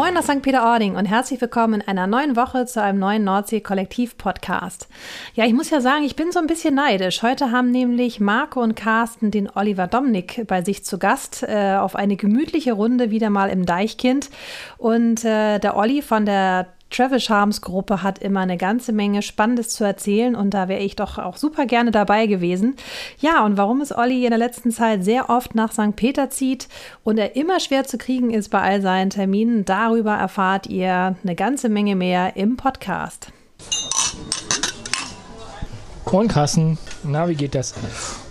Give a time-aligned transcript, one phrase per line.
[0.00, 0.40] Moin nach St.
[0.40, 4.88] Peter-Ording und herzlich willkommen in einer neuen Woche zu einem neuen Nordsee-Kollektiv-Podcast.
[5.34, 7.22] Ja, ich muss ja sagen, ich bin so ein bisschen neidisch.
[7.22, 11.96] Heute haben nämlich Marco und Carsten den Oliver Domnick bei sich zu Gast äh, auf
[11.96, 14.30] eine gemütliche Runde wieder mal im Deichkind.
[14.78, 19.68] Und äh, der Olli von der Travis Charms Gruppe hat immer eine ganze Menge Spannendes
[19.68, 22.76] zu erzählen und da wäre ich doch auch super gerne dabei gewesen.
[23.20, 25.94] Ja, und warum es Olli in der letzten Zeit sehr oft nach St.
[25.94, 26.68] Peter zieht
[27.04, 31.34] und er immer schwer zu kriegen ist bei all seinen Terminen, darüber erfahrt ihr eine
[31.36, 33.32] ganze Menge mehr im Podcast.
[36.12, 37.72] Moin Carsten, na, wie geht das?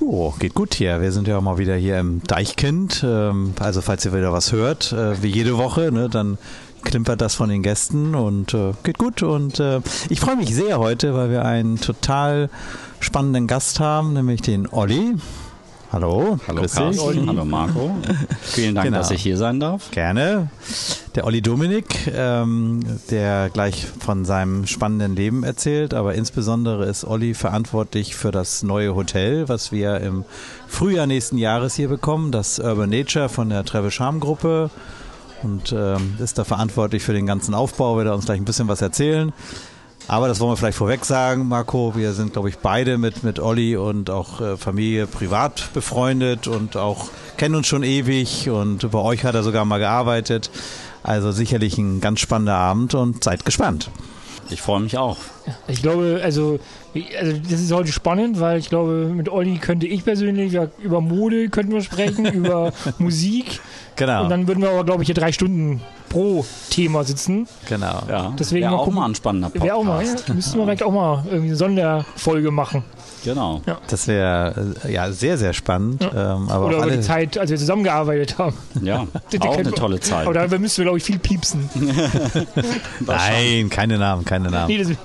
[0.02, 1.00] Oh, geht gut hier.
[1.00, 3.06] Wir sind ja auch mal wieder hier im Deichkind.
[3.08, 6.38] Ähm, also falls ihr wieder was hört, äh, wie jede Woche, ne, dann
[6.84, 9.24] klimpert das von den Gästen und äh, geht gut.
[9.24, 12.50] Und äh, ich freue mich sehr heute, weil wir einen total
[13.00, 15.16] spannenden Gast haben, nämlich den Olli.
[15.92, 17.96] Hallo, hallo Carsten, hallo Marco.
[18.44, 19.00] Vielen Dank, genau.
[19.00, 19.90] dass ich hier sein darf.
[19.90, 20.50] Gerne.
[21.16, 27.34] Der Olli Dominik, ähm, der gleich von seinem spannenden Leben erzählt, aber insbesondere ist Olli
[27.34, 30.26] verantwortlich für das neue Hotel, was wir im
[30.68, 34.70] Frühjahr nächsten Jahres hier bekommen, das Urban Nature von der Travis Charm Gruppe
[35.44, 38.68] und ähm, ist da verantwortlich für den ganzen Aufbau, wird er uns gleich ein bisschen
[38.68, 39.34] was erzählen.
[40.08, 41.96] Aber das wollen wir vielleicht vorweg sagen, Marco.
[41.96, 46.78] Wir sind, glaube ich, beide mit, mit Olli und auch äh, Familie privat befreundet und
[46.78, 48.50] auch kennen uns schon ewig.
[48.50, 50.50] Und bei euch hat er sogar mal gearbeitet.
[51.04, 53.92] Also sicherlich ein ganz spannender Abend und seid gespannt.
[54.52, 55.18] Ich freue mich auch.
[55.68, 56.60] Ich glaube, also,
[57.20, 61.02] also das ist heute spannend, weil ich glaube, mit Olli könnte ich persönlich ja, über
[61.02, 63.60] Mode könnten wir sprechen, über Musik.
[63.96, 64.24] Genau.
[64.24, 67.48] Und dann würden wir aber, glaube ich, hier drei Stunden pro Thema sitzen.
[67.68, 68.04] Genau.
[68.10, 68.34] Ja.
[68.40, 69.66] Deswegen wäre auch mal ein spannender Podcast.
[69.66, 72.84] Wäre auch mal, ja, müssten wir vielleicht auch mal irgendwie eine Sonderfolge machen.
[73.24, 73.62] Genau.
[73.66, 73.80] Ja.
[73.88, 76.02] Das wäre äh, ja sehr, sehr spannend.
[76.04, 76.36] Ja.
[76.36, 78.56] Ähm, aber Oder über die Zeit, als wir zusammengearbeitet haben.
[78.82, 79.06] Ja,
[79.40, 80.28] auch eine tolle Zeit.
[80.28, 81.70] Aber da müssen wir, glaube ich, viel piepsen.
[83.00, 84.68] Nein, keine Namen, keine Namen.
[84.68, 84.96] Nee,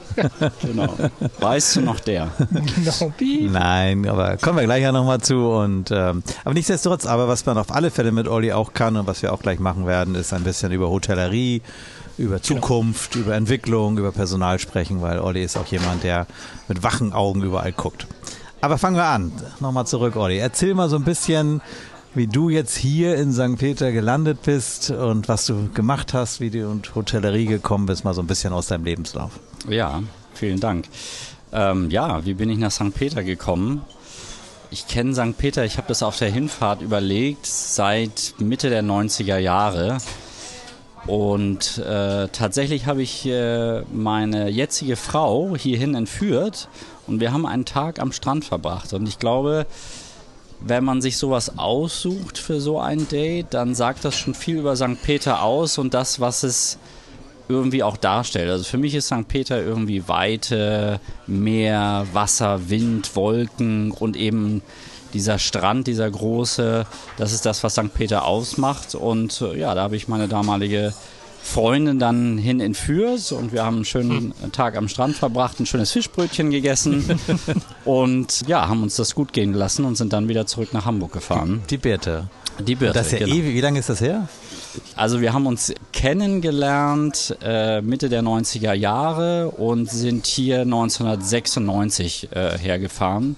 [0.62, 0.94] genau.
[1.41, 2.30] Weißt du noch der?
[2.38, 3.50] Genau, piep.
[3.50, 5.48] Nein, aber kommen wir gleich ja nochmal zu.
[5.48, 9.06] Und, ähm, aber nichtsdestotrotz, aber was man auf alle Fälle mit Olli auch kann und
[9.06, 11.62] was wir auch gleich machen werden, ist ein bisschen über Hotellerie
[12.19, 12.60] über genau.
[12.60, 13.26] Zukunft, genau.
[13.26, 16.26] über Entwicklung, über Personal sprechen, weil Olli ist auch jemand, der
[16.69, 18.06] mit wachen Augen überall guckt.
[18.60, 19.32] Aber fangen wir an.
[19.60, 20.38] Nochmal zurück, Olli.
[20.38, 21.60] Erzähl mal so ein bisschen,
[22.14, 23.58] wie du jetzt hier in St.
[23.58, 28.14] Peter gelandet bist und was du gemacht hast, wie du in Hotellerie gekommen bist, mal
[28.14, 29.32] so ein bisschen aus deinem Lebenslauf.
[29.69, 30.86] Ja, vielen Dank.
[31.53, 32.94] Ähm, ja, wie bin ich nach St.
[32.94, 33.82] Peter gekommen?
[34.70, 35.36] Ich kenne St.
[35.38, 39.98] Peter, ich habe das auf der Hinfahrt überlegt, seit Mitte der 90er Jahre.
[41.06, 46.69] Und äh, tatsächlich habe ich äh, meine jetzige Frau hierhin entführt
[47.06, 48.92] und wir haben einen Tag am Strand verbracht.
[48.94, 49.66] Und ich glaube,
[50.60, 54.76] wenn man sich sowas aussucht für so ein Date, dann sagt das schon viel über
[54.76, 55.03] St.
[55.03, 56.78] Peter aus und das, was es
[57.48, 58.48] irgendwie auch darstellt.
[58.48, 59.28] Also für mich ist St.
[59.28, 64.62] Peter irgendwie Weite, Meer, Wasser, Wind, Wolken und eben
[65.14, 66.86] dieser Strand, dieser große,
[67.16, 67.94] das ist das, was St.
[67.94, 68.94] Peter ausmacht.
[68.94, 70.92] Und äh, ja, da habe ich meine damalige
[71.44, 75.66] Freundin dann hin in Fürs und wir haben einen schönen Tag am Strand verbracht, ein
[75.66, 77.04] schönes Fischbrötchen gegessen
[77.84, 81.12] und ja, haben uns das gut gehen lassen und sind dann wieder zurück nach Hamburg
[81.12, 81.62] gefahren.
[81.69, 82.28] Die Birte.
[82.60, 82.94] Die Birte.
[82.94, 83.34] Das ist ja genau.
[83.34, 83.54] ewig.
[83.54, 84.26] Wie lange ist das her?
[84.97, 92.58] Also wir haben uns kennengelernt äh, Mitte der 90er Jahre und sind hier 1996 äh,
[92.58, 93.36] hergefahren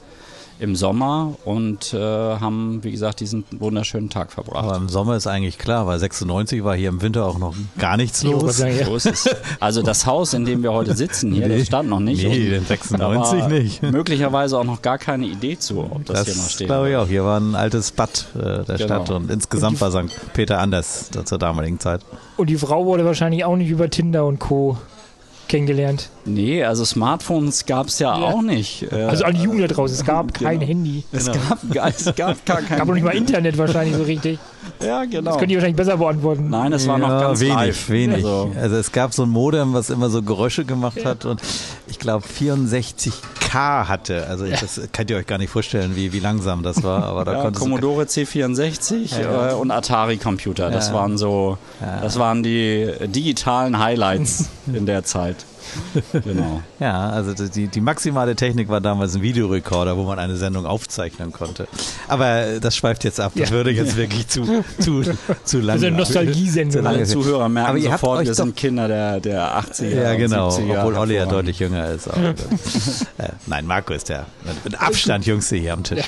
[0.58, 4.64] im Sommer und äh, haben, wie gesagt, diesen wunderschönen Tag verbracht.
[4.64, 7.96] Aber im Sommer ist eigentlich klar, weil 96 war hier im Winter auch noch gar
[7.96, 8.60] nichts los.
[8.60, 9.28] Ist es.
[9.60, 12.22] Also das Haus, in dem wir heute sitzen hier, nee, das stand noch nicht.
[12.22, 13.82] Nee, den 96 nicht.
[13.82, 16.66] Möglicherweise auch noch gar keine Idee zu, ob das, das hier noch steht.
[16.66, 17.08] glaube ich auch.
[17.08, 18.84] Hier war ein altes Bad äh, der genau.
[18.84, 20.32] Stadt und insgesamt war St.
[20.32, 22.00] Peter anders zur damaligen Zeit.
[22.36, 24.78] Und die Frau wurde wahrscheinlich auch nicht über Tinder und Co
[25.48, 26.08] kennengelernt.
[26.24, 28.90] Nee, also Smartphones gab es ja, ja, auch nicht.
[28.90, 30.50] Äh, also an die Jugend da draußen, es gab genau.
[30.50, 31.04] kein Handy.
[31.12, 31.38] Es, genau.
[31.72, 34.38] gab, es gab gar kein gab noch nicht mal Internet wahrscheinlich so richtig.
[34.84, 35.30] Ja, genau.
[35.30, 36.48] Das könnt ihr wahrscheinlich besser beantworten.
[36.50, 37.88] Nein, es war ja, noch ganz wenig, live.
[37.90, 38.16] wenig.
[38.16, 38.52] Also.
[38.60, 38.76] also.
[38.76, 41.40] es gab so ein Modem, was immer so Geräusche gemacht hat und
[41.86, 44.26] ich glaube 64K hatte.
[44.28, 47.04] Also ich, das könnt ihr euch gar nicht vorstellen, wie, wie langsam das war.
[47.04, 50.70] Aber da ja, Commodore C64 ja, äh, und Atari Computer.
[50.70, 51.58] Das waren so,
[52.02, 55.44] das waren die digitalen Highlights in der Zeit.
[56.24, 56.62] genau.
[56.80, 61.32] Ja, also die, die maximale Technik war damals ein Videorekorder, wo man eine Sendung aufzeichnen
[61.32, 61.68] konnte.
[62.08, 63.32] Aber das schweift jetzt ab.
[63.36, 63.54] Das ja.
[63.54, 65.02] würde jetzt wirklich zu, zu,
[65.44, 65.74] zu lang.
[65.74, 66.86] Also eine Nostalgiesendung.
[66.86, 70.02] Alle Zuhörer merken Aber ihr sofort, wir sind Kinder der, der 80er.
[70.02, 70.48] Ja, genau.
[70.48, 72.06] Obwohl Olli ja deutlich jünger ist.
[73.18, 74.26] äh, nein, Marco ist der
[74.64, 75.98] mit Abstand jüngste hier am Tisch.
[75.98, 76.04] Ja.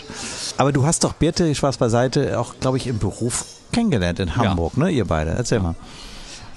[0.56, 4.72] Aber du hast doch Birte, Spaß beiseite, auch, glaube ich, im Beruf kennengelernt in Hamburg,
[4.76, 4.84] ja.
[4.84, 5.30] ne, ihr beide.
[5.30, 5.74] Erzähl mal.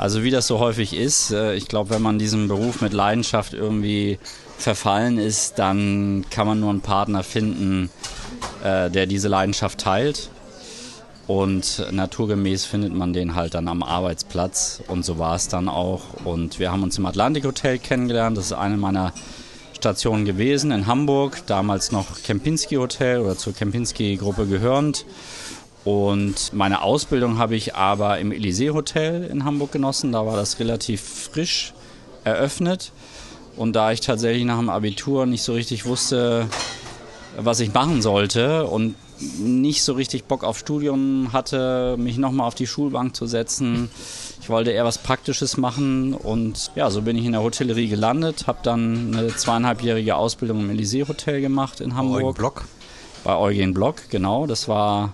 [0.02, 3.54] Also wie das so häufig ist, äh, ich glaube, wenn man diesem Beruf mit Leidenschaft
[3.54, 4.18] irgendwie
[4.58, 7.92] verfallen ist, dann kann man nur einen Partner finden,
[8.64, 10.32] äh, der diese Leidenschaft teilt.
[11.28, 14.82] Und naturgemäß findet man den halt dann am Arbeitsplatz.
[14.88, 16.02] Und so war es dann auch.
[16.26, 18.36] Und wir haben uns im Atlantik Hotel kennengelernt.
[18.36, 19.14] Das ist eine meiner
[19.74, 21.44] Stationen gewesen in Hamburg.
[21.46, 25.06] Damals noch Kempinski Hotel oder zur Kempinski Gruppe gehörend.
[25.84, 30.12] Und meine Ausbildung habe ich aber im Elysee Hotel in Hamburg genossen.
[30.12, 31.74] Da war das relativ frisch
[32.24, 32.92] eröffnet.
[33.58, 36.48] Und da ich tatsächlich nach dem Abitur nicht so richtig wusste,
[37.38, 38.96] was ich machen sollte und
[39.40, 43.90] nicht so richtig Bock auf Studium hatte, mich nochmal auf die Schulbank zu setzen.
[44.42, 48.48] Ich wollte eher was Praktisches machen und ja, so bin ich in der Hotellerie gelandet,
[48.48, 52.22] habe dann eine zweieinhalbjährige Ausbildung im Elysee Hotel gemacht in Hamburg.
[52.22, 52.64] Bei Eugen Block?
[53.24, 54.48] Bei Eugen Block, genau.
[54.48, 55.14] Das war,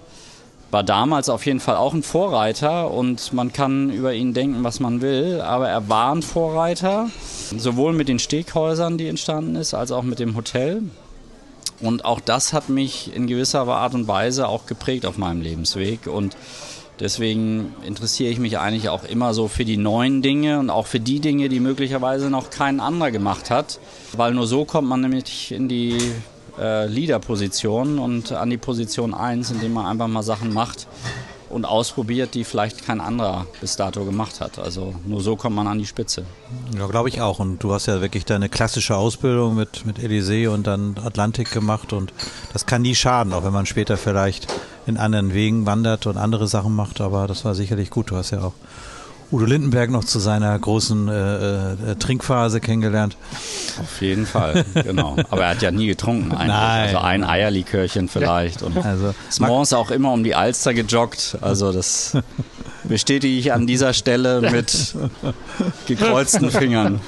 [0.72, 4.80] war damals auf jeden Fall auch ein Vorreiter und man kann über ihn denken, was
[4.80, 7.10] man will, aber er war ein Vorreiter,
[7.56, 10.84] sowohl mit den Steghäusern, die entstanden ist, als auch mit dem Hotel.
[11.80, 16.08] Und auch das hat mich in gewisser Art und Weise auch geprägt auf meinem Lebensweg.
[16.08, 16.36] Und
[17.00, 21.00] deswegen interessiere ich mich eigentlich auch immer so für die neuen Dinge und auch für
[21.00, 23.80] die Dinge, die möglicherweise noch kein anderer gemacht hat.
[24.14, 25.98] Weil nur so kommt man nämlich in die
[26.60, 30.88] äh, Leader-Position und an die Position 1, indem man einfach mal Sachen macht,
[31.50, 34.60] und ausprobiert, die vielleicht kein anderer bis dato gemacht hat.
[34.60, 36.26] Also nur so kommt man an die Spitze.
[36.78, 37.40] Ja, glaube ich auch.
[37.40, 41.94] Und du hast ja wirklich deine klassische Ausbildung mit, mit Elysee und dann Atlantik gemacht
[41.94, 42.12] und
[42.54, 44.48] das kann nie schaden, auch wenn man später vielleicht
[44.86, 48.12] in anderen Wegen wandert und andere Sachen macht, aber das war sicherlich gut.
[48.12, 48.54] Du hast ja auch
[49.30, 53.18] Udo Lindenberg noch zu seiner großen äh, äh, Trinkphase kennengelernt.
[53.82, 55.18] Auf jeden Fall, genau.
[55.30, 56.48] Aber er hat ja nie getrunken eigentlich.
[56.48, 56.88] Nein.
[56.88, 58.64] Also ein Eierlikörchen vielleicht.
[58.64, 61.38] Und also, ist morgens auch immer um die Alster gejoggt.
[61.42, 62.18] Also das
[62.86, 64.96] bestätige ich an dieser Stelle mit
[65.88, 67.02] gekreuzten Fingern.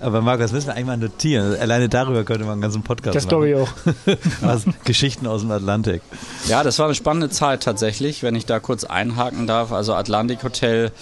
[0.00, 1.56] Aber Marc, das müssen wir eigentlich mal notieren.
[1.58, 3.42] Alleine darüber könnte man einen ganzen Podcast das machen.
[3.42, 4.84] Das glaube ich auch.
[4.84, 6.02] Geschichten aus dem Atlantik.
[6.48, 9.70] Ja, das war eine spannende Zeit tatsächlich, wenn ich da kurz einhaken darf.
[9.72, 10.92] Also Atlantik Hotel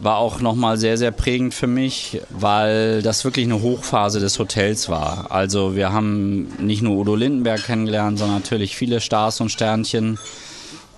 [0.00, 4.88] war auch nochmal sehr, sehr prägend für mich, weil das wirklich eine Hochphase des Hotels
[4.88, 5.30] war.
[5.30, 10.18] Also wir haben nicht nur Udo Lindenberg kennengelernt, sondern natürlich viele Stars und Sternchen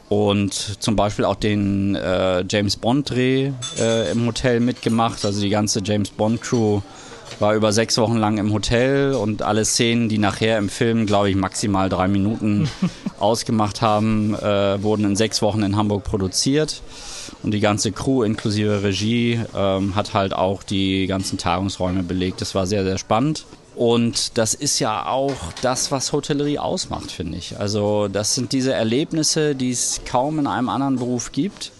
[0.08, 5.24] und zum Beispiel auch den äh, James Bond Dreh äh, im Hotel mitgemacht.
[5.24, 6.80] Also die ganze James Bond Crew
[7.40, 11.28] war über sechs Wochen lang im Hotel und alle Szenen, die nachher im Film, glaube
[11.28, 12.68] ich, maximal drei Minuten
[13.18, 16.82] ausgemacht haben, äh, wurden in sechs Wochen in Hamburg produziert.
[17.42, 22.40] Und die ganze Crew inklusive Regie ähm, hat halt auch die ganzen Tagungsräume belegt.
[22.40, 23.44] Das war sehr, sehr spannend.
[23.76, 27.60] Und das ist ja auch das, was Hotellerie ausmacht, finde ich.
[27.60, 31.72] Also das sind diese Erlebnisse, die es kaum in einem anderen Beruf gibt.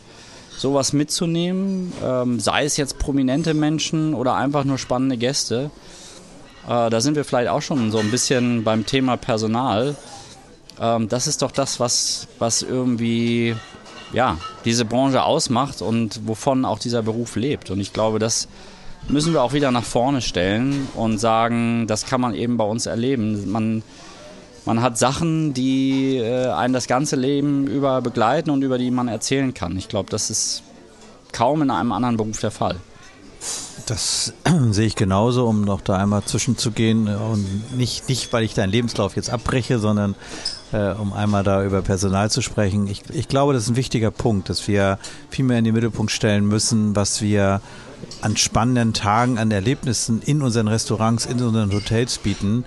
[0.58, 5.70] Sowas mitzunehmen, ähm, sei es jetzt prominente Menschen oder einfach nur spannende Gäste.
[6.66, 9.96] Äh, da sind wir vielleicht auch schon so ein bisschen beim Thema Personal.
[10.80, 13.54] Ähm, das ist doch das, was, was irgendwie
[14.12, 17.70] ja, diese Branche ausmacht und wovon auch dieser Beruf lebt.
[17.70, 18.48] Und ich glaube, das
[19.08, 22.86] müssen wir auch wieder nach vorne stellen und sagen, das kann man eben bei uns
[22.86, 23.50] erleben.
[23.50, 23.82] Man,
[24.64, 29.08] man hat Sachen, die äh, einen das ganze Leben über begleiten und über die man
[29.08, 29.76] erzählen kann.
[29.76, 30.62] Ich glaube, das ist
[31.32, 32.76] kaum in einem anderen Beruf der Fall.
[33.86, 34.32] Das
[34.70, 39.16] sehe ich genauso, um noch da einmal zwischenzugehen und nicht, nicht, weil ich deinen Lebenslauf
[39.16, 40.14] jetzt abbreche, sondern
[40.72, 42.86] äh, um einmal da über Personal zu sprechen.
[42.86, 44.98] Ich, ich glaube, das ist ein wichtiger Punkt, dass wir
[45.30, 47.60] viel mehr in den Mittelpunkt stellen müssen, was wir
[48.20, 52.64] an spannenden Tagen, an Erlebnissen in unseren Restaurants, in unseren Hotels bieten.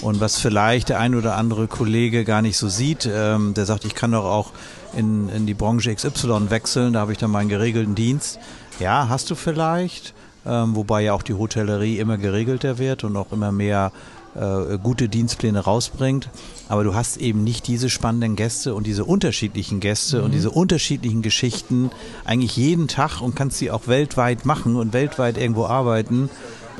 [0.00, 3.84] Und was vielleicht der ein oder andere Kollege gar nicht so sieht, ähm, der sagt,
[3.84, 4.50] ich kann doch auch
[4.96, 8.40] in, in die Branche XY wechseln, da habe ich dann meinen geregelten Dienst.
[8.80, 10.12] Ja, hast du vielleicht,
[10.44, 13.92] ähm, wobei ja auch die Hotellerie immer geregelter wird und auch immer mehr
[14.34, 16.28] äh, gute Dienstpläne rausbringt.
[16.68, 20.24] Aber du hast eben nicht diese spannenden Gäste und diese unterschiedlichen Gäste mhm.
[20.24, 21.90] und diese unterschiedlichen Geschichten
[22.24, 26.30] eigentlich jeden Tag und kannst sie auch weltweit machen und weltweit irgendwo arbeiten.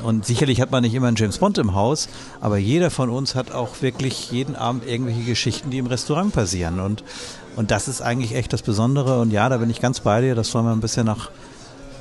[0.01, 2.09] Und sicherlich hat man nicht immer einen James Bond im Haus,
[2.41, 6.79] aber jeder von uns hat auch wirklich jeden Abend irgendwelche Geschichten, die im Restaurant passieren.
[6.79, 7.03] Und,
[7.55, 9.21] und das ist eigentlich echt das Besondere.
[9.21, 11.29] Und ja, da bin ich ganz bei dir, das soll man ein bisschen nach,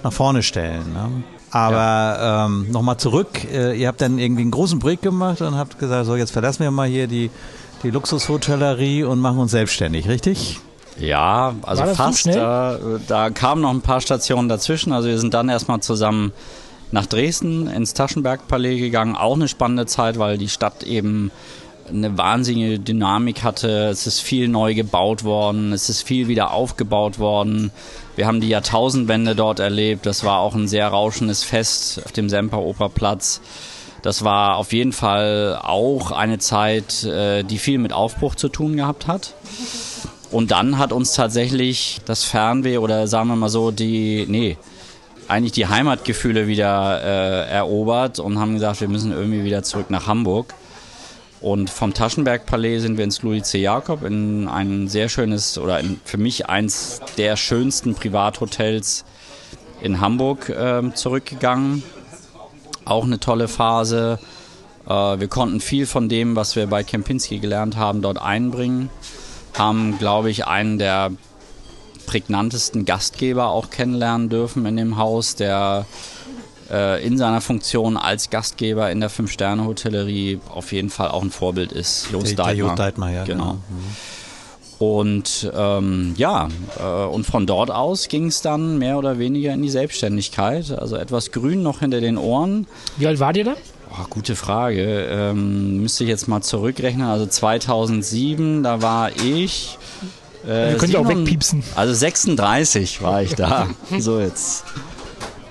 [0.02, 0.92] nach vorne stellen.
[0.92, 1.22] Ne?
[1.52, 2.46] Aber ja.
[2.46, 6.06] ähm, nochmal zurück, äh, ihr habt dann irgendwie einen großen Break gemacht und habt gesagt,
[6.06, 7.30] so jetzt verlassen wir mal hier die,
[7.82, 10.60] die Luxushotellerie und machen uns selbstständig, richtig?
[10.98, 12.26] Ja, also fast.
[12.26, 14.92] Da, da kamen noch ein paar Stationen dazwischen.
[14.92, 16.32] Also wir sind dann erstmal zusammen
[16.90, 19.16] nach Dresden ins Taschenbergpalais gegangen.
[19.16, 21.30] Auch eine spannende Zeit, weil die Stadt eben
[21.88, 23.88] eine wahnsinnige Dynamik hatte.
[23.88, 27.70] Es ist viel neu gebaut worden, es ist viel wieder aufgebaut worden.
[28.16, 30.06] Wir haben die Jahrtausendwende dort erlebt.
[30.06, 33.40] Das war auch ein sehr rauschendes Fest auf dem Semper Operplatz.
[34.02, 38.76] Das war auf jeden Fall auch eine Zeit, äh, die viel mit Aufbruch zu tun
[38.76, 39.34] gehabt hat.
[40.30, 44.56] Und dann hat uns tatsächlich das Fernweh oder sagen wir mal so die, nee,
[45.28, 50.06] eigentlich die Heimatgefühle wieder äh, erobert und haben gesagt, wir müssen irgendwie wieder zurück nach
[50.06, 50.54] Hamburg.
[51.42, 53.60] Und vom Taschenberg-Palais sind wir ins Louis C.
[53.60, 59.04] Jakob in ein sehr schönes oder in, für mich eins der schönsten Privathotels
[59.80, 61.82] in Hamburg äh, zurückgegangen.
[62.84, 64.20] Auch eine tolle Phase.
[64.86, 68.88] Äh, wir konnten viel von dem, was wir bei Kempinski gelernt haben, dort einbringen.
[69.58, 71.10] Haben, glaube ich, einen der
[72.06, 75.86] prägnantesten Gastgeber auch kennenlernen dürfen in dem Haus, der
[76.72, 81.72] äh, in seiner Funktion als Gastgeber in der Fünf-Sterne-Hotellerie auf jeden Fall auch ein Vorbild
[81.72, 82.08] ist.
[82.10, 82.74] Jos Deitmar.
[82.74, 83.24] Deitmar, ja.
[83.24, 83.44] Genau.
[83.44, 83.54] genau.
[83.54, 83.96] Mhm.
[84.78, 86.48] Und ähm, ja,
[86.80, 90.72] äh, und von dort aus ging es dann mehr oder weniger in die Selbstständigkeit.
[90.72, 92.66] Also etwas grün noch hinter den Ohren.
[92.96, 93.54] Wie alt war ihr da?
[93.92, 95.06] Oh, gute Frage.
[95.08, 97.06] Ähm, müsste ich jetzt mal zurückrechnen.
[97.06, 99.78] Also 2007, da war ich.
[100.44, 101.62] Äh, könnt ihr auch wegpiepsen.
[101.76, 103.68] Also 36 war ich da.
[103.98, 104.64] so jetzt.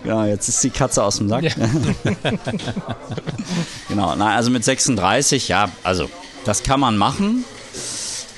[0.04, 1.44] Ja, jetzt ist die Katze aus dem Sack.
[1.44, 1.54] Ja.
[3.88, 6.10] genau, na, also mit 36, ja, also
[6.46, 7.46] das kann man machen.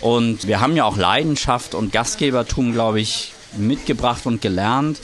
[0.02, 5.00] Und wir haben ja auch Leidenschaft und Gastgebertum, glaube ich, mitgebracht und gelernt.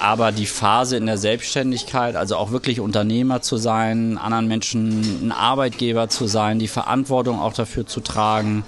[0.00, 5.32] Aber die Phase in der Selbstständigkeit, also auch wirklich Unternehmer zu sein, anderen Menschen ein
[5.32, 8.64] Arbeitgeber zu sein, die Verantwortung auch dafür zu tragen,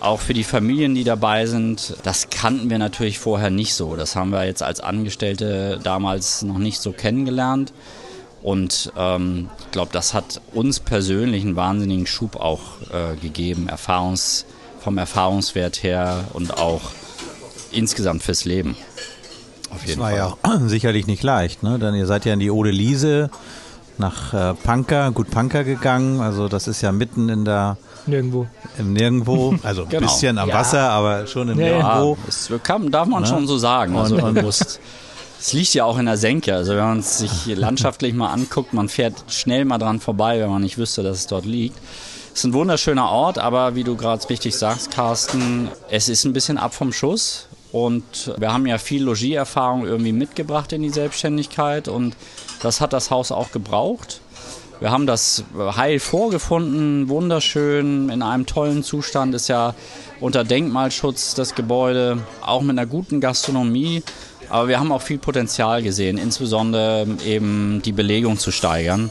[0.00, 1.96] auch für die Familien, die dabei sind.
[2.02, 3.96] Das kannten wir natürlich vorher nicht so.
[3.96, 7.72] Das haben wir jetzt als Angestellte damals noch nicht so kennengelernt.
[8.42, 12.60] Und ähm, ich glaube, das hat uns persönlich einen wahnsinnigen Schub auch
[12.92, 14.46] äh, gegeben, Erfahrungs,
[14.80, 16.92] vom Erfahrungswert her und auch
[17.72, 18.76] insgesamt fürs Leben.
[19.70, 20.58] Auf jeden das war Fall.
[20.60, 21.78] ja sicherlich nicht leicht, ne?
[21.78, 23.30] Denn ihr seid ja in die Ode Liese
[23.98, 26.20] nach äh, Panker, gut Panker gegangen.
[26.20, 27.76] Also das ist ja mitten in der
[28.08, 28.46] Nirgendwo.
[28.78, 30.02] Im Nirgendwo, also ein genau.
[30.02, 30.54] bisschen am ja.
[30.54, 32.14] Wasser, aber schon im ja, Nirgendwo.
[32.14, 33.28] Ja, das kann, darf man ne?
[33.28, 33.96] schon so sagen.
[33.96, 34.80] Also und, bewusst.
[35.40, 36.52] Es liegt ja auch in der Senke.
[36.52, 40.50] Also wenn man es sich landschaftlich mal anguckt, man fährt schnell mal dran vorbei, wenn
[40.50, 41.78] man nicht wüsste, dass es dort liegt.
[42.32, 46.32] Es ist ein wunderschöner Ort, aber wie du gerade richtig sagst, Carsten, es ist ein
[46.32, 47.46] bisschen ab vom Schuss.
[47.70, 52.16] Und wir haben ja viel Logiererfahrung irgendwie mitgebracht in die Selbstständigkeit und
[52.62, 54.20] das hat das Haus auch gebraucht.
[54.80, 59.74] Wir haben das heil vorgefunden, wunderschön, in einem tollen Zustand, ist ja
[60.20, 64.04] unter Denkmalschutz das Gebäude, auch mit einer guten Gastronomie.
[64.48, 69.10] Aber wir haben auch viel Potenzial gesehen, insbesondere eben die Belegung zu steigern.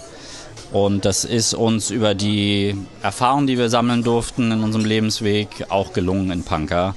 [0.72, 5.92] Und das ist uns über die Erfahrung, die wir sammeln durften in unserem Lebensweg, auch
[5.92, 6.96] gelungen in Panka.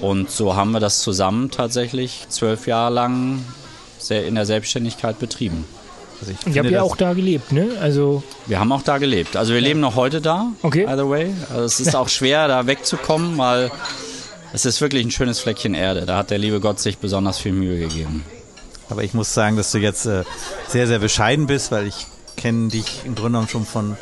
[0.00, 3.44] Und so haben wir das zusammen tatsächlich zwölf Jahre lang
[4.10, 5.64] in der Selbstständigkeit betrieben.
[6.20, 7.70] Also ich ihr habt ja auch da gelebt, ne?
[7.80, 9.36] Also wir haben auch da gelebt.
[9.36, 9.68] Also wir ja.
[9.68, 10.86] leben noch heute da, okay.
[10.86, 11.32] by the way.
[11.50, 13.70] Also es ist auch schwer, da wegzukommen, weil
[14.52, 16.06] es ist wirklich ein schönes Fleckchen Erde.
[16.06, 18.24] Da hat der liebe Gott sich besonders viel Mühe gegeben.
[18.88, 20.24] Aber ich muss sagen, dass du jetzt äh,
[20.68, 22.06] sehr, sehr bescheiden bist, weil ich
[22.36, 23.96] kenne dich im Grunde genommen schon von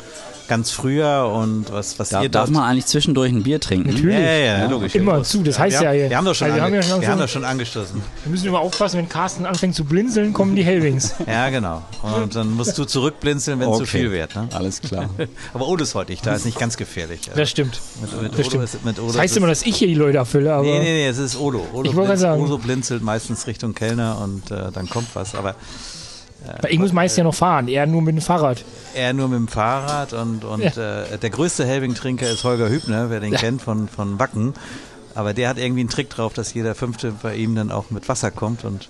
[0.53, 3.89] ganz früher und was, was da, ihr Darf man eigentlich zwischendurch ein Bier trinken?
[3.89, 4.15] Natürlich.
[4.15, 4.93] Ja, ja, ja, logisch.
[4.93, 6.09] Immer zu, das heißt ja, ja.
[6.09, 8.01] Wir haben doch schon, also wir haben, ja schon, wir haben doch schon angestoßen.
[8.23, 11.15] Wir müssen immer aufpassen, wenn Carsten anfängt zu blinzeln, kommen die Hellwings.
[11.27, 11.81] ja, genau.
[12.03, 13.85] Und dann musst du zurückblinzeln, wenn es okay.
[13.85, 14.35] zu viel wird.
[14.35, 14.47] Ne?
[14.53, 15.09] Alles klar.
[15.53, 17.21] aber Odo ist heute nicht da, ist nicht ganz gefährlich.
[17.27, 17.81] Also das stimmt.
[18.01, 18.63] Mit, mit das, Odo stimmt.
[18.65, 20.63] Ist, mit Odo das heißt immer, dass ich hier die Leute erfülle, aber...
[20.63, 21.65] Nee, nee, nee, es ist Odo.
[21.73, 22.43] Odo ich wollte sagen.
[22.43, 25.55] Odo blinzelt meistens Richtung Kellner und äh, dann kommt was, aber...
[26.69, 28.63] Ich muss meist ja noch fahren, er nur mit dem Fahrrad.
[28.93, 31.03] Er nur mit dem Fahrrad und, und ja.
[31.03, 33.39] äh, der größte Helbing-Trinker ist Holger Hübner, wer den ja.
[33.39, 34.53] kennt von, von Wacken.
[35.15, 38.09] Aber der hat irgendwie einen Trick drauf, dass jeder Fünfte bei ihm dann auch mit
[38.09, 38.89] Wasser kommt und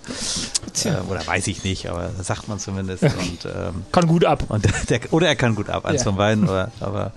[0.84, 3.02] äh, oder weiß ich nicht, aber das sagt man zumindest.
[3.02, 4.44] Und, ähm, kann gut ab.
[4.48, 6.04] Und der, oder er kann gut ab, eins ja.
[6.04, 6.48] von beiden.
[6.48, 7.12] Oder, aber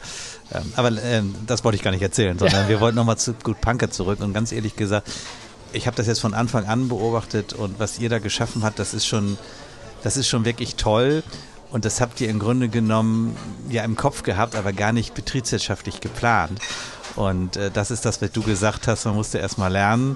[0.54, 3.60] ähm, aber ähm, das wollte ich gar nicht erzählen, sondern wir wollten nochmal zu Gut
[3.62, 5.10] Punker zurück und ganz ehrlich gesagt,
[5.74, 8.94] ich habe das jetzt von Anfang an beobachtet und was ihr da geschaffen habt, das
[8.94, 9.38] ist schon
[10.04, 11.24] das ist schon wirklich toll.
[11.70, 13.36] Und das habt ihr im Grunde genommen
[13.70, 16.60] ja im Kopf gehabt, aber gar nicht betriebswirtschaftlich geplant.
[17.16, 20.16] Und äh, das ist das, was du gesagt hast, man musste erst mal lernen.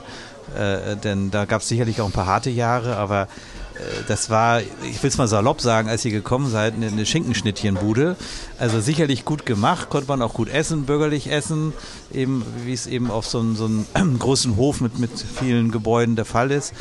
[0.58, 4.62] Äh, denn da gab es sicherlich auch ein paar harte Jahre, aber äh, das war,
[4.62, 8.16] ich will es mal salopp sagen, als ihr gekommen seid, eine, eine Schinkenschnittchenbude.
[8.60, 11.74] Also sicherlich gut gemacht, konnte man auch gut essen, bürgerlich essen,
[12.14, 13.70] eben wie es eben auf so einem, so
[14.20, 16.74] großen Hof mit, mit vielen Gebäuden der Fall ist.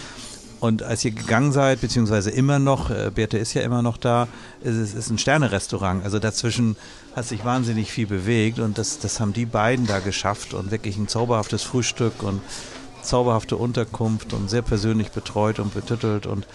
[0.60, 4.28] Und als ihr gegangen seid, beziehungsweise immer noch, äh, Berthe ist ja immer noch da,
[4.62, 6.04] ist es ist ein Sterne-Restaurant.
[6.04, 6.76] Also dazwischen
[7.16, 10.96] hat sich wahnsinnig viel bewegt und das, das haben die beiden da geschafft und wirklich
[10.98, 12.40] ein zauberhaftes Frühstück und
[13.02, 16.46] zauberhafte Unterkunft und sehr persönlich betreut und betüttelt und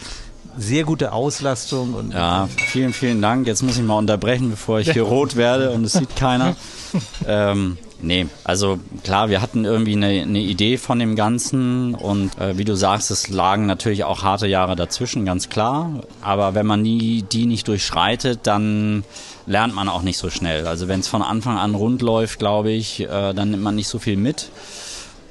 [0.58, 1.96] sehr gute Auslastung.
[1.96, 3.48] Und ja, vielen, vielen Dank.
[3.48, 6.56] Jetzt muss ich mal unterbrechen, bevor ich hier rot werde und es sieht keiner.
[7.28, 12.56] ähm, Nee, also klar, wir hatten irgendwie eine, eine Idee von dem Ganzen und äh,
[12.56, 16.04] wie du sagst, es lagen natürlich auch harte Jahre dazwischen, ganz klar.
[16.22, 19.04] Aber wenn man nie, die nicht durchschreitet, dann
[19.48, 20.68] lernt man auch nicht so schnell.
[20.68, 23.88] Also wenn es von Anfang an rund läuft, glaube ich, äh, dann nimmt man nicht
[23.88, 24.52] so viel mit.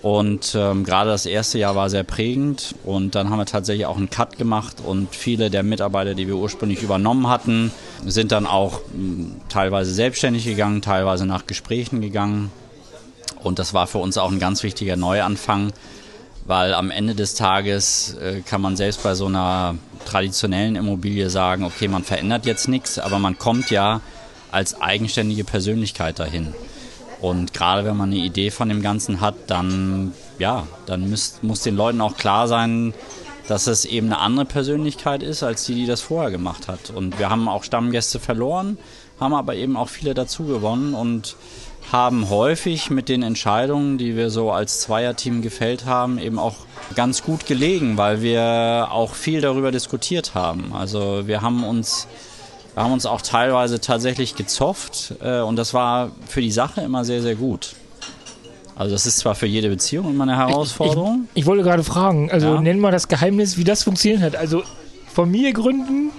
[0.02, 3.96] Und ähm, gerade das erste Jahr war sehr prägend und dann haben wir tatsächlich auch
[3.96, 7.70] einen Cut gemacht und viele der Mitarbeiter, die wir ursprünglich übernommen hatten,
[8.04, 12.50] sind dann auch mh, hm, teilweise selbstständig gegangen, teilweise nach Gesprächen gegangen.
[13.44, 15.72] Und das war für uns auch ein ganz wichtiger Neuanfang,
[16.46, 21.64] weil am Ende des Tages äh, kann man selbst bei so einer traditionellen Immobilie sagen,
[21.64, 24.00] okay, man verändert jetzt nichts, aber man kommt ja
[24.50, 26.54] als eigenständige Persönlichkeit dahin.
[27.20, 31.62] Und gerade wenn man eine Idee von dem Ganzen hat, dann, ja, dann müsst, muss
[31.62, 32.92] den Leuten auch klar sein,
[33.48, 36.90] dass es eben eine andere Persönlichkeit ist, als die, die das vorher gemacht hat.
[36.94, 38.78] Und wir haben auch Stammgäste verloren,
[39.20, 41.36] haben aber eben auch viele dazu gewonnen und
[41.92, 46.56] haben häufig mit den Entscheidungen, die wir so als Zweierteam gefällt haben, eben auch
[46.94, 50.72] ganz gut gelegen, weil wir auch viel darüber diskutiert haben.
[50.72, 52.08] Also wir haben uns
[52.74, 57.04] wir haben uns auch teilweise tatsächlich gezofft äh, und das war für die Sache immer
[57.04, 57.76] sehr, sehr gut.
[58.74, 61.26] Also das ist zwar für jede Beziehung immer eine Herausforderung.
[61.26, 62.60] Ich, ich, ich wollte gerade fragen, also ja.
[62.60, 64.34] nenn mal das Geheimnis, wie das funktioniert hat.
[64.34, 64.64] Also
[65.06, 66.10] Familie gründen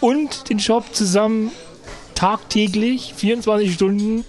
[0.00, 1.50] und den Shop zusammen
[2.14, 4.24] tagtäglich, 24 Stunden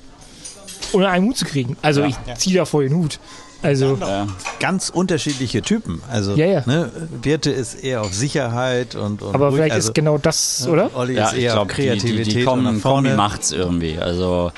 [0.93, 1.77] unter einen Hut zu kriegen.
[1.81, 2.07] Also ja.
[2.07, 3.19] ich ziehe da voll den Hut.
[3.61, 4.27] Also ja.
[4.59, 6.01] ganz unterschiedliche Typen.
[6.09, 6.63] Also ja, ja.
[6.65, 6.89] Ne,
[7.21, 9.57] Birte ist eher auf Sicherheit und, und aber ruhig.
[9.57, 10.91] vielleicht also, ist genau das, oder?
[10.95, 13.97] Olli ja, ist eher glaub, auf Kreativität die, die, die kommen, Kombi macht's irgendwie.
[13.99, 14.51] Also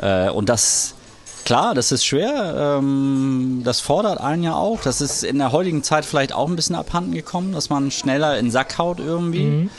[0.00, 0.94] äh, und das
[1.44, 2.78] klar, das ist schwer.
[2.78, 4.80] Ähm, das fordert einen ja auch.
[4.82, 8.36] Das ist in der heutigen Zeit vielleicht auch ein bisschen abhanden gekommen, dass man schneller
[8.36, 9.44] in den Sack haut irgendwie.
[9.44, 9.70] Mhm.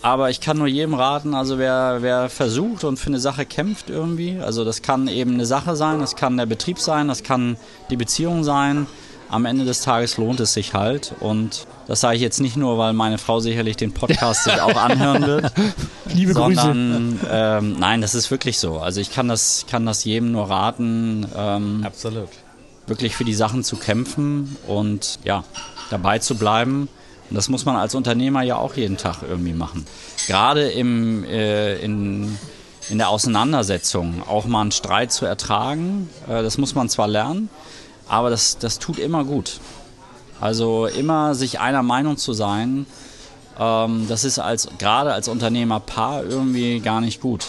[0.00, 3.90] Aber ich kann nur jedem raten, also wer, wer versucht und für eine Sache kämpft
[3.90, 7.56] irgendwie, also das kann eben eine Sache sein, das kann der Betrieb sein, das kann
[7.90, 8.86] die Beziehung sein.
[9.30, 11.14] Am Ende des Tages lohnt es sich halt.
[11.20, 14.76] Und das sage ich jetzt nicht nur, weil meine Frau sicherlich den Podcast sich auch
[14.76, 15.52] anhören wird.
[16.06, 17.30] Liebe sondern, Grüße.
[17.30, 18.78] Ähm, nein, das ist wirklich so.
[18.78, 21.26] Also ich kann das, kann das jedem nur raten.
[21.36, 22.30] Ähm, Absolut.
[22.86, 25.44] Wirklich für die Sachen zu kämpfen und ja,
[25.90, 26.88] dabei zu bleiben
[27.30, 29.86] und das muss man als Unternehmer ja auch jeden Tag irgendwie machen.
[30.26, 32.38] Gerade im, äh, in,
[32.88, 37.50] in der Auseinandersetzung auch mal einen Streit zu ertragen, äh, das muss man zwar lernen,
[38.08, 39.60] aber das, das tut immer gut.
[40.40, 42.86] Also immer sich einer Meinung zu sein,
[43.58, 47.46] ähm, das ist als, gerade als Unternehmerpaar irgendwie gar nicht gut.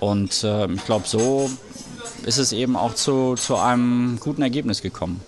[0.00, 1.50] Und äh, ich glaube, so
[2.26, 5.20] ist es eben auch zu, zu einem guten Ergebnis gekommen.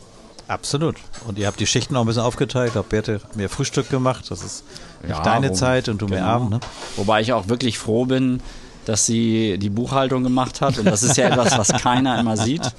[0.48, 0.96] Absolut.
[1.26, 2.68] Und ihr habt die Schichten auch ein bisschen aufgeteilt.
[2.68, 4.30] Ich glaube, Berthe hat mehr Frühstück gemacht.
[4.30, 4.64] Das ist
[5.08, 6.18] ja, deine wo, Zeit und du genau.
[6.18, 6.50] mehr Abend.
[6.50, 6.60] Ne?
[6.96, 8.40] Wobei ich auch wirklich froh bin,
[8.84, 10.78] dass sie die Buchhaltung gemacht hat.
[10.78, 12.72] Und das ist ja etwas, was keiner immer sieht.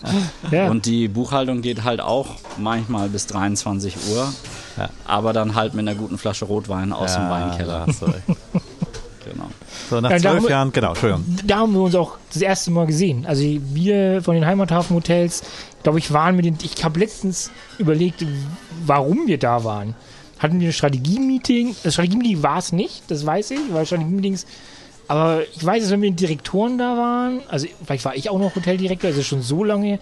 [0.52, 0.70] Ja.
[0.70, 2.28] Und die Buchhaltung geht halt auch
[2.58, 4.34] manchmal bis 23 Uhr.
[4.78, 4.90] Ja.
[5.06, 7.86] Aber dann halt mit einer guten Flasche Rotwein aus dem Weinkeller.
[9.26, 9.50] genau.
[9.90, 11.26] So, nach zwölf ja, Jahren, genau, Entschuldigung.
[11.46, 13.26] Da haben wir uns auch das erste Mal gesehen.
[13.26, 15.44] Also wir von den Heimathafen-Hotels,
[15.88, 18.26] glaube ich, waren mit den, ich habe letztens überlegt,
[18.86, 19.95] warum wir da waren.
[20.38, 21.78] Hatten wir ein Strategie-Meeting?
[21.82, 24.45] Das Strategie-Meeting war es nicht, das weiß ich, weil Strategie-Meetings
[25.08, 28.54] aber ich weiß, dass wenn wir Direktoren da waren, also vielleicht war ich auch noch
[28.54, 30.00] Hoteldirektor, also schon so lange.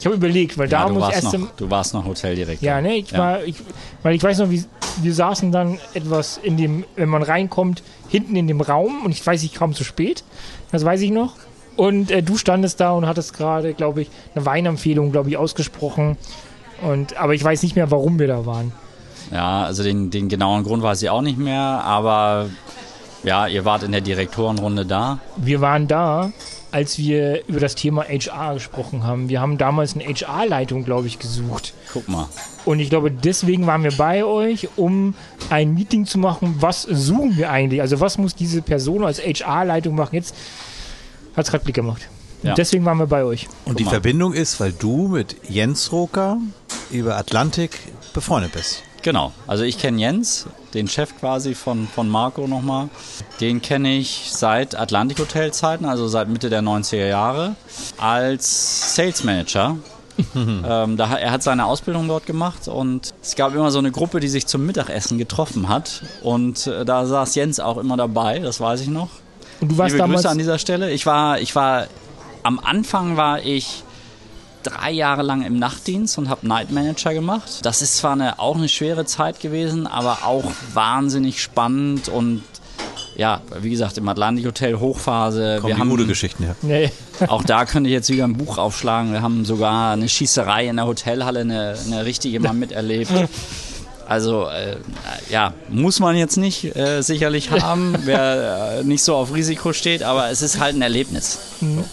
[0.00, 1.32] Ich habe überlegt, weil ja, da muss erst.
[1.32, 2.66] Noch, du warst noch Hoteldirektor.
[2.66, 3.18] Ja, ne, ich ja.
[3.18, 3.54] war, ich,
[4.02, 4.64] weil ich weiß noch, wie,
[5.00, 9.24] wir saßen dann etwas in dem, wenn man reinkommt, hinten in dem Raum und ich
[9.24, 10.24] weiß, ich kam zu spät.
[10.72, 11.34] Das weiß ich noch.
[11.76, 16.16] Und äh, du standest da und hattest gerade, glaube ich, eine Weinempfehlung, glaube ich, ausgesprochen.
[16.82, 18.72] Und, aber ich weiß nicht mehr, warum wir da waren.
[19.30, 22.50] Ja, also den, den genauen Grund weiß ich auch nicht mehr, aber
[23.22, 25.20] ja, ihr wart in der Direktorenrunde da.
[25.36, 26.32] Wir waren da,
[26.72, 29.28] als wir über das Thema HR gesprochen haben.
[29.28, 31.74] Wir haben damals eine HR-Leitung, glaube ich, gesucht.
[31.92, 32.28] Guck mal.
[32.64, 35.14] Und ich glaube, deswegen waren wir bei euch, um
[35.50, 36.56] ein Meeting zu machen.
[36.60, 37.80] Was suchen wir eigentlich?
[37.80, 40.14] Also, was muss diese Person als HR-Leitung machen?
[40.14, 40.34] Jetzt
[41.40, 42.08] hat es gerade Blick gemacht.
[42.42, 42.54] Ja.
[42.54, 43.48] deswegen waren wir bei euch.
[43.66, 46.38] Und die Verbindung ist, weil du mit Jens Roker
[46.90, 47.78] über Atlantik
[48.14, 48.82] befreundet bist.
[49.02, 52.88] Genau, also ich kenne Jens, den Chef quasi von, von Marco nochmal.
[53.40, 57.56] Den kenne ich seit Atlantik Hotel Zeiten, also seit Mitte der 90er Jahre,
[57.98, 59.76] als Sales Manager
[60.34, 64.20] ähm, da, er hat seine Ausbildung dort gemacht und es gab immer so eine Gruppe,
[64.20, 66.02] die sich zum Mittagessen getroffen hat.
[66.22, 69.08] Und äh, da saß Jens auch immer dabei, das weiß ich noch.
[69.60, 70.90] Und du warst Liebe damals Grüße an dieser Stelle.
[70.90, 71.86] Ich war, ich war,
[72.42, 73.82] am Anfang war ich
[74.62, 77.60] drei Jahre lang im Nachtdienst und habe Night Manager gemacht.
[77.62, 80.44] Das ist zwar eine, auch eine schwere Zeit gewesen, aber auch
[80.74, 82.42] wahnsinnig spannend und
[83.16, 85.58] ja, wie gesagt, im Atlantik Hotel Hochphase.
[85.60, 86.56] Kommen wir haben gute Geschichten, ja.
[86.62, 86.90] Nee.
[87.28, 89.12] auch da könnte ich jetzt wieder ein Buch aufschlagen.
[89.12, 93.10] Wir haben sogar eine Schießerei in der Hotelhalle, eine, eine richtige mal miterlebt.
[94.10, 94.74] Also äh,
[95.30, 100.02] ja, muss man jetzt nicht äh, sicherlich haben, wer äh, nicht so auf Risiko steht,
[100.02, 101.38] aber es ist halt ein Erlebnis.
[101.60, 101.84] Mhm.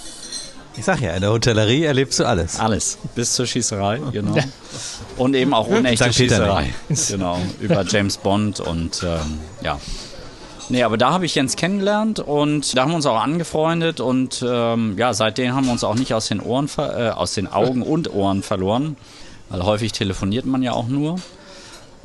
[0.76, 2.60] Ich sag ja, in der Hotellerie erlebst du alles.
[2.60, 4.36] Alles, bis zur Schießerei, genau.
[5.18, 6.74] Und eben auch unechte Schießerei.
[7.08, 9.80] Genau, über James Bond und ähm, ja.
[10.70, 14.44] Nee, aber da habe ich Jens kennengelernt und da haben wir uns auch angefreundet und
[14.48, 17.84] ähm, ja, seitdem haben wir uns auch nicht aus den Ohren, äh, aus den Augen
[17.84, 18.98] und Ohren verloren,
[19.50, 21.20] weil häufig telefoniert man ja auch nur.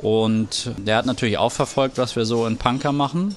[0.03, 3.35] Und der hat natürlich auch verfolgt, was wir so in Punker machen.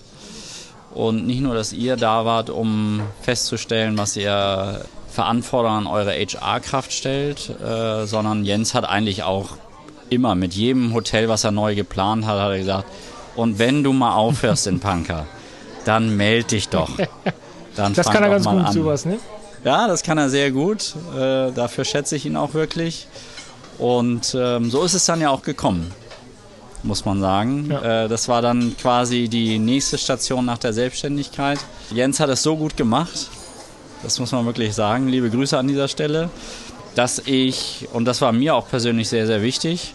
[0.92, 6.92] Und nicht nur, dass ihr da wart, um festzustellen, was ihr Verantwortung an eure HR-Kraft
[6.92, 9.50] stellt, äh, sondern Jens hat eigentlich auch
[10.10, 12.86] immer mit jedem Hotel, was er neu geplant hat, hat er gesagt,
[13.36, 15.26] und wenn du mal aufhörst in Punker,
[15.84, 16.90] dann meld dich doch.
[17.76, 18.72] Dann das kann er ganz gut, an.
[18.72, 19.18] sowas, ne?
[19.62, 20.94] Ja, das kann er sehr gut.
[21.14, 23.06] Äh, dafür schätze ich ihn auch wirklich.
[23.76, 25.92] Und ähm, so ist es dann ja auch gekommen,
[26.86, 27.68] muss man sagen.
[27.70, 28.04] Ja.
[28.04, 31.58] Äh, das war dann quasi die nächste Station nach der Selbstständigkeit.
[31.90, 33.28] Jens hat es so gut gemacht,
[34.02, 35.08] das muss man wirklich sagen.
[35.08, 36.30] Liebe Grüße an dieser Stelle,
[36.94, 39.94] dass ich, und das war mir auch persönlich sehr, sehr wichtig,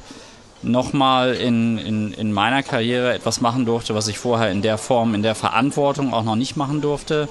[0.63, 5.15] nochmal in, in, in meiner Karriere etwas machen durfte, was ich vorher in der Form,
[5.15, 7.27] in der Verantwortung auch noch nicht machen durfte,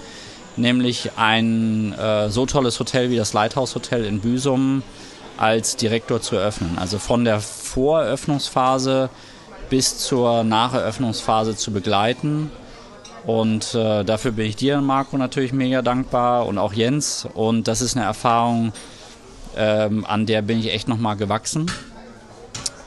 [0.56, 4.82] nämlich ein äh, so tolles Hotel wie das Lighthouse Hotel in Büsum
[5.36, 6.76] als Direktor zu eröffnen.
[6.78, 9.08] Also von der Voreröffnungsphase
[9.70, 12.50] bis zur Nacheröffnungsphase zu begleiten.
[13.24, 17.26] Und äh, dafür bin ich dir, Marco, natürlich mega dankbar und auch Jens.
[17.32, 18.72] Und das ist eine Erfahrung,
[19.56, 21.70] ähm, an der bin ich echt nochmal gewachsen.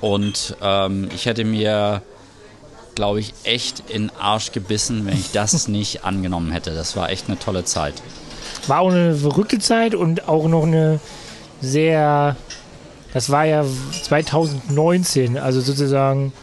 [0.01, 2.01] Und ähm, ich hätte mir,
[2.95, 6.73] glaube ich, echt in den Arsch gebissen, wenn ich das nicht angenommen hätte.
[6.73, 7.93] Das war echt eine tolle Zeit.
[8.67, 10.99] War auch eine verrückte Zeit und auch noch eine
[11.61, 12.35] sehr,
[13.13, 13.63] das war ja
[14.03, 16.33] 2019, also sozusagen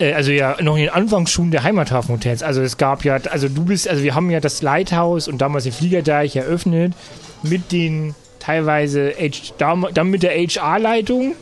[0.00, 2.42] äh, also ja noch in den Anfangsschuhen der Heimathafenhotels.
[2.42, 5.64] Also es gab ja, also du bist, also wir haben ja das Lighthouse und damals
[5.64, 6.94] den Fliegerdeich eröffnet
[7.42, 11.34] mit den teilweise, H, dann mit der HR-Leitung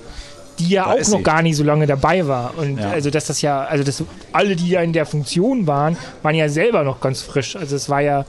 [0.58, 1.22] die ja da auch noch sie.
[1.22, 2.56] gar nicht so lange dabei war.
[2.56, 2.90] Und ja.
[2.90, 6.48] also, dass das ja, also, dass alle, die ja in der Funktion waren, waren ja
[6.48, 7.56] selber noch ganz frisch.
[7.56, 8.24] Also, es war ja,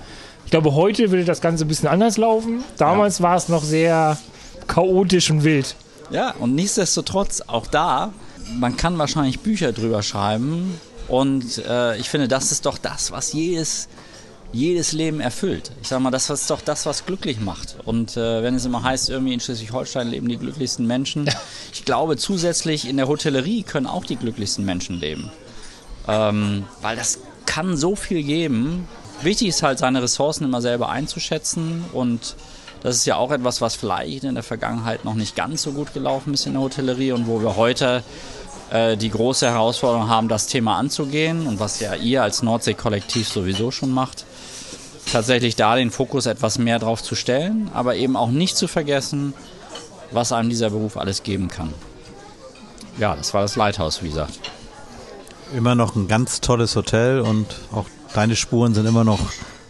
[0.45, 2.63] ich glaube, heute würde das Ganze ein bisschen anders laufen.
[2.77, 3.23] Damals ja.
[3.23, 4.17] war es noch sehr
[4.67, 5.75] chaotisch und wild.
[6.11, 8.11] Ja, und nichtsdestotrotz, auch da,
[8.57, 10.79] man kann wahrscheinlich Bücher drüber schreiben.
[11.07, 13.89] Und äh, ich finde, das ist doch das, was jedes
[14.51, 15.71] jedes Leben erfüllt.
[15.81, 17.75] Ich sage mal, das ist doch das, was glücklich macht.
[17.85, 21.29] Und äh, wenn es immer heißt, irgendwie in Schleswig-Holstein leben die glücklichsten Menschen,
[21.73, 25.31] ich glaube zusätzlich in der Hotellerie können auch die glücklichsten Menschen leben.
[26.07, 28.87] Ähm, weil das kann so viel geben.
[29.21, 32.35] Wichtig ist halt, seine Ressourcen immer selber einzuschätzen und
[32.81, 35.93] das ist ja auch etwas, was vielleicht in der Vergangenheit noch nicht ganz so gut
[35.93, 38.03] gelaufen ist in der Hotellerie und wo wir heute
[38.71, 43.71] äh, die große Herausforderung haben, das Thema anzugehen und was ja ihr als Nordsee-Kollektiv sowieso
[43.71, 44.25] schon macht
[45.11, 49.33] tatsächlich da den Fokus etwas mehr drauf zu stellen, aber eben auch nicht zu vergessen,
[50.11, 51.73] was einem dieser Beruf alles geben kann.
[52.97, 54.39] Ja, das war das Lighthouse, wie gesagt.
[55.55, 59.19] Immer noch ein ganz tolles Hotel und auch deine Spuren sind immer noch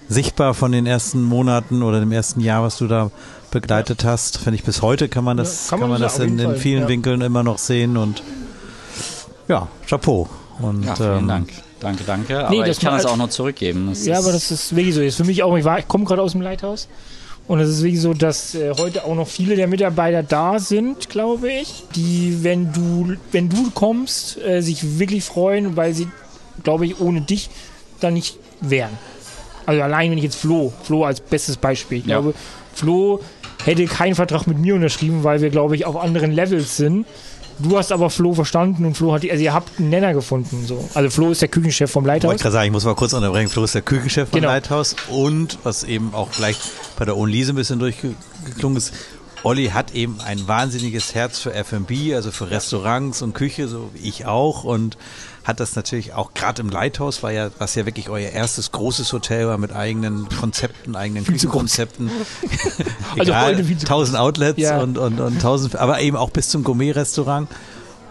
[0.08, 3.12] sichtbar von den ersten Monaten oder dem ersten Jahr, was du da
[3.52, 4.12] begleitet ja.
[4.12, 4.40] hast.
[4.40, 6.56] Finde ich, bis heute kann man das, ja, kann man, kann man das in, in
[6.56, 6.88] vielen ja.
[6.88, 8.24] Winkeln immer noch sehen und
[9.50, 10.30] ja, Chapeau.
[10.62, 11.50] Und, ja, vielen ähm, Dank.
[11.80, 12.40] Danke, danke.
[12.46, 13.88] Aber nee, ich kann es auch noch zurückgeben.
[13.90, 15.02] Das ja, aber das ist wirklich so.
[15.02, 16.88] Ist für mich auch, ich, ich komme gerade aus dem Leithaus.
[17.48, 21.10] Und es ist wirklich so, dass äh, heute auch noch viele der Mitarbeiter da sind,
[21.10, 26.08] glaube ich, die, wenn du, wenn du kommst, äh, sich wirklich freuen, weil sie,
[26.64, 27.50] glaube ich, ohne dich
[28.02, 28.92] da nicht wären.
[29.66, 32.00] Also allein wenn ich jetzt Flo, Flo als bestes Beispiel.
[32.00, 32.20] Ich ja.
[32.20, 32.36] glaube,
[32.74, 33.20] Flo
[33.66, 37.08] hätte keinen Vertrag mit mir unterschrieben, weil wir, glaube ich, auf anderen Levels sind.
[37.60, 40.66] Du hast aber Flo verstanden und Flo hat, also ihr habt einen Nenner gefunden.
[40.66, 40.88] So.
[40.94, 42.36] Also Flo ist der Küchenchef vom Leithaus.
[42.36, 43.50] Ich wollte sagen, ich muss mal kurz unterbrechen.
[43.50, 44.52] Flo ist der Küchenchef vom genau.
[44.52, 46.58] Leithaus und was eben auch gleich
[46.98, 48.94] bei der Onlise ein bisschen durchgeklungen ist,
[49.44, 54.08] Olli hat eben ein wahnsinniges Herz für F&B, also für Restaurants und Küche, so wie
[54.08, 54.98] ich auch und
[55.44, 59.12] hat das natürlich auch gerade im Lighthouse war ja, was ja wirklich euer erstes großes
[59.14, 62.12] Hotel war mit eigenen Konzepten, eigenen Küchenkonzepten.
[63.18, 64.80] also Egal, tausend Outlets ja.
[64.80, 67.50] und, und, und tausend, aber eben auch bis zum Gourmet-Restaurant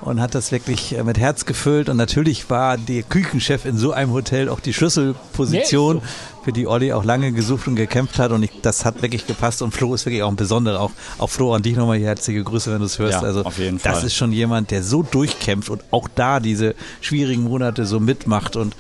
[0.01, 1.89] und hat das wirklich äh, mit Herz gefüllt.
[1.89, 6.45] Und natürlich war der Küchenchef in so einem Hotel auch die Schlüsselposition, nee, so.
[6.45, 8.31] für die Olli auch lange gesucht und gekämpft hat.
[8.31, 9.63] Und ich, das hat wirklich gepasst.
[9.63, 10.81] Und Flo ist wirklich auch ein besonderer.
[10.81, 13.23] Auch, auch Flo, an dich nochmal hier herzliche Grüße, wenn du es hörst.
[13.23, 13.93] Ja, also, auf jeden Fall.
[13.93, 18.57] das ist schon jemand, der so durchkämpft und auch da diese schwierigen Monate so mitmacht
[18.57, 18.75] und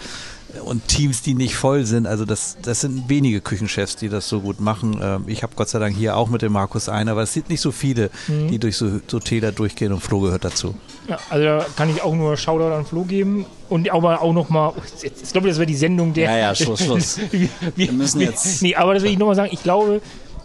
[0.64, 2.06] und Teams, die nicht voll sind.
[2.06, 4.98] Also das, das sind wenige Küchenchefs, die das so gut machen.
[5.02, 7.50] Ähm, ich habe Gott sei Dank hier auch mit dem Markus einen, aber es sind
[7.50, 8.48] nicht so viele, mhm.
[8.48, 10.74] die durch so, so Täler durchgehen und Flo gehört dazu.
[11.06, 14.72] Ja, also da kann ich auch nur Shoutout an Flo geben und aber auch nochmal,
[15.02, 16.30] ich glaube, das wäre die Sendung der...
[16.30, 17.20] Ja, ja, Schluss, Schluss.
[17.30, 18.62] wir, wir, müssen jetzt...
[18.62, 20.00] Nee, aber das will ich nochmal sagen, ich glaube,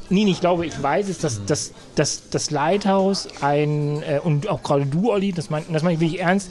[0.09, 4.61] Nee, ich glaube, ich weiß es, dass, dass, dass das Lighthouse ein, äh, und auch
[4.61, 6.49] gerade du, Olli, das meine das mein ich wirklich ernst,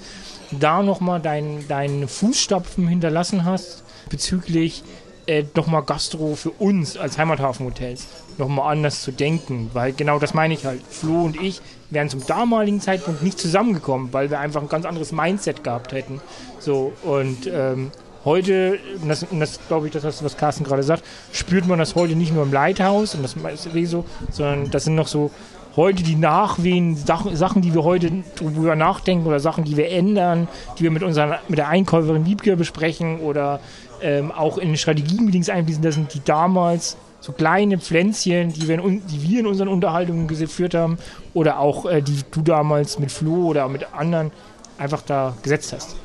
[0.60, 4.82] da nochmal deinen dein Fußstapfen hinterlassen hast bezüglich
[5.26, 8.06] äh, nochmal Gastro für uns als Heimathafenhotels
[8.38, 10.80] nochmal anders zu denken, weil genau das meine ich halt.
[10.88, 11.60] Flo und ich
[11.90, 16.20] wären zum damaligen Zeitpunkt nicht zusammengekommen, weil wir einfach ein ganz anderes Mindset gehabt hätten.
[16.58, 17.90] So und ähm,
[18.24, 22.14] heute, und das, das glaube ich, das, was Carsten gerade sagt, spürt man das heute
[22.14, 25.30] nicht nur im Lighthouse und das ist so, sondern das sind noch so
[25.76, 30.84] heute die Nachwehen, Sachen, die wir heute drüber nachdenken oder Sachen, die wir ändern, die
[30.84, 33.60] wir mit, unserer, mit der Einkäuferin Wiebke besprechen oder
[34.02, 39.06] ähm, auch in Strategiemeetings einfließen, das sind die damals so kleine Pflänzchen, die wir in,
[39.06, 40.98] die wir in unseren Unterhaltungen geführt haben
[41.34, 44.32] oder auch äh, die du damals mit Flo oder mit anderen
[44.76, 45.96] einfach da gesetzt hast.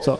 [0.00, 0.18] So.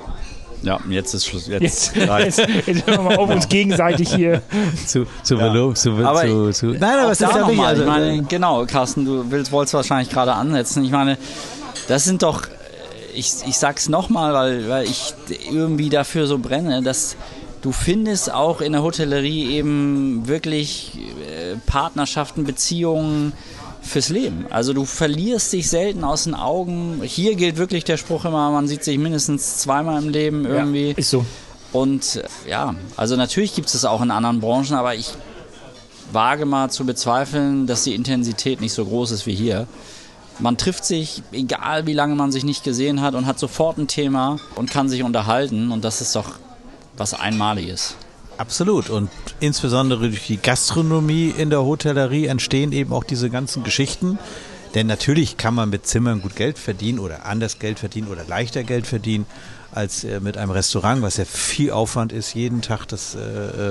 [0.65, 1.47] Ja, jetzt ist Schluss.
[1.47, 4.43] Jetzt, jetzt, jetzt, jetzt hören wir mal auf uns gegenseitig hier.
[4.87, 5.49] zu, zu, ja.
[5.49, 7.61] Belob, zu, aber zu, zu, Nein, aber es ist ja wichtig.
[7.61, 10.85] Also, ich meine, genau, Carsten, du willst, wolltest wahrscheinlich gerade ansetzen.
[10.85, 11.19] Ich meine,
[11.89, 12.43] das sind doch,
[13.15, 15.15] ich, ich sag's nochmal, weil, weil ich
[15.51, 17.17] irgendwie dafür so brenne, dass
[17.63, 23.33] du findest auch in der Hotellerie eben wirklich äh, Partnerschaften, Beziehungen,
[23.85, 24.47] fürs Leben.
[24.51, 27.01] Also du verlierst dich selten aus den Augen.
[27.03, 30.91] Hier gilt wirklich der Spruch immer, man sieht sich mindestens zweimal im Leben irgendwie.
[30.91, 31.25] Ja, ist so.
[31.73, 35.13] Und äh, ja, also natürlich gibt es das auch in anderen Branchen, aber ich
[36.13, 39.67] wage mal zu bezweifeln, dass die Intensität nicht so groß ist wie hier.
[40.39, 43.87] Man trifft sich, egal wie lange man sich nicht gesehen hat, und hat sofort ein
[43.87, 45.71] Thema und kann sich unterhalten.
[45.71, 46.33] Und das ist doch
[46.97, 47.97] was Einmaliges.
[48.37, 48.91] Absolut.
[48.91, 54.19] Und insbesondere durch die Gastronomie in der Hotellerie entstehen eben auch diese ganzen Geschichten.
[54.75, 58.65] Denn natürlich kann man mit Zimmern gut Geld verdienen oder anders Geld verdienen oder leichter
[58.65, 59.27] Geld verdienen
[59.71, 63.71] als äh, mit einem Restaurant, was ja viel Aufwand ist, jeden Tag das äh,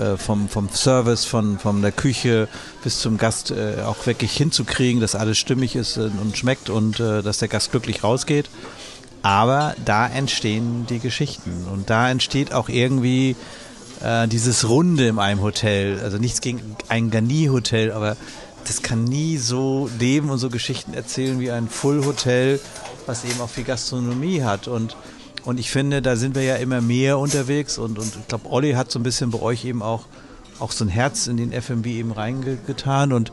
[0.00, 2.48] äh, vom, vom Service, von, von der Küche
[2.82, 7.22] bis zum Gast äh, auch wirklich hinzukriegen, dass alles stimmig ist und schmeckt und äh,
[7.22, 8.48] dass der Gast glücklich rausgeht.
[9.22, 13.36] Aber da entstehen die Geschichten und da entsteht auch irgendwie
[14.02, 16.00] äh, dieses Runde in einem Hotel.
[16.02, 18.16] Also nichts gegen ein Garni-Hotel, aber
[18.64, 22.60] das kann nie so leben und so Geschichten erzählen wie ein Full-Hotel,
[23.06, 24.68] was eben auch viel Gastronomie hat.
[24.68, 24.96] Und,
[25.44, 28.72] und ich finde, da sind wir ja immer mehr unterwegs und, und ich glaube, Olli
[28.72, 30.04] hat so ein bisschen bei euch eben auch,
[30.58, 33.32] auch so ein Herz in den FMB eben reingetan und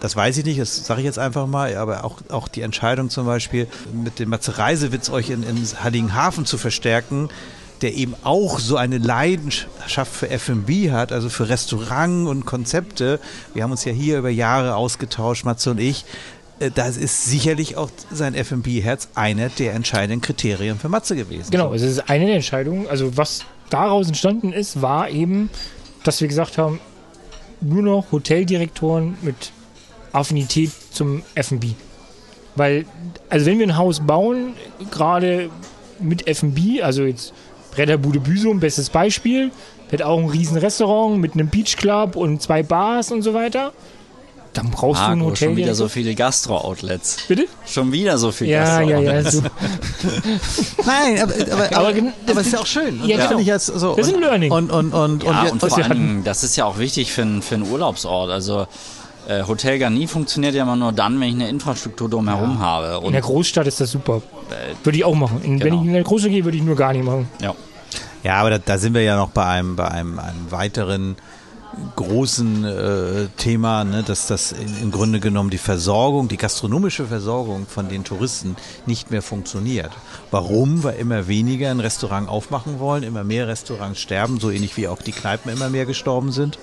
[0.00, 3.10] das weiß ich nicht, das sage ich jetzt einfach mal, aber auch, auch die Entscheidung
[3.10, 7.30] zum Beispiel mit dem Matze Reisewitz euch in, in Heiligenhafen zu verstärken,
[7.84, 13.20] der eben auch so eine Leidenschaft für F&B hat, also für Restaurant und Konzepte.
[13.52, 16.06] Wir haben uns ja hier über Jahre ausgetauscht, Matze und ich.
[16.60, 21.50] Äh, das ist sicherlich auch sein F&B-Herz einer der entscheidenden Kriterien für Matze gewesen.
[21.50, 22.88] Genau, es ist eine der Entscheidungen.
[22.88, 25.50] Also was daraus entstanden ist, war eben,
[26.04, 26.80] dass wir gesagt haben,
[27.60, 29.52] nur noch Hoteldirektoren mit
[30.10, 31.72] Affinität zum F&B.
[32.56, 32.86] Weil,
[33.28, 34.54] also wenn wir ein Haus bauen,
[34.90, 35.50] gerade
[36.00, 37.34] mit F&B, also jetzt
[37.74, 39.50] Bretterbude Büsum, bestes Beispiel.
[39.92, 43.72] Hat auch ein riesen Restaurant mit einem Beachclub und zwei Bars und so weiter.
[44.54, 45.48] Dann brauchst Marco, du ein Hotel.
[45.48, 47.24] Schon wieder so viele Gastro-Outlets.
[47.26, 47.46] Bitte?
[47.66, 49.34] Schon wieder so viele ja, Gastro-Outlets.
[49.34, 50.82] Ja, ja, so.
[50.86, 53.04] Nein, aber, aber, aber, aber, es ist ja auch schön.
[53.04, 53.40] Ja, genau.
[53.40, 53.94] Ich als, so.
[53.96, 54.52] Das ist ein Learning.
[54.52, 57.42] Und, und, und, ja, und, und vor allem, das ist ja auch wichtig für, einen,
[57.42, 58.30] für einen Urlaubsort.
[58.30, 58.66] Also
[59.46, 62.58] Hotel Garni funktioniert ja immer nur dann, wenn ich eine Infrastruktur drumherum ja.
[62.58, 62.98] habe.
[62.98, 64.22] Und in der Großstadt ist das super.
[64.50, 65.40] Äh, würde ich auch machen.
[65.42, 65.64] In, genau.
[65.64, 67.28] Wenn ich in der Großstadt gehe, würde ich nur Garni machen.
[67.40, 67.54] Ja.
[68.22, 71.16] Ja, aber da, da, sind wir ja noch bei einem, bei einem, einem weiteren
[71.96, 77.66] großen äh, Thema, ne, dass das in, im Grunde genommen die Versorgung, die gastronomische Versorgung
[77.66, 78.56] von den Touristen
[78.86, 79.90] nicht mehr funktioniert.
[80.30, 80.84] Warum?
[80.84, 85.02] Weil immer weniger ein Restaurant aufmachen wollen, immer mehr Restaurants sterben, so ähnlich wie auch
[85.02, 86.58] die Kneipen immer mehr gestorben sind.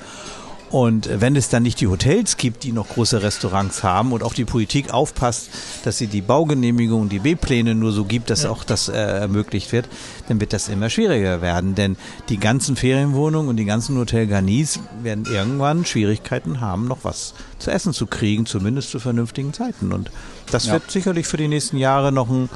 [0.71, 4.33] Und wenn es dann nicht die Hotels gibt, die noch große Restaurants haben und auch
[4.33, 5.49] die Politik aufpasst,
[5.83, 8.51] dass sie die Baugenehmigung, die B-Pläne nur so gibt, dass ja.
[8.51, 9.89] auch das äh, ermöglicht wird,
[10.29, 11.75] dann wird das immer schwieriger werden.
[11.75, 11.97] Denn
[12.29, 17.69] die ganzen Ferienwohnungen und die ganzen Hotel Garnis werden irgendwann Schwierigkeiten haben, noch was zu
[17.69, 19.91] essen zu kriegen, zumindest zu vernünftigen Zeiten.
[19.91, 20.09] Und
[20.51, 20.73] das ja.
[20.73, 22.49] wird sicherlich für die nächsten Jahre noch ein,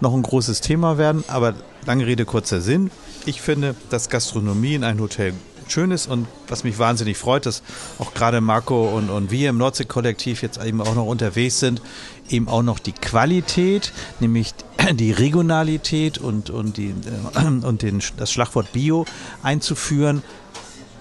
[0.00, 1.24] noch ein großes Thema werden.
[1.26, 1.54] Aber
[1.86, 2.90] lange Rede, kurzer Sinn.
[3.24, 5.32] Ich finde, dass Gastronomie in ein Hotel
[5.68, 7.62] schön ist und was mich wahnsinnig freut, dass
[7.98, 11.82] auch gerade Marco und, und wir im Nordsee-Kollektiv jetzt eben auch noch unterwegs sind,
[12.28, 14.54] eben auch noch die Qualität, nämlich
[14.92, 16.94] die Regionalität und, und, die,
[17.34, 19.04] äh, und den, das Schlagwort Bio
[19.42, 20.22] einzuführen,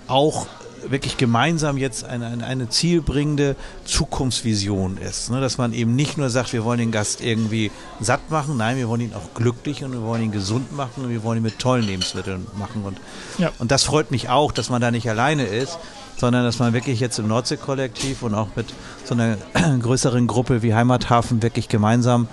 [0.08, 0.48] auch
[0.88, 5.30] wirklich gemeinsam jetzt eine, eine, eine zielbringende Zukunftsvision ist.
[5.30, 5.42] Ne?
[5.42, 8.88] Dass man eben nicht nur sagt, wir wollen den Gast irgendwie satt machen, nein, wir
[8.88, 11.60] wollen ihn auch glücklich und wir wollen ihn gesund machen und wir wollen ihn mit
[11.60, 12.84] tollen Lebensmitteln machen.
[12.84, 12.98] Und,
[13.38, 13.52] ja.
[13.60, 15.78] und das freut mich auch, dass man da nicht alleine ist,
[16.18, 18.68] sondern dass man wirklich jetzt im Nordsee-Kollektiv und auch mit
[19.04, 19.38] so einer
[19.82, 22.28] größeren Gruppe wie Heimathafen wirklich gemeinsam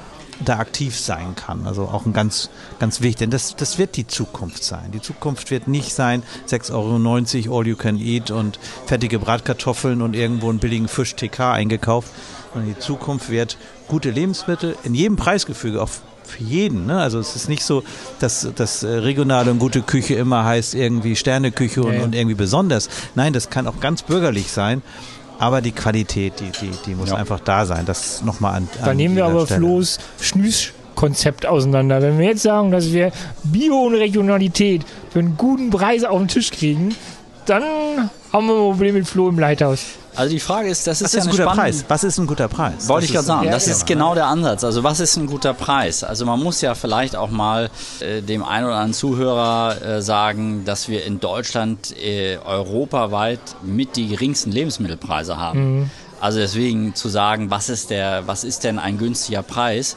[0.44, 1.66] da aktiv sein kann.
[1.66, 3.18] Also auch ein ganz, ganz wichtig.
[3.18, 4.90] Denn das, das wird die Zukunft sein.
[4.92, 10.14] Die Zukunft wird nicht sein 6,90 Euro all you can eat und fertige Bratkartoffeln und
[10.14, 12.12] irgendwo einen billigen Fisch TK eingekauft.
[12.52, 15.90] Sondern die Zukunft wird gute Lebensmittel in jedem Preisgefüge, auch
[16.28, 16.86] für jeden.
[16.86, 17.00] Ne?
[17.00, 17.82] Also es ist nicht so,
[18.20, 22.04] dass das äh, regionale und gute Küche immer heißt irgendwie Sterneküche und, ja, ja.
[22.04, 22.88] und irgendwie besonders.
[23.14, 24.82] Nein, das kann auch ganz bürgerlich sein.
[25.38, 27.16] Aber die Qualität, die, die, die muss ja.
[27.16, 27.86] einfach da sein.
[27.86, 28.84] Das nochmal an, an.
[28.84, 29.60] Da nehmen wir aber Stelle.
[29.60, 32.02] Flo's Schnüßkonzept auseinander.
[32.02, 33.12] Wenn wir jetzt sagen, dass wir
[33.44, 36.94] Bio und Regionalität für einen guten Preis auf den Tisch kriegen,
[37.46, 37.62] dann
[38.32, 39.84] haben wir ein Problem mit Flo im Leithaus.
[40.18, 41.84] Also die Frage ist, das ist, was ja ist ein guter Preis?
[41.86, 42.88] Was ist ein guter Preis?
[42.88, 44.64] Wollte ich gerade sagen, das ist genau der Ansatz.
[44.64, 46.02] Also was ist ein guter Preis?
[46.02, 50.64] Also man muss ja vielleicht auch mal äh, dem einen oder anderen Zuhörer äh, sagen,
[50.64, 55.78] dass wir in Deutschland äh, europaweit mit die geringsten Lebensmittelpreise haben.
[55.78, 55.90] Mhm.
[56.20, 59.96] Also deswegen zu sagen, was ist der, was ist denn ein günstiger Preis?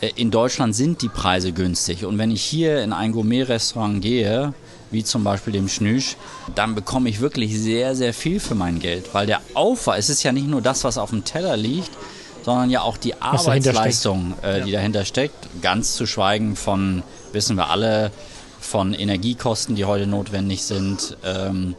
[0.00, 4.54] Äh, in Deutschland sind die Preise günstig und wenn ich hier in ein Gourmet-Restaurant gehe,
[4.92, 6.16] wie zum Beispiel dem Schnüsch,
[6.54, 9.12] dann bekomme ich wirklich sehr, sehr viel für mein Geld.
[9.14, 11.90] Weil der Aufwand, es ist ja nicht nur das, was auf dem Teller liegt,
[12.44, 14.78] sondern ja auch die Arbeitsleistung, äh, die ja.
[14.78, 15.48] dahinter steckt.
[15.62, 17.02] Ganz zu schweigen von,
[17.32, 18.10] wissen wir alle,
[18.60, 21.74] von Energiekosten, die heute notwendig sind, ähm,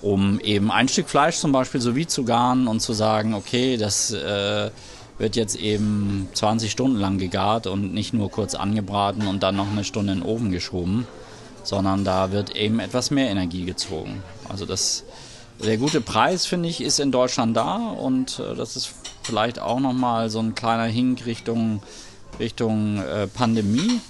[0.00, 3.76] um eben ein Stück Fleisch zum Beispiel so wie zu garen und zu sagen, okay,
[3.76, 4.70] das äh,
[5.18, 9.70] wird jetzt eben 20 Stunden lang gegart und nicht nur kurz angebraten und dann noch
[9.70, 11.06] eine Stunde in den Ofen geschoben
[11.64, 14.22] sondern da wird eben etwas mehr Energie gezogen.
[14.48, 15.04] Also das,
[15.62, 19.80] der gute Preis, finde ich, ist in Deutschland da und äh, das ist vielleicht auch
[19.80, 21.82] nochmal so ein kleiner Hink Richtung,
[22.38, 24.00] Richtung äh, Pandemie.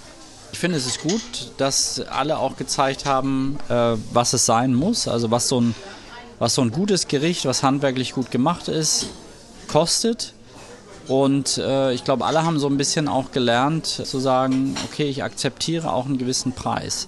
[0.51, 5.07] Ich finde, es ist gut, dass alle auch gezeigt haben, äh, was es sein muss,
[5.07, 5.75] also was so, ein,
[6.39, 9.07] was so ein gutes Gericht, was handwerklich gut gemacht ist,
[9.67, 10.33] kostet.
[11.07, 15.23] Und äh, ich glaube, alle haben so ein bisschen auch gelernt zu sagen, okay, ich
[15.23, 17.07] akzeptiere auch einen gewissen Preis.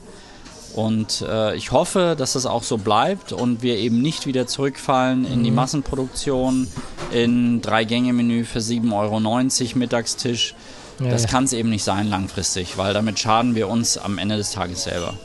[0.78, 5.26] Und äh, ich hoffe, dass das auch so bleibt und wir eben nicht wieder zurückfallen
[5.26, 5.56] in die mhm.
[5.56, 6.68] Massenproduktion,
[7.12, 10.54] in Drei-Gänge-Menü für 7,90 Euro Mittagstisch.
[11.00, 11.30] Ja, das ja.
[11.30, 14.84] kann es eben nicht sein langfristig, weil damit schaden wir uns am Ende des Tages
[14.84, 15.16] selber.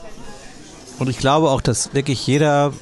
[0.99, 2.73] Und ich glaube auch, dass wirklich jeder,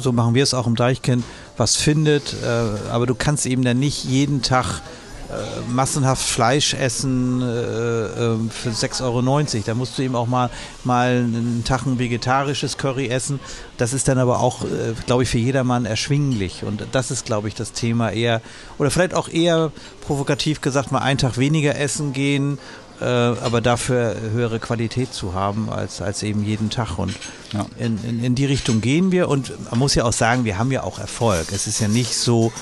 [0.00, 1.22] so machen wir es auch im Deichkind,
[1.56, 2.34] was findet.
[2.42, 4.82] Äh, aber du kannst eben dann nicht jeden Tag
[5.30, 9.62] äh, massenhaft Fleisch essen äh, äh, für 6,90 Euro.
[9.66, 10.50] Da musst du eben auch mal,
[10.84, 13.38] mal einen Tag ein vegetarisches Curry essen.
[13.76, 16.64] Das ist dann aber auch, äh, glaube ich, für jedermann erschwinglich.
[16.64, 18.40] Und das ist, glaube ich, das Thema eher,
[18.78, 22.58] oder vielleicht auch eher provokativ gesagt, mal einen Tag weniger essen gehen
[23.00, 26.98] äh, aber dafür höhere Qualität zu haben als, als eben jeden Tag.
[26.98, 27.14] Und
[27.52, 27.66] ja.
[27.78, 29.28] in, in, in, die Richtung gehen wir.
[29.28, 31.52] Und man muss ja auch sagen, wir haben ja auch Erfolg.
[31.52, 32.52] Es ist ja nicht so,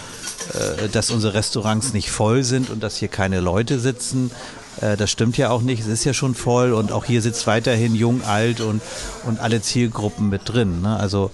[0.54, 4.30] äh, dass unsere Restaurants nicht voll sind und dass hier keine Leute sitzen.
[4.80, 5.80] Äh, das stimmt ja auch nicht.
[5.80, 8.82] Es ist ja schon voll und auch hier sitzt weiterhin jung, alt und,
[9.24, 10.82] und alle Zielgruppen mit drin.
[10.82, 10.96] Ne?
[10.96, 11.30] Also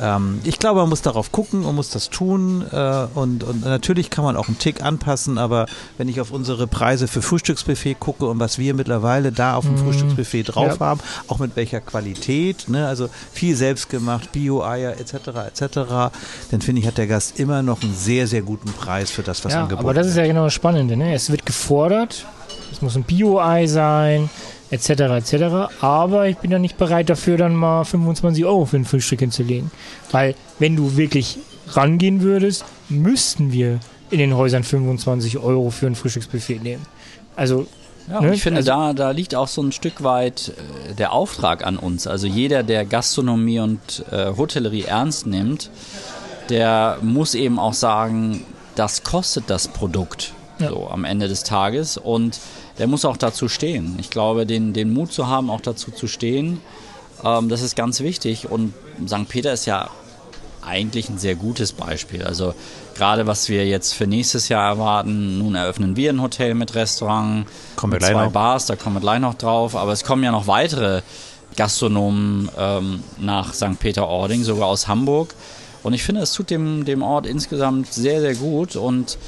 [0.00, 2.64] ähm, ich glaube, man muss darauf gucken und muss das tun.
[2.70, 5.66] Äh, und, und, natürlich kann man auch einen Tick anpassen, aber
[5.98, 9.74] wenn ich auf unsere Preise für Frühstücksbuffet gucke und was wir mittlerweile da auf dem
[9.74, 10.86] mm, Frühstücksbuffet drauf ja.
[10.86, 12.86] haben, auch mit welcher Qualität, ne?
[12.86, 15.14] also viel selbstgemacht, Bio-Eier etc.
[15.48, 15.76] etc.,
[16.50, 19.44] dann finde ich, hat der Gast immer noch einen sehr, sehr guten Preis für das,
[19.44, 19.90] was ja, angeboten wird.
[19.90, 20.96] Aber das ist ja genau das Spannende.
[20.96, 21.14] Ne?
[21.14, 22.26] Es wird gefordert,
[22.72, 24.28] es muss ein Bio-Ei sein,
[24.70, 24.90] etc.
[24.90, 25.34] etc.
[25.80, 29.70] Aber ich bin ja nicht bereit dafür, dann mal 25 Euro für ein Frühstück hinzulegen.
[30.10, 31.38] Weil wenn du wirklich
[31.68, 33.80] rangehen würdest, müssten wir
[34.10, 36.86] in den Häusern 25 Euro für ein Frühstücksbuffet nehmen.
[37.34, 37.66] Also
[38.08, 38.34] ja, ne?
[38.34, 40.52] ich finde, also, da, da liegt auch so ein Stück weit
[40.90, 42.06] äh, der Auftrag an uns.
[42.06, 45.70] Also jeder, der Gastronomie und äh, Hotellerie ernst nimmt,
[46.48, 48.44] der muss eben auch sagen,
[48.76, 50.68] das kostet das Produkt ja.
[50.68, 52.38] so am Ende des Tages und
[52.78, 53.96] der muss auch dazu stehen.
[53.98, 56.60] Ich glaube, den, den Mut zu haben, auch dazu zu stehen,
[57.24, 58.74] ähm, das ist ganz wichtig und
[59.06, 59.28] St.
[59.28, 59.90] Peter ist ja
[60.66, 62.24] eigentlich ein sehr gutes Beispiel.
[62.24, 62.54] Also
[62.96, 67.46] gerade was wir jetzt für nächstes Jahr erwarten, nun eröffnen wir ein Hotel mit Restaurant,
[67.76, 68.32] kommen mit zwei noch.
[68.32, 71.02] Bars, da kommen wir gleich noch drauf, aber es kommen ja noch weitere
[71.56, 73.78] Gastronomen ähm, nach St.
[73.78, 75.34] Peter-Ording, sogar aus Hamburg.
[75.82, 79.18] Und ich finde, es tut dem, dem Ort insgesamt sehr, sehr gut und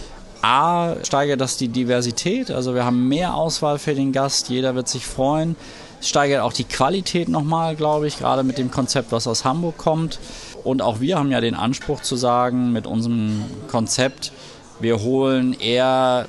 [0.43, 4.89] A, steigert das die Diversität, also wir haben mehr Auswahl für den Gast, jeder wird
[4.89, 5.57] sich freuen.
[6.01, 9.77] Es steigert auch die Qualität nochmal, glaube ich, gerade mit dem Konzept, was aus Hamburg
[9.79, 10.21] kommt.
[10.63, 14.33] Und auch wir haben ja den Anspruch zu sagen, mit unserem Konzept,
[14.81, 16.27] wir holen eher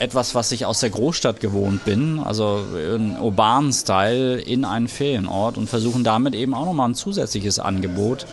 [0.00, 5.58] etwas, was ich aus der Großstadt gewohnt bin, also einen urbanen Style in einen Ferienort
[5.58, 8.26] und versuchen damit eben auch nochmal ein zusätzliches Angebot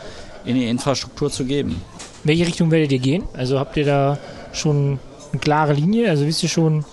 [0.46, 1.82] in die Infrastruktur zu geben.
[2.24, 3.24] In welche Richtung werdet ihr gehen?
[3.34, 4.18] Also habt ihr da
[4.54, 5.00] schon
[5.32, 6.10] eine klare Linie?
[6.10, 6.86] Also wisst ihr schon,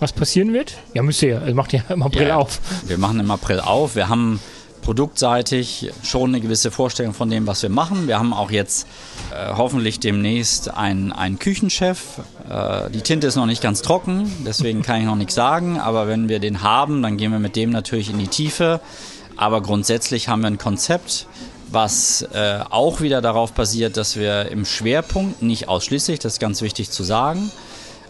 [0.00, 0.74] was passieren wird?
[0.92, 1.40] Ja, müsst ihr.
[1.40, 2.60] Also macht ihr im April ja, auf.
[2.86, 3.96] Wir machen im April auf.
[3.96, 4.40] Wir haben
[4.84, 8.06] produktseitig schon eine gewisse Vorstellung von dem, was wir machen.
[8.06, 8.86] Wir haben auch jetzt
[9.32, 12.20] äh, hoffentlich demnächst einen, einen Küchenchef.
[12.50, 15.80] Äh, die Tinte ist noch nicht ganz trocken, deswegen kann ich noch nichts sagen.
[15.80, 18.80] Aber wenn wir den haben, dann gehen wir mit dem natürlich in die Tiefe.
[19.36, 21.26] Aber grundsätzlich haben wir ein Konzept,
[21.70, 26.62] was äh, auch wieder darauf basiert, dass wir im Schwerpunkt, nicht ausschließlich, das ist ganz
[26.62, 27.50] wichtig zu sagen,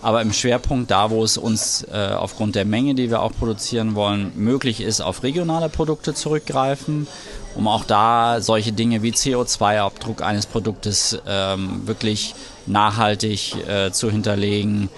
[0.04, 3.94] aber im Schwerpunkt da, wo es uns äh, aufgrund der Menge, die wir auch produzieren
[3.94, 7.06] wollen, möglich ist, auf regionale Produkte zurückgreifen,
[7.54, 12.34] um auch da solche Dinge wie CO2-Abdruck eines Produktes ähm, wirklich
[12.66, 14.90] nachhaltig äh, zu hinterlegen.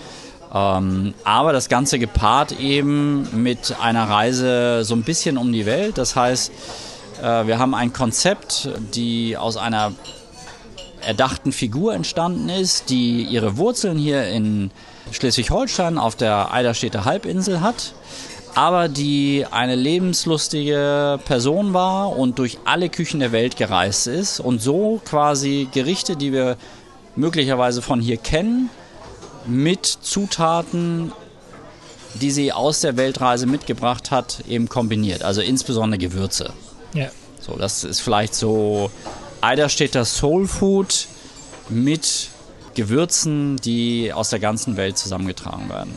[0.53, 5.99] Ähm, aber das Ganze gepaart eben mit einer Reise so ein bisschen um die Welt.
[5.99, 6.51] Das heißt,
[7.21, 9.93] wir haben ein Konzept, die aus einer
[11.01, 14.71] erdachten Figur entstanden ist, die ihre Wurzeln hier in
[15.12, 17.95] Schleswig-Holstein auf der Eiderstädter Halbinsel hat,
[18.55, 24.61] aber die eine lebenslustige Person war und durch alle Küchen der Welt gereist ist und
[24.61, 26.57] so quasi Gerichte, die wir
[27.14, 28.71] möglicherweise von hier kennen,
[29.47, 31.12] mit Zutaten,
[32.14, 35.23] die sie aus der Weltreise mitgebracht hat, eben kombiniert.
[35.23, 36.53] Also insbesondere Gewürze.
[36.97, 37.11] Ja.
[37.40, 38.90] So, das ist vielleicht so
[39.40, 41.07] Eiderstädter Soul Food
[41.68, 42.28] mit
[42.74, 45.94] Gewürzen, die aus der ganzen Welt zusammengetragen werden.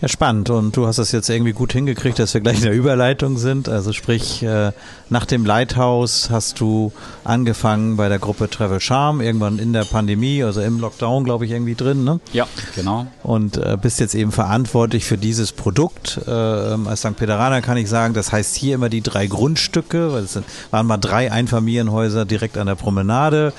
[0.00, 0.50] Ja, spannend.
[0.50, 3.68] Und du hast das jetzt irgendwie gut hingekriegt, dass wir gleich in der Überleitung sind.
[3.68, 4.72] Also sprich, äh,
[5.10, 6.92] nach dem Lighthouse hast du
[7.24, 11.50] angefangen bei der Gruppe Travel Charm, irgendwann in der Pandemie, also im Lockdown, glaube ich,
[11.50, 12.04] irgendwie drin.
[12.04, 12.20] Ne?
[12.32, 13.06] Ja, genau.
[13.22, 16.20] Und äh, bist jetzt eben verantwortlich für dieses Produkt.
[16.26, 17.16] Äh, als St.
[17.16, 20.38] Pederaner kann ich sagen, das heißt hier immer die drei Grundstücke, weil es
[20.70, 23.52] waren mal drei Einfamilienhäuser direkt an der Promenade.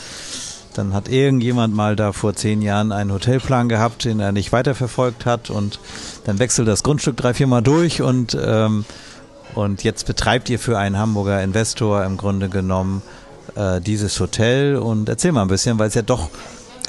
[0.78, 5.26] Dann hat irgendjemand mal da vor zehn Jahren einen Hotelplan gehabt, den er nicht weiterverfolgt
[5.26, 5.80] hat und
[6.26, 8.86] dann wechselt das Grundstück drei, vier Mal durch und, ähm,
[9.54, 13.02] und jetzt betreibt ihr für einen Hamburger Investor im Grunde genommen
[13.56, 16.30] äh, dieses Hotel und erzähl mal ein bisschen, weil es ja doch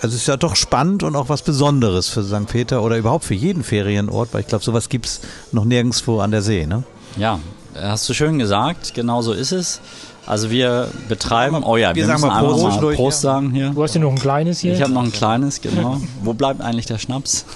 [0.03, 2.47] also es ist ja doch spannend und auch was Besonderes für St.
[2.47, 5.21] Peter oder überhaupt für jeden Ferienort, weil ich glaube, sowas gibt es
[5.53, 6.85] noch nirgendwo an der See, ne?
[7.17, 7.41] Ja,
[7.75, 9.81] hast du schön gesagt, genau so ist es.
[10.27, 13.71] Also wir betreiben, oh ja, wir, wir sagen mal Prost, mal Prost sagen hier.
[13.71, 14.75] Du hast ja noch ein kleines hier.
[14.75, 16.01] Ich habe noch ein kleines, genau.
[16.23, 17.45] Wo bleibt eigentlich der Schnaps?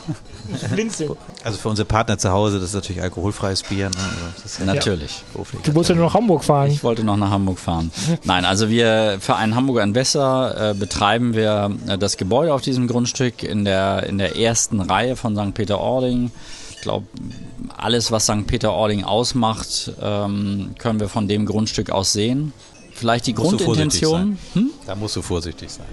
[1.44, 3.88] Also für unsere Partner zu Hause, das ist natürlich alkoholfreies Bier.
[3.88, 3.94] Ne?
[4.42, 5.22] Also natürlich.
[5.34, 5.44] Ja.
[5.62, 6.70] Du musst ja nur nach Hamburg fahren.
[6.70, 7.92] Ich wollte noch nach Hamburg fahren.
[8.24, 12.88] Nein, also wir für einen Hamburger Investor äh, betreiben wir äh, das Gebäude auf diesem
[12.88, 15.54] Grundstück in der, in der ersten Reihe von St.
[15.54, 16.32] Peter-Ording.
[16.70, 17.06] Ich glaube,
[17.80, 18.46] alles, was St.
[18.46, 22.52] Peter-Ording ausmacht, ähm, können wir von dem Grundstück aus sehen.
[22.92, 24.38] Vielleicht die Grundintention.
[24.52, 24.70] Hm?
[24.86, 25.86] Da musst du vorsichtig sein.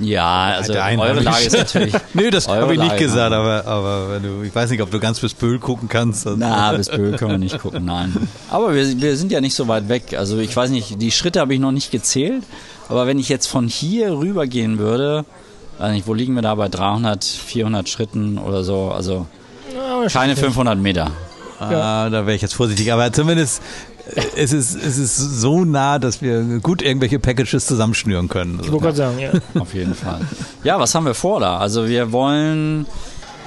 [0.00, 1.94] Ja, also eure Lage ist natürlich.
[2.14, 5.00] Nö, das habe ich nicht gesagt, aber, aber wenn du, ich weiß nicht, ob du
[5.00, 6.26] ganz bis Böhl gucken kannst.
[6.26, 6.38] Also.
[6.38, 8.28] Na, bis Böhl können wir nicht gucken, nein.
[8.50, 10.14] Aber wir, wir sind ja nicht so weit weg.
[10.16, 12.44] Also ich weiß nicht, die Schritte habe ich noch nicht gezählt,
[12.88, 15.24] aber wenn ich jetzt von hier rüber gehen würde,
[15.78, 19.26] weiß nicht, wo liegen wir da bei 300, 400 Schritten oder so, also
[20.12, 21.10] keine 500 Meter.
[21.60, 23.62] Ah, da wäre ich jetzt vorsichtig, aber zumindest
[24.14, 28.58] äh, es ist, es ist so nah, dass wir gut irgendwelche Packages zusammenschnüren können.
[28.58, 29.30] Also, ich wollte gerade sagen, ja.
[29.60, 30.20] Auf jeden Fall.
[30.64, 31.58] Ja, was haben wir vor da?
[31.58, 32.86] Also wir wollen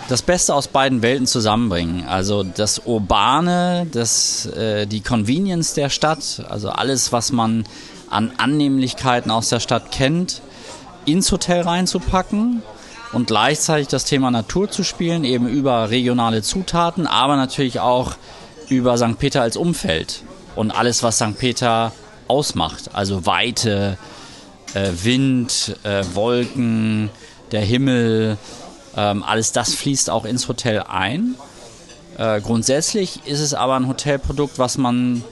[0.09, 2.05] das Beste aus beiden Welten zusammenbringen.
[2.07, 7.64] Also das Urbane, das, äh, die Convenience der Stadt, also alles, was man
[8.09, 10.41] an Annehmlichkeiten aus der Stadt kennt,
[11.05, 12.61] ins Hotel reinzupacken
[13.14, 18.16] und gleichzeitig das Thema Natur zu spielen, eben über regionale Zutaten, aber natürlich auch
[18.70, 19.18] über St.
[19.20, 20.24] Peter als Umfeld
[20.55, 21.38] und alles, was St.
[21.38, 21.91] Peter
[22.28, 22.91] ausmacht.
[22.93, 23.97] Also Weite,
[24.74, 27.09] äh, Wind, äh, Wolken,
[27.51, 28.38] der Himmel,
[28.95, 31.36] ähm, alles das fließt auch ins Hotel ein.
[32.18, 35.24] Äh, grundsätzlich ist es aber ein Hotelprodukt, was man,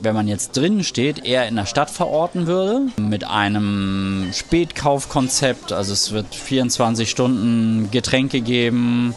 [0.00, 2.82] wenn man jetzt drin steht, eher in der Stadt verorten würde.
[2.98, 5.72] Mit einem Spätkaufkonzept.
[5.72, 9.14] Also es wird 24 Stunden Getränke geben,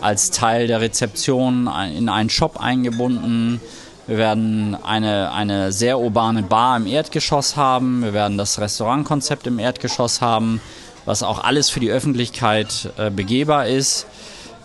[0.00, 3.60] als Teil der Rezeption in einen Shop eingebunden.
[4.06, 8.02] Wir werden eine, eine sehr urbane Bar im Erdgeschoss haben.
[8.02, 10.60] Wir werden das Restaurantkonzept im Erdgeschoss haben,
[11.04, 14.06] was auch alles für die Öffentlichkeit äh, begehbar ist.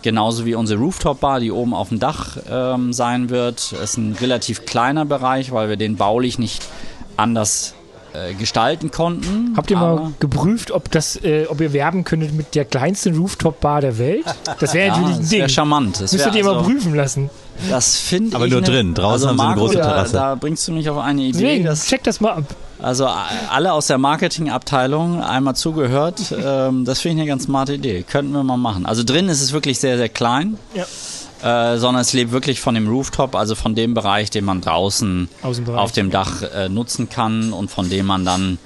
[0.06, 3.58] Genauso wie unsere Rooftop-Bar, die oben auf dem Dach ähm, sein wird.
[3.58, 6.64] Es ist ein relativ kleiner Bereich, weil wir den baulich nicht
[7.16, 7.74] anders
[8.12, 9.54] äh, gestalten konnten.
[9.56, 13.80] Habt ihr mal geprüft, ob, das, äh, ob ihr werben könntet mit der kleinsten Rooftop-Bar
[13.80, 14.26] der Welt?
[14.60, 15.40] Das wäre ja, natürlich ein Ding.
[15.40, 16.00] Das charmant.
[16.00, 17.28] Das Müsstet ihr also, mal prüfen lassen.
[17.70, 18.34] Das finde ich.
[18.34, 18.94] Aber nur ne, drin.
[18.94, 20.12] Draußen also haben sie eine große Terrasse.
[20.12, 21.40] Da, da, bringst du mich auf eine Idee.
[21.40, 22.44] Deswegen, das, check das mal ab.
[22.78, 26.20] Also alle aus der Marketingabteilung einmal zugehört.
[26.32, 28.02] ähm, das finde ich eine ganz smarte Idee.
[28.02, 28.86] Könnten wir mal machen.
[28.86, 30.58] Also drin ist es wirklich sehr, sehr klein.
[30.74, 30.84] Ja.
[31.42, 35.28] Äh, sondern es lebt wirklich von dem Rooftop, also von dem Bereich, den man draußen
[35.42, 38.58] auf dem Dach äh, nutzen kann und von dem man dann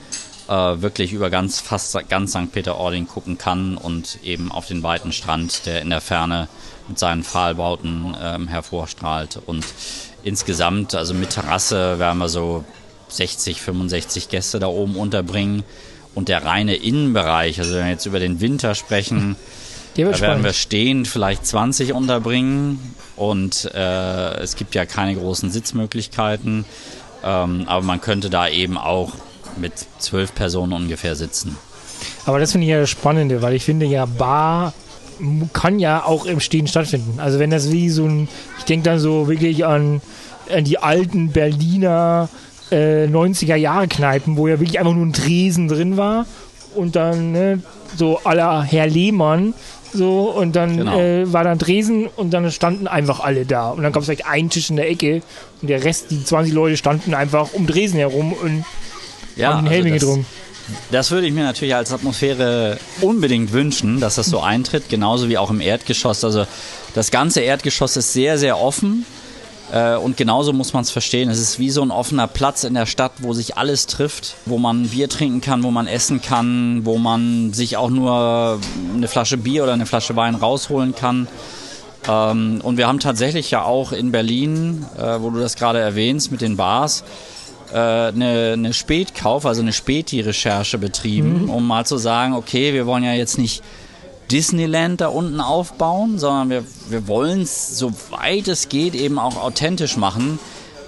[0.51, 2.51] äh, wirklich über ganz fast ganz St.
[2.51, 6.49] Peter-Ording gucken kann und eben auf den weiten Strand, der in der Ferne
[6.89, 9.39] mit seinen Pfahlbauten ähm, hervorstrahlt.
[9.47, 9.65] Und
[10.25, 12.65] insgesamt, also mit Terrasse, werden wir so
[13.09, 15.63] 60, 65 Gäste da oben unterbringen.
[16.17, 19.37] Und der reine Innenbereich, also wenn wir jetzt über den Winter sprechen,
[19.95, 20.45] da werden spannend.
[20.45, 22.97] wir stehend vielleicht 20 unterbringen.
[23.15, 26.65] Und äh, es gibt ja keine großen Sitzmöglichkeiten.
[27.23, 29.13] Ähm, aber man könnte da eben auch
[29.57, 31.57] mit zwölf Personen ungefähr sitzen.
[32.27, 34.73] Aber das finde ich ja das Spannende, weil ich finde ja Bar
[35.53, 37.21] kann ja auch im Stehen stattfinden.
[37.21, 38.29] Also wenn das wie so ein,
[38.59, 40.01] ich denke dann so wirklich an,
[40.51, 42.29] an die alten Berliner
[42.71, 46.27] äh, 90er Jahre Kneipen, wo ja wirklich einfach nur ein Tresen drin war
[46.75, 47.63] und dann ne,
[47.97, 49.55] so aller Herr Lehmann
[49.93, 50.99] so und dann genau.
[50.99, 54.27] äh, war dann Dresen und dann standen einfach alle da und dann gab es vielleicht
[54.27, 55.23] einen Tisch in der Ecke
[55.61, 58.65] und der Rest, die 20 Leute standen einfach um Dresen herum und
[59.41, 60.27] ja, haben den Helme also getrunken.
[60.91, 65.37] Das würde ich mir natürlich als Atmosphäre unbedingt wünschen, dass das so eintritt, genauso wie
[65.37, 66.25] auch im Erdgeschoss.
[66.25, 66.47] Also
[66.95, 69.05] das ganze Erdgeschoss ist sehr, sehr offen.
[69.73, 71.31] Äh, und genauso muss man es verstehen.
[71.31, 74.59] Es ist wie so ein offener Platz in der Stadt, wo sich alles trifft, wo
[74.59, 78.61] man Bier trinken kann, wo man essen kann, wo man sich auch nur
[78.95, 81.29] eine Flasche Bier oder eine Flasche Wein rausholen kann.
[82.09, 86.33] Ähm, und wir haben tatsächlich ja auch in Berlin, äh, wo du das gerade erwähnst,
[86.33, 87.05] mit den Bars,
[87.77, 91.51] eine, eine Spätkauf, also eine Späti-Recherche betrieben, mhm.
[91.51, 93.63] um mal zu sagen, okay, wir wollen ja jetzt nicht
[94.31, 99.97] Disneyland da unten aufbauen, sondern wir, wir wollen es, soweit es geht, eben auch authentisch
[99.97, 100.39] machen.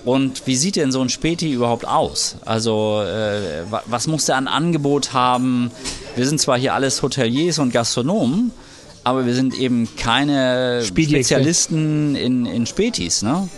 [0.05, 2.37] Und wie sieht denn so ein Späti überhaupt aus?
[2.45, 5.71] Also, äh, was muss der an Angebot haben?
[6.17, 8.51] Wir sind zwar hier alles Hoteliers und Gastronomen,
[9.05, 13.23] aber wir sind eben keine Spezialisten in, in Spätis.
[13.23, 13.49] Ne?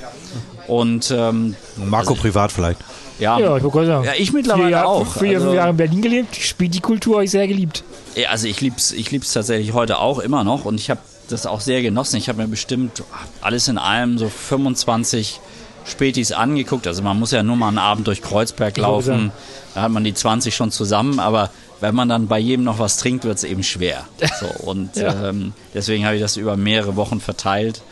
[0.66, 2.80] Und ähm, Marco also, privat vielleicht.
[3.18, 5.06] Ja, ja ich, ja, ich mittlerweile Jahre, auch.
[5.18, 7.84] Vier, also, Jahre in Berlin gelebt, Späti-Kultur habe ich sehr geliebt.
[8.16, 11.46] Ja, also ich lieb's, ich lieb's tatsächlich heute auch immer noch und ich habe das
[11.46, 12.16] auch sehr genossen.
[12.16, 13.02] Ich habe mir bestimmt
[13.40, 15.40] alles in allem so 25
[15.86, 16.86] Spätis angeguckt.
[16.86, 19.32] Also man muss ja nur mal einen Abend durch Kreuzberg laufen,
[19.74, 21.50] da hat man die 20 schon zusammen, aber
[21.80, 24.04] wenn man dann bei jedem noch was trinkt, wird es eben schwer.
[24.40, 25.28] So, und ja.
[25.28, 27.82] ähm, deswegen habe ich das über mehrere Wochen verteilt.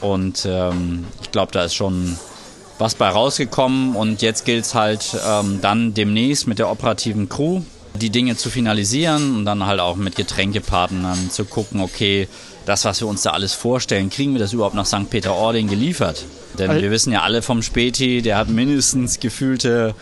[0.00, 2.18] Und ähm, ich glaube, da ist schon
[2.82, 3.96] was bei rausgekommen.
[3.96, 7.62] Und jetzt gilt es halt ähm, dann demnächst mit der operativen Crew
[7.94, 12.26] die Dinge zu finalisieren und dann halt auch mit Getränkepartnern zu gucken, okay,
[12.64, 15.10] das, was wir uns da alles vorstellen, kriegen wir das überhaupt nach St.
[15.10, 16.24] Peter-Ording geliefert?
[16.58, 19.94] Denn also, wir wissen ja alle vom Späti, der hat mindestens gefühlte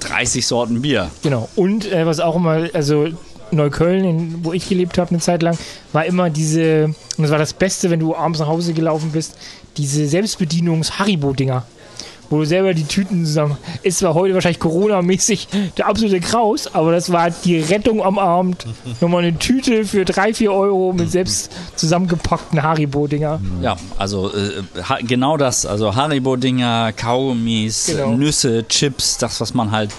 [0.00, 1.10] 30 Sorten Bier.
[1.22, 1.48] Genau.
[1.56, 3.08] Und äh, was auch immer, also
[3.50, 5.56] Neukölln, in, wo ich gelebt habe eine Zeit lang,
[5.92, 6.84] war immer diese,
[7.16, 9.36] und das war das Beste, wenn du abends nach Hause gelaufen bist,
[9.76, 11.64] diese Selbstbedienungs-Haribo-Dinger
[12.30, 13.56] wo du selber die Tüten zusammen.
[13.82, 18.66] Ist zwar heute wahrscheinlich Corona-mäßig der absolute Kraus, aber das war die Rettung am Abend.
[19.00, 23.40] Nochmal eine Tüte für 3, 4 Euro mit selbst zusammengepackten Haribo-Dinger.
[23.62, 25.66] Ja, also äh, genau das.
[25.66, 28.12] Also Haribo-Dinger, Kaugummis, genau.
[28.12, 29.90] Nüsse, Chips, das, was man halt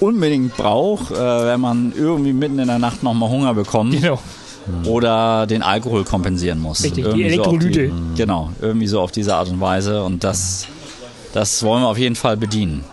[0.00, 4.00] unbedingt braucht, äh, wenn man irgendwie mitten in der Nacht nochmal Hunger bekommt.
[4.00, 4.18] Genau
[4.84, 6.84] oder den Alkohol kompensieren muss.
[6.84, 7.88] Richtig, irgendwie die Elektrolyte.
[7.88, 10.02] So die, genau, irgendwie so auf diese Art und Weise.
[10.02, 10.66] Und das
[11.32, 12.84] das wollen wir auf jeden Fall bedienen.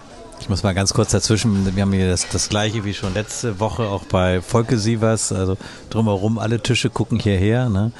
[0.45, 3.59] Ich muss mal ganz kurz dazwischen, wir haben hier das, das gleiche wie schon letzte
[3.59, 5.57] Woche auch bei Volke Sievers, also
[5.89, 7.91] drumherum alle Tische gucken hierher ne,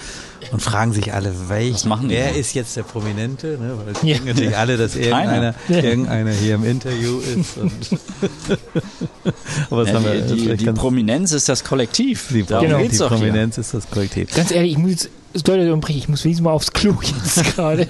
[0.51, 4.19] und fragen sich alle, welch, wer ist jetzt der Prominente, ne, weil ja.
[4.23, 7.57] natürlich alle, dass irgendeiner, irgendeiner hier im Interview ist.
[9.71, 12.27] Aber ja, die, die, die Prominenz ist das Kollektiv.
[12.29, 12.77] Die, genau.
[12.77, 13.61] die Prominenz hier.
[13.61, 14.35] ist das Kollektiv.
[14.35, 15.09] Ganz ehrlich, ich muss jetzt
[15.47, 17.87] Leute umbrechen, ich muss wenigstens mal aufs Klo jetzt gerade.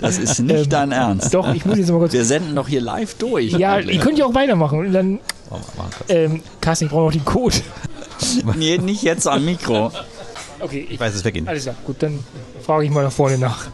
[0.00, 1.32] Das ist nicht ähm, dein Ernst.
[1.32, 2.12] Doch, ich muss jetzt mal kurz.
[2.12, 3.52] Wir senden doch hier live durch.
[3.52, 4.80] Ja, ihr könnt ja auch weitermachen.
[4.80, 5.20] Und dann.
[5.50, 5.56] Oh,
[6.08, 7.56] ähm, Carsten, ich brauche noch den Code.
[8.56, 9.92] nee, nicht jetzt am Mikro.
[10.60, 11.46] Okay, ich, ich weiß es weggehen.
[11.48, 12.18] Alles klar, gut, dann
[12.62, 13.66] frage ich mal nach vorne nach.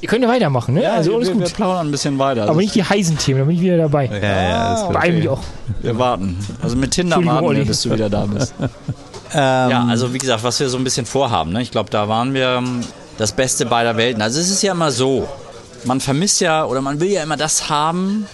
[0.00, 0.82] Ihr könnt ja weitermachen, ne?
[0.82, 1.44] Ja, also alles wir, gut.
[1.44, 2.48] Wir plaudern ein bisschen weiter.
[2.48, 4.06] Aber nicht die heißen Themen, da bin ich wieder dabei.
[4.06, 4.90] Ja, ja, ja.
[4.90, 5.28] Bei okay.
[5.28, 5.40] auch.
[5.80, 6.36] Wir warten.
[6.62, 8.54] Also mit Tinder warten wir, bis du wieder da bist.
[9.32, 11.52] Ähm, ja, also wie gesagt, was wir so ein bisschen vorhaben.
[11.52, 11.62] Ne?
[11.62, 12.82] Ich glaube, da waren wir ähm,
[13.18, 14.22] das Beste beider Welten.
[14.22, 15.28] Also es ist ja immer so,
[15.84, 18.26] man vermisst ja oder man will ja immer das haben,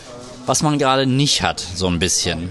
[0.46, 2.50] was man gerade nicht hat, so ein bisschen.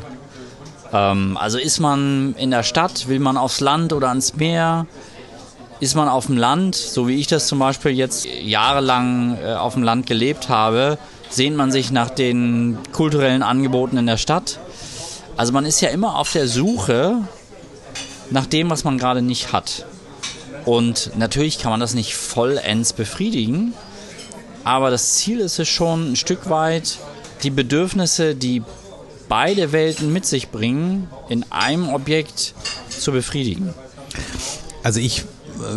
[0.94, 4.86] Ähm, also ist man in der Stadt, will man aufs Land oder ans Meer?
[5.80, 9.74] Ist man auf dem Land, so wie ich das zum Beispiel jetzt jahrelang äh, auf
[9.74, 14.60] dem Land gelebt habe, sehnt man sich nach den kulturellen Angeboten in der Stadt.
[15.38, 17.18] Also man ist ja immer auf der Suche
[18.32, 19.86] nach dem, was man gerade nicht hat.
[20.66, 23.74] Und natürlich kann man das nicht vollends befriedigen,
[24.64, 26.98] aber das Ziel ist es schon ein Stück weit,
[27.44, 28.62] die Bedürfnisse, die
[29.28, 32.54] beide Welten mit sich bringen, in einem Objekt
[32.90, 33.74] zu befriedigen.
[34.84, 35.24] Also ich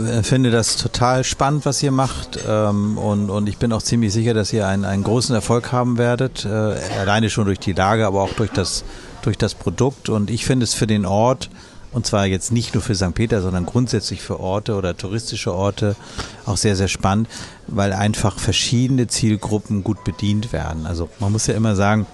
[0.08, 4.34] äh, finde das total spannend, was ihr macht ähm, und, ich bin auch ziemlich sicher,
[4.34, 8.22] dass ihr einen, einen großen Erfolg haben werdet, äh, alleine schon durch die Lage, aber
[8.22, 8.84] auch durch das,
[9.22, 11.48] durch das Produkt und ich finde es für den Ort
[11.94, 13.14] und zwar jetzt nicht nur für St.
[13.14, 15.96] Peter, sondern grundsätzlich für Orte oder touristische Orte
[16.44, 17.28] auch sehr, sehr spannend,
[17.68, 20.86] weil einfach verschiedene Zielgruppen gut bedient werden.
[20.86, 22.06] Also man muss ja immer sagen,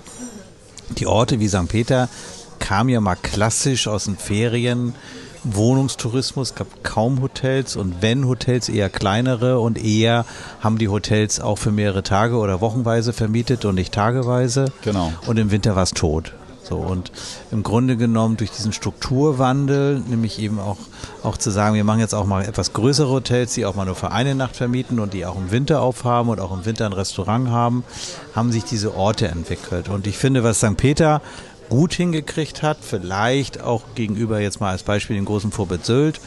[0.99, 1.69] die Orte wie St.
[1.69, 2.09] Peter
[2.59, 4.95] kamen ja mal klassisch aus den Ferien.
[5.43, 10.27] Wohnungstourismus, gab kaum Hotels und wenn Hotels eher kleinere und eher
[10.61, 14.67] haben die Hotels auch für mehrere Tage oder wochenweise vermietet und nicht tageweise.
[14.83, 15.11] Genau.
[15.27, 16.35] Und im Winter war es tot.
[16.71, 17.11] So, und
[17.51, 20.79] im Grunde genommen durch diesen Strukturwandel, nämlich eben auch,
[21.25, 23.97] auch zu sagen, wir machen jetzt auch mal etwas größere Hotels, die auch mal nur
[23.97, 26.93] für eine Nacht vermieten und die auch im Winter aufhaben und auch im Winter ein
[26.93, 27.83] Restaurant haben,
[28.37, 29.89] haben sich diese Orte entwickelt.
[29.89, 30.77] Und ich finde, was St.
[30.77, 31.21] Peter
[31.71, 36.21] gut hingekriegt hat, vielleicht auch gegenüber jetzt mal als Beispiel den großen Vorbild Sylt,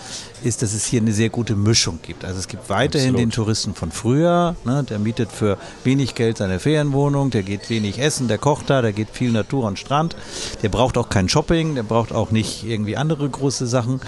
[0.43, 2.25] ist, dass es hier eine sehr gute Mischung gibt.
[2.25, 3.21] Also es gibt weiterhin Absolut.
[3.21, 7.99] den Touristen von früher, ne, der mietet für wenig Geld seine Ferienwohnung, der geht wenig
[7.99, 10.15] essen, der kocht da, der geht viel Natur und Strand,
[10.63, 13.99] der braucht auch kein Shopping, der braucht auch nicht irgendwie andere große Sachen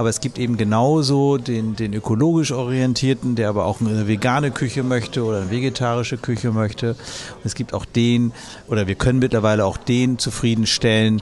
[0.00, 4.82] aber es gibt eben genauso den, den ökologisch orientierten, der aber auch eine vegane Küche
[4.82, 6.92] möchte oder eine vegetarische Küche möchte.
[6.92, 8.32] Und es gibt auch den,
[8.66, 11.20] oder wir können mittlerweile auch den zufriedenstellen,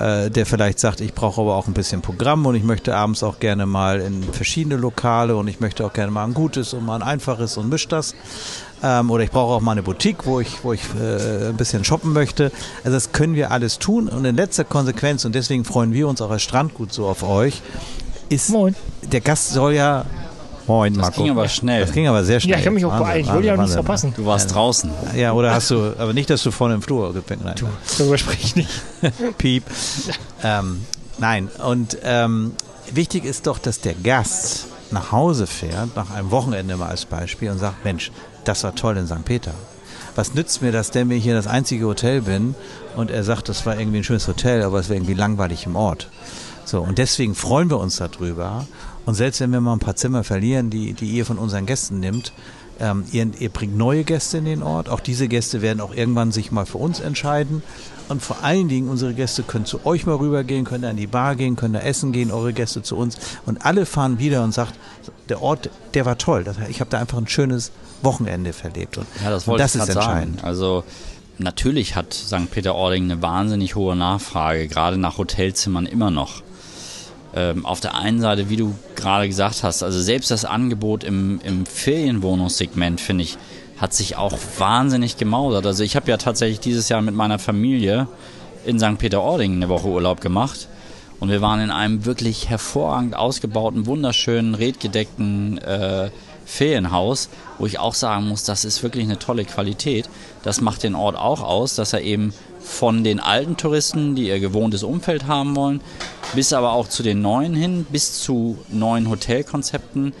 [0.00, 3.22] äh, der vielleicht sagt, ich brauche aber auch ein bisschen Programm und ich möchte abends
[3.22, 6.84] auch gerne mal in verschiedene Lokale und ich möchte auch gerne mal ein gutes und
[6.84, 8.16] mal ein einfaches und misch das.
[8.82, 11.84] Ähm, oder ich brauche auch mal eine Boutique, wo ich, wo ich äh, ein bisschen
[11.84, 12.50] shoppen möchte.
[12.82, 16.20] Also das können wir alles tun und in letzter Konsequenz, und deswegen freuen wir uns
[16.20, 17.62] auch als Strandgut so auf euch,
[18.28, 18.74] ist, Moin.
[19.02, 20.04] der Gast soll ja
[20.68, 21.08] Moin, Marco.
[21.08, 21.80] Das ging aber schnell.
[21.80, 22.52] Das ging aber sehr schnell.
[22.52, 23.24] Ja, ich habe mich auch beeilt.
[23.24, 24.12] Ich wollte ja auch nichts verpassen.
[24.14, 24.90] Du warst draußen.
[25.16, 27.64] Ja, oder hast du, aber nicht, dass du vorne im Flur gepennt hast.
[27.98, 28.70] darüber spreche ich nicht.
[29.38, 29.64] Piep.
[30.44, 30.84] Ähm,
[31.16, 32.52] nein, und ähm,
[32.92, 37.50] wichtig ist doch, dass der Gast nach Hause fährt, nach einem Wochenende mal als Beispiel,
[37.50, 38.12] und sagt, Mensch,
[38.44, 39.24] das war toll in St.
[39.24, 39.54] Peter.
[40.16, 42.54] Was nützt mir das denn, wenn ich hier das einzige Hotel bin
[42.96, 45.76] und er sagt, das war irgendwie ein schönes Hotel, aber es wäre irgendwie langweilig im
[45.76, 46.08] Ort.
[46.68, 48.66] So, und deswegen freuen wir uns darüber.
[49.06, 51.98] Und selbst wenn wir mal ein paar Zimmer verlieren, die, die ihr von unseren Gästen
[51.98, 52.34] nimmt,
[52.78, 54.90] ähm, ihr, ihr, bringt neue Gäste in den Ort.
[54.90, 57.62] Auch diese Gäste werden auch irgendwann sich mal für uns entscheiden.
[58.10, 61.36] Und vor allen Dingen, unsere Gäste können zu euch mal rübergehen, können an die Bar
[61.36, 63.16] gehen, können da essen gehen, eure Gäste zu uns.
[63.46, 64.74] Und alle fahren wieder und sagt,
[65.30, 66.44] der Ort, der war toll.
[66.68, 68.98] Ich habe da einfach ein schönes Wochenende verlebt.
[68.98, 70.36] Und, ja, das, wollte das ist entscheidend.
[70.36, 70.46] Sagen.
[70.46, 70.84] Also
[71.38, 72.50] natürlich hat St.
[72.50, 76.42] Peter-Ording eine wahnsinnig hohe Nachfrage, gerade nach Hotelzimmern immer noch
[77.38, 81.40] ähm, auf der einen Seite, wie du gerade gesagt hast, also selbst das Angebot im,
[81.44, 83.38] im Ferienwohnungssegment, finde ich,
[83.76, 85.64] hat sich auch wahnsinnig gemausert.
[85.64, 88.08] Also ich habe ja tatsächlich dieses Jahr mit meiner Familie
[88.66, 88.98] in St.
[88.98, 90.66] Peter-Ording eine Woche Urlaub gemacht.
[91.20, 96.10] Und wir waren in einem wirklich hervorragend ausgebauten, wunderschönen, redgedeckten äh,
[96.44, 97.28] Ferienhaus,
[97.58, 100.08] wo ich auch sagen muss, das ist wirklich eine tolle Qualität.
[100.42, 102.32] Das macht den Ort auch aus, dass er eben
[102.68, 105.80] von den alten Touristen, die ihr gewohntes Umfeld haben wollen,
[106.34, 110.12] bis aber auch zu den neuen hin, bis zu neuen Hotelkonzepten,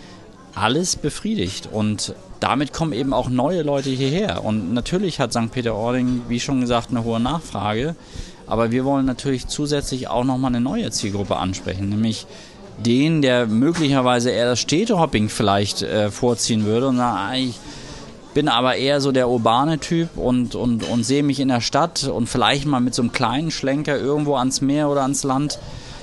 [0.54, 1.68] alles befriedigt.
[1.70, 4.44] Und damit kommen eben auch neue Leute hierher.
[4.44, 5.52] Und natürlich hat St.
[5.52, 7.94] Peter-Ording, wie schon gesagt, eine hohe Nachfrage.
[8.46, 12.26] Aber wir wollen natürlich zusätzlich auch nochmal eine neue Zielgruppe ansprechen, nämlich
[12.78, 17.56] den, der möglicherweise eher das Städtehopping vielleicht äh, vorziehen würde und sagt, ah, ich
[18.34, 22.04] bin aber eher so der urbane Typ und, und, und sehe mich in der Stadt
[22.04, 25.58] und vielleicht mal mit so einem kleinen Schlenker irgendwo ans Meer oder ans Land.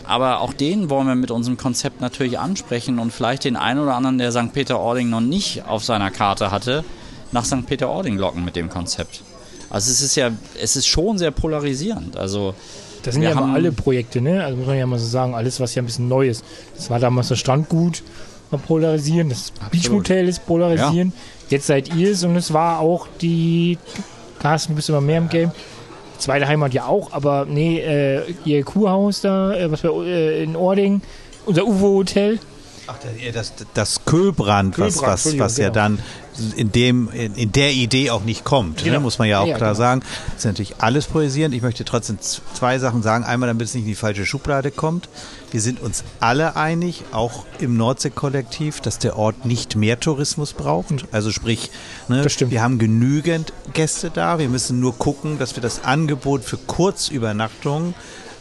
[0.08, 3.96] Aber auch den wollen wir mit unserem Konzept natürlich ansprechen und vielleicht den einen oder
[3.96, 4.54] anderen, der St.
[4.54, 6.84] Peter-Ording noch nicht auf seiner Karte hatte,
[7.32, 7.66] nach St.
[7.66, 9.22] Peter-Ording locken mit dem Konzept.
[9.70, 12.18] Also es ist ja, es ist schon sehr polarisierend.
[12.18, 12.54] Also
[13.04, 14.44] das sind ja alle Projekte, ne?
[14.44, 16.44] Also muss man ja mal so sagen, alles, was ja ein bisschen neu ist.
[16.76, 18.04] Das war damals das Strandgut,
[18.52, 21.14] mal polarisieren, das Beachhotel ist polarisieren.
[21.16, 21.35] Ja.
[21.50, 23.78] Jetzt seid ihr es und es war auch die,
[24.40, 25.52] Carsten, du bist immer mehr im Game.
[26.18, 30.56] Zweite Heimat ja auch, aber nee, äh, ihr Kurhaus da, äh, was wir äh, in
[30.56, 31.02] Ording,
[31.46, 32.40] unser UFO-Hotel.
[32.88, 32.96] Ach,
[33.34, 35.74] das, das Köhlbrand, was, was, was ja genau.
[35.74, 36.00] dann
[36.56, 38.98] in, dem, in, in, der Idee auch nicht kommt, ne, genau.
[38.98, 39.78] ne, muss man ja auch ja, klar genau.
[39.78, 40.02] sagen.
[40.28, 41.56] Das ist natürlich alles poesierend.
[41.56, 43.24] Ich möchte trotzdem zwei Sachen sagen.
[43.24, 45.10] Einmal, damit es nicht in die falsche Schublade kommt.
[45.52, 51.06] Wir sind uns alle einig, auch im Nordsee-Kollektiv, dass der Ort nicht mehr Tourismus braucht.
[51.12, 51.72] Also sprich,
[52.08, 54.40] ne, wir haben genügend Gäste da.
[54.40, 57.94] Wir müssen nur gucken, dass wir das Angebot für Kurzübernachtungen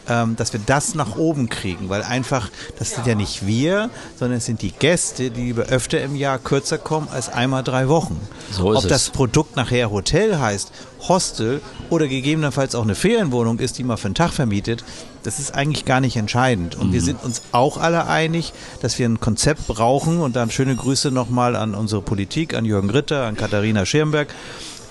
[0.09, 4.39] ähm, dass wir das nach oben kriegen, weil einfach, das sind ja nicht wir, sondern
[4.39, 8.21] es sind die Gäste, die lieber öfter im Jahr kürzer kommen als einmal drei Wochen.
[8.51, 10.73] So ist Ob das Produkt nachher Hotel heißt,
[11.09, 14.85] Hostel oder gegebenenfalls auch eine Ferienwohnung ist, die man für einen Tag vermietet,
[15.23, 16.77] das ist eigentlich gar nicht entscheidend.
[16.77, 16.93] Und mhm.
[16.93, 21.11] wir sind uns auch alle einig, dass wir ein Konzept brauchen und dann schöne Grüße
[21.11, 24.29] nochmal an unsere Politik, an Jürgen Ritter, an Katharina Schirmberg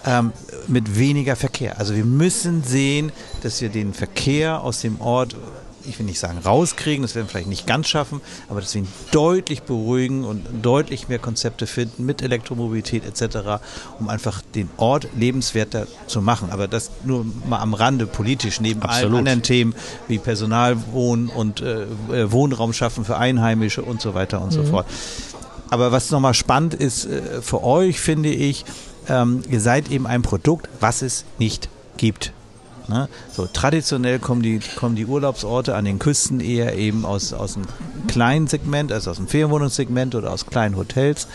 [0.05, 0.31] ähm,
[0.67, 1.79] mit weniger Verkehr.
[1.79, 3.11] Also wir müssen sehen,
[3.43, 5.35] dass wir den Verkehr aus dem Ort
[5.85, 8.83] ich will nicht sagen rauskriegen, das werden wir vielleicht nicht ganz schaffen, aber dass wir
[8.83, 13.61] ihn deutlich beruhigen und deutlich mehr Konzepte finden mit Elektromobilität etc.,
[13.99, 16.49] um einfach den Ort lebenswerter zu machen.
[16.51, 19.11] Aber das nur mal am Rande politisch, neben Absolut.
[19.11, 19.75] allen anderen Themen
[20.07, 24.51] wie Personalwohnen und äh, äh, Wohnraum schaffen für Einheimische und so weiter und mhm.
[24.55, 24.85] so fort.
[25.69, 28.63] Aber was nochmal spannend ist äh, für euch, finde ich,
[29.09, 31.67] ähm, ihr seid eben ein Produkt, was es nicht
[31.97, 32.31] gibt.
[32.87, 33.07] Ne?
[33.31, 37.65] So, traditionell kommen die, kommen die Urlaubsorte an den Küsten eher eben aus, aus einem
[38.07, 41.27] kleinen Segment, also aus dem Ferienwohnungssegment oder aus kleinen Hotels.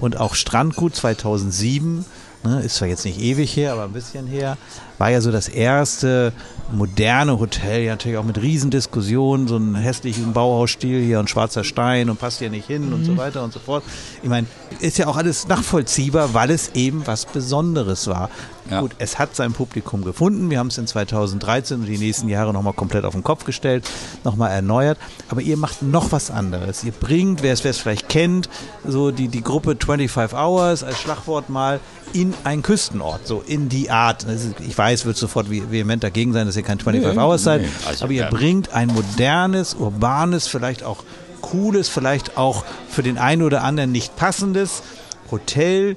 [0.00, 2.04] Und auch Strandgut 2007
[2.44, 4.56] ne, ist zwar jetzt nicht ewig her, aber ein bisschen her,
[4.98, 6.32] war ja so das erste
[6.70, 12.08] moderne Hotel, ja natürlich auch mit Riesendiskussionen, so einen hässlichen Bauhausstil hier und schwarzer Stein
[12.08, 12.94] und passt hier nicht hin mhm.
[12.94, 13.16] und so mhm.
[13.18, 13.84] weiter und so fort.
[14.22, 14.46] Ich meine,
[14.80, 18.30] ist ja auch alles nachvollziehbar, weil es eben was Besonderes war.
[18.70, 18.80] Ja.
[18.80, 20.50] Gut, es hat sein Publikum gefunden.
[20.50, 23.88] Wir haben es in 2013 und die nächsten Jahre nochmal komplett auf den Kopf gestellt,
[24.24, 24.98] nochmal erneuert.
[25.28, 26.84] Aber ihr macht noch was anderes.
[26.84, 28.48] Ihr bringt, wer es vielleicht kennt,
[28.86, 31.80] so die, die Gruppe 25 Hours als Schlagwort mal
[32.12, 34.26] in einen Küstenort, so in die Art.
[34.60, 37.68] Ich weiß, wird sofort vehement dagegen sein, dass ihr kein 25 nee, Hours seid, nee,
[37.86, 41.04] also aber ihr bringt ein modernes, urbanes, vielleicht auch
[41.40, 44.82] cooles, vielleicht auch für den einen oder anderen nicht passendes
[45.30, 45.96] Hotel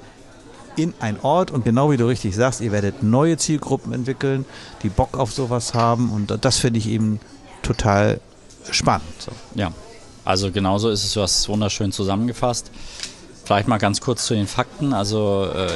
[0.76, 4.46] in ein Ort und genau wie du richtig sagst, ihr werdet neue Zielgruppen entwickeln,
[4.84, 7.20] die Bock auf sowas haben und das finde ich eben
[7.62, 8.20] total
[8.72, 9.08] spannend.
[9.20, 9.32] So.
[9.56, 9.72] Ja,
[10.24, 12.72] also genauso ist es, du hast es wunderschön zusammengefasst.
[13.44, 14.92] Vielleicht mal ganz kurz zu den Fakten.
[14.92, 15.68] Also äh,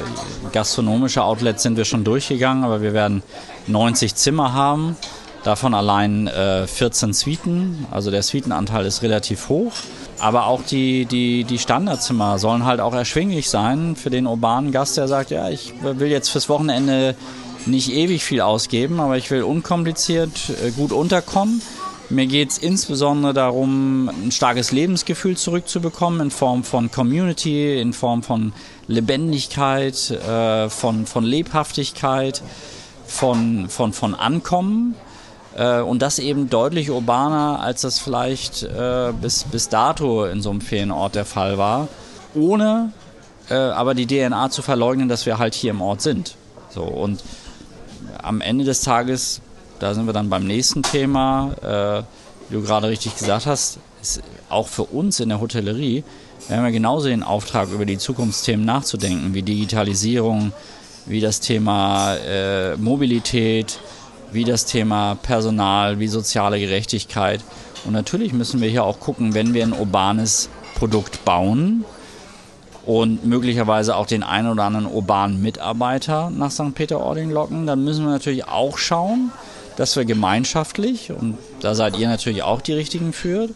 [0.52, 3.22] gastronomische Outlets sind wir schon durchgegangen, aber wir werden
[3.68, 4.97] 90 Zimmer haben,
[5.44, 7.86] davon allein äh, 14 Suiten.
[7.92, 9.74] Also der Suitenanteil ist relativ hoch.
[10.20, 14.98] Aber auch die, die, die Standardzimmer sollen halt auch erschwinglich sein für den urbanen Gast,
[14.98, 17.16] der sagt, ja, ich will jetzt fürs Wochenende
[17.66, 20.32] nicht ewig viel ausgeben, aber ich will unkompliziert
[20.64, 21.62] äh, gut unterkommen.
[22.12, 28.24] Mir geht es insbesondere darum, ein starkes Lebensgefühl zurückzubekommen in Form von Community, in Form
[28.24, 28.52] von
[28.88, 32.42] Lebendigkeit, äh, von, von Lebhaftigkeit,
[33.06, 34.96] von, von, von Ankommen.
[35.60, 40.49] Äh, und das eben deutlich urbaner, als das vielleicht äh, bis, bis dato in so
[40.49, 41.88] einem Ferienort der Fall war.
[42.34, 42.93] Ohne
[43.49, 46.36] äh, aber die DNA zu verleugnen, dass wir halt hier im Ort sind.
[46.70, 47.24] So, und
[48.22, 49.41] am Ende des Tages
[49.80, 51.53] da sind wir dann beim nächsten Thema.
[51.62, 52.03] Äh,
[52.49, 56.03] wie du gerade richtig gesagt hast, ist auch für uns in der Hotellerie,
[56.47, 60.51] wir haben ja genauso den Auftrag, über die Zukunftsthemen nachzudenken, wie Digitalisierung,
[61.05, 63.80] wie das Thema äh, Mobilität,
[64.32, 67.41] wie das Thema Personal, wie soziale Gerechtigkeit.
[67.86, 71.86] Und natürlich müssen wir hier auch gucken, wenn wir ein urbanes Produkt bauen
[72.86, 76.73] und möglicherweise auch den einen oder anderen urbanen Mitarbeiter nach St.
[76.73, 79.32] Peter-Ording locken, dann müssen wir natürlich auch schauen,
[79.77, 83.49] dass wir gemeinschaftlich, und da seid ihr natürlich auch die Richtigen für,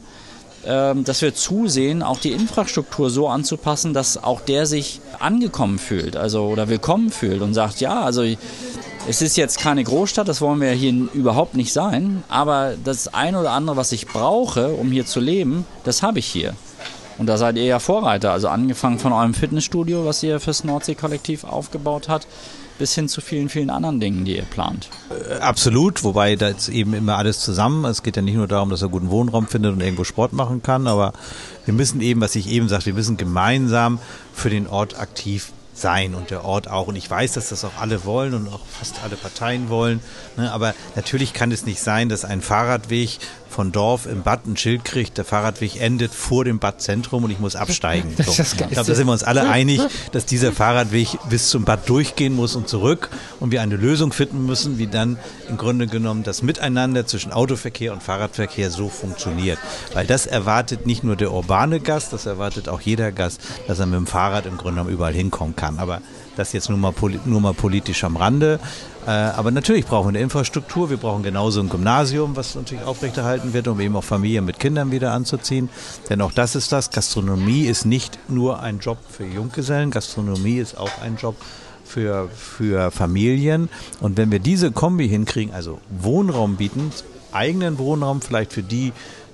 [0.64, 6.46] dass wir zusehen, auch die Infrastruktur so anzupassen, dass auch der sich angekommen fühlt, also
[6.46, 8.24] oder willkommen fühlt und sagt, ja, also
[9.08, 13.40] es ist jetzt keine Großstadt, das wollen wir hier überhaupt nicht sein, aber das eine
[13.40, 16.54] oder andere, was ich brauche, um hier zu leben, das habe ich hier.
[17.18, 21.44] Und da seid ihr ja Vorreiter, also angefangen von eurem Fitnessstudio, was ihr fürs Nordsee-Kollektiv
[21.44, 22.28] aufgebaut habt,
[22.80, 24.90] bis hin zu vielen, vielen anderen Dingen, die ihr plant.
[25.30, 27.86] Äh, absolut, wobei da ist eben immer alles zusammen.
[27.86, 30.64] Es geht ja nicht nur darum, dass er guten Wohnraum findet und irgendwo Sport machen
[30.64, 31.14] kann, aber
[31.66, 34.00] wir müssen eben, was ich eben sagte, wir müssen gemeinsam
[34.34, 36.88] für den Ort aktiv sein und der Ort auch.
[36.88, 40.02] Und ich weiß, dass das auch alle wollen und auch fast alle Parteien wollen.
[40.38, 40.52] Ne?
[40.52, 43.20] Aber natürlich kann es nicht sein, dass ein Fahrradweg
[43.54, 47.40] von Dorf im Bad ein Schild kriegt, der Fahrradweg endet vor dem Badzentrum und ich
[47.40, 48.14] muss absteigen.
[48.18, 48.42] So.
[48.42, 49.80] Ich glaube, da sind wir uns alle einig,
[50.12, 54.46] dass dieser Fahrradweg bis zum Bad durchgehen muss und zurück und wir eine Lösung finden
[54.46, 59.60] müssen, wie dann im Grunde genommen das Miteinander zwischen Autoverkehr und Fahrradverkehr so funktioniert.
[59.94, 63.86] Weil das erwartet nicht nur der urbane Gast, das erwartet auch jeder Gast, dass er
[63.86, 65.78] mit dem Fahrrad im Grunde genommen überall hinkommen kann.
[65.78, 66.02] Aber
[66.36, 66.94] das jetzt nur mal,
[67.26, 68.60] nur mal politisch am Rande.
[69.06, 70.90] Äh, aber natürlich brauchen wir eine Infrastruktur.
[70.90, 74.92] Wir brauchen genauso ein Gymnasium, was natürlich aufrechterhalten wird, um eben auch Familien mit Kindern
[74.92, 75.70] wieder anzuziehen.
[76.10, 76.90] Denn auch das ist das.
[76.92, 79.92] Gastronomie ist nicht nur ein Job für Junggesellen.
[79.92, 81.36] Gastronomie ist auch ein Job
[81.84, 83.70] für, für Familien.
[84.00, 86.92] Und wenn wir diese Kombi hinkriegen, also Wohnraum bieten,
[87.34, 88.94] eigenen Wohnraum vielleicht für die,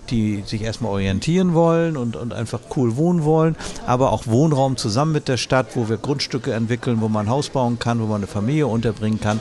[0.09, 3.55] die sich erstmal orientieren wollen und, und einfach cool wohnen wollen,
[3.85, 7.49] aber auch Wohnraum zusammen mit der Stadt, wo wir Grundstücke entwickeln, wo man ein Haus
[7.49, 9.39] bauen kann, wo man eine Familie unterbringen kann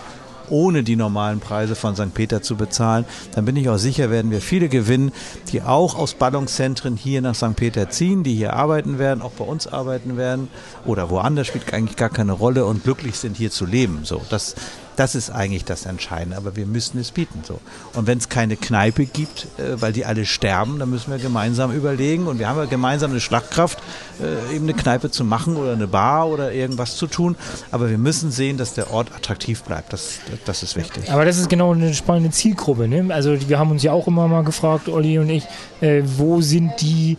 [0.50, 2.14] ohne die normalen Preise von St.
[2.14, 5.12] Peter zu bezahlen, dann bin ich auch sicher, werden wir viele gewinnen,
[5.52, 7.56] die auch aus Ballungszentren hier nach St.
[7.56, 10.48] Peter ziehen, die hier arbeiten werden, auch bei uns arbeiten werden
[10.84, 14.00] oder woanders spielt eigentlich gar keine Rolle und glücklich sind hier zu leben.
[14.02, 14.54] So, das,
[14.98, 17.42] das ist eigentlich das Entscheidende, aber wir müssen es bieten.
[17.46, 17.60] So.
[17.94, 21.72] Und wenn es keine Kneipe gibt, äh, weil die alle sterben, dann müssen wir gemeinsam
[21.72, 23.78] überlegen und wir haben ja gemeinsam eine Schlagkraft,
[24.20, 27.36] äh, eben eine Kneipe zu machen oder eine Bar oder irgendwas zu tun.
[27.70, 29.92] Aber wir müssen sehen, dass der Ort attraktiv bleibt.
[29.92, 31.10] Das, das ist wichtig.
[31.12, 32.88] Aber das ist genau eine spannende Zielgruppe.
[32.88, 33.14] Ne?
[33.14, 35.44] Also wir haben uns ja auch immer mal gefragt, Olli und ich,
[35.80, 37.18] äh, wo sind die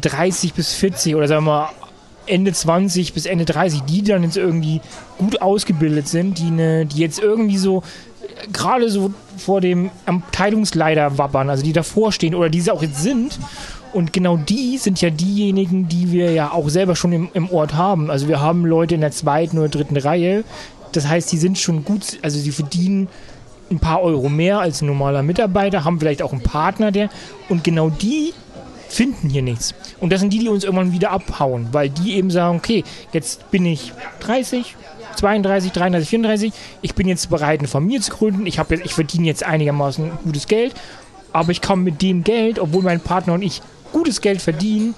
[0.00, 1.68] 30 äh, bis 40 oder sagen wir mal
[2.26, 4.80] Ende 20 bis Ende 30, die dann jetzt irgendwie
[5.18, 7.82] gut ausgebildet sind, die, ne, die jetzt irgendwie so
[8.52, 13.38] gerade so vor dem Abteilungsleiter wappern, also die davor stehen oder die auch jetzt sind.
[13.92, 17.74] Und genau die sind ja diejenigen, die wir ja auch selber schon im, im Ort
[17.74, 18.10] haben.
[18.10, 20.44] Also wir haben Leute in der zweiten oder dritten Reihe.
[20.92, 23.08] Das heißt, die sind schon gut, also sie verdienen
[23.70, 27.10] ein paar Euro mehr als ein normaler Mitarbeiter, haben vielleicht auch einen Partner, der.
[27.48, 28.32] Und genau die
[28.92, 29.74] finden hier nichts.
[30.00, 33.50] Und das sind die, die uns irgendwann wieder abhauen, weil die eben sagen, okay, jetzt
[33.50, 34.76] bin ich 30,
[35.16, 39.26] 32, 33, 34, ich bin jetzt bereit, eine Familie zu gründen, ich, jetzt, ich verdiene
[39.26, 40.74] jetzt einigermaßen gutes Geld,
[41.32, 43.62] aber ich kann mit dem Geld, obwohl mein Partner und ich
[43.92, 44.94] gutes Geld verdienen,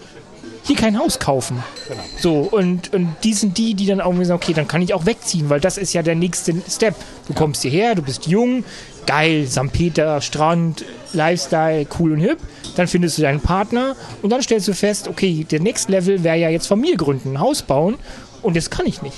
[0.64, 1.62] hier kein Haus kaufen.
[1.88, 2.02] Genau.
[2.18, 5.06] So, und, und die sind die, die dann auch sagen, okay, dann kann ich auch
[5.06, 6.94] wegziehen, weil das ist ja der nächste Step.
[7.28, 8.64] Du kommst hierher, du bist jung,
[9.06, 9.72] geil, St.
[9.72, 12.38] Peter, Strand, Lifestyle, cool und hip.
[12.76, 16.38] Dann findest du deinen Partner und dann stellst du fest, okay, der Next Level wäre
[16.38, 17.96] ja jetzt Familie gründen, ein Haus bauen
[18.42, 19.16] und das kann ich nicht,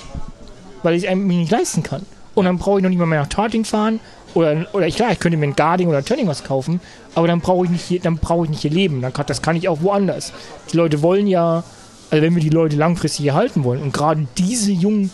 [0.83, 2.05] weil ich es mir nicht leisten kann.
[2.35, 3.99] Und dann brauche ich noch nicht mal mehr nach Tarting fahren
[4.33, 6.79] oder, oder ich, klar, ich könnte mir ein Guarding oder ein Turning was kaufen,
[7.17, 9.01] aber dann brauche ich nicht hier, dann brauche ich nicht hier leben.
[9.01, 10.33] Dann kann, das kann ich auch woanders.
[10.71, 11.63] Die Leute wollen ja,
[12.11, 15.09] also wenn wir die Leute langfristig hier halten wollen und gerade diese jungen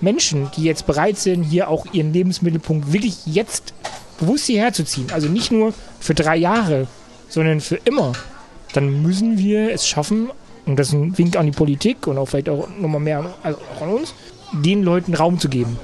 [0.00, 3.72] Menschen, die jetzt bereit sind, hier auch ihren Lebensmittelpunkt wirklich jetzt
[4.18, 6.88] bewusst hierher zu ziehen, also nicht nur für drei Jahre,
[7.28, 8.14] sondern für immer,
[8.72, 10.30] dann müssen wir es schaffen,
[10.66, 13.60] und das ist ein Wink an die Politik und auch vielleicht auch nochmal mehr also
[13.80, 14.12] an uns,
[14.52, 15.78] den Leuten Raum zu geben.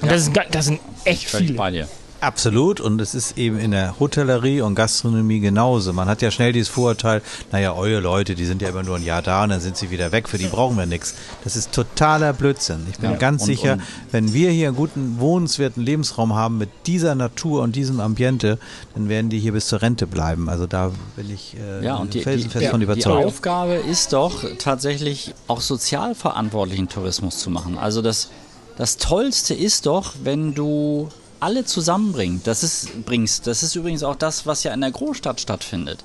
[0.00, 0.14] Und ja.
[0.14, 1.54] das, ist, das sind echt viele.
[1.54, 1.86] Bei dir.
[2.20, 5.92] Absolut und es ist eben in der Hotellerie und Gastronomie genauso.
[5.92, 9.04] Man hat ja schnell dieses Vorurteil, naja, eure Leute, die sind ja immer nur ein
[9.04, 11.14] Jahr da und dann sind sie wieder weg, für die brauchen wir nichts.
[11.44, 12.86] Das ist totaler Blödsinn.
[12.90, 16.58] Ich bin ja, ganz und, sicher, und wenn wir hier einen guten, wohnenswerten Lebensraum haben
[16.58, 18.58] mit dieser Natur und diesem Ambiente,
[18.94, 20.48] dann werden die hier bis zur Rente bleiben.
[20.48, 23.22] Also da bin ich äh, ja, und die, felsenfest die, von überzeugt.
[23.22, 27.78] Die Aufgabe ist doch tatsächlich auch sozial verantwortlichen Tourismus zu machen.
[27.78, 28.30] Also das,
[28.76, 31.10] das Tollste ist doch, wenn du
[31.40, 32.46] alle zusammenbringt.
[32.46, 33.46] Das ist, bringst.
[33.46, 36.04] Das ist übrigens auch das, was ja in der Großstadt stattfindet.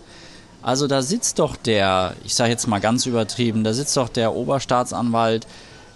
[0.61, 4.33] Also da sitzt doch der, ich sage jetzt mal ganz übertrieben, da sitzt doch der
[4.33, 5.45] Oberstaatsanwalt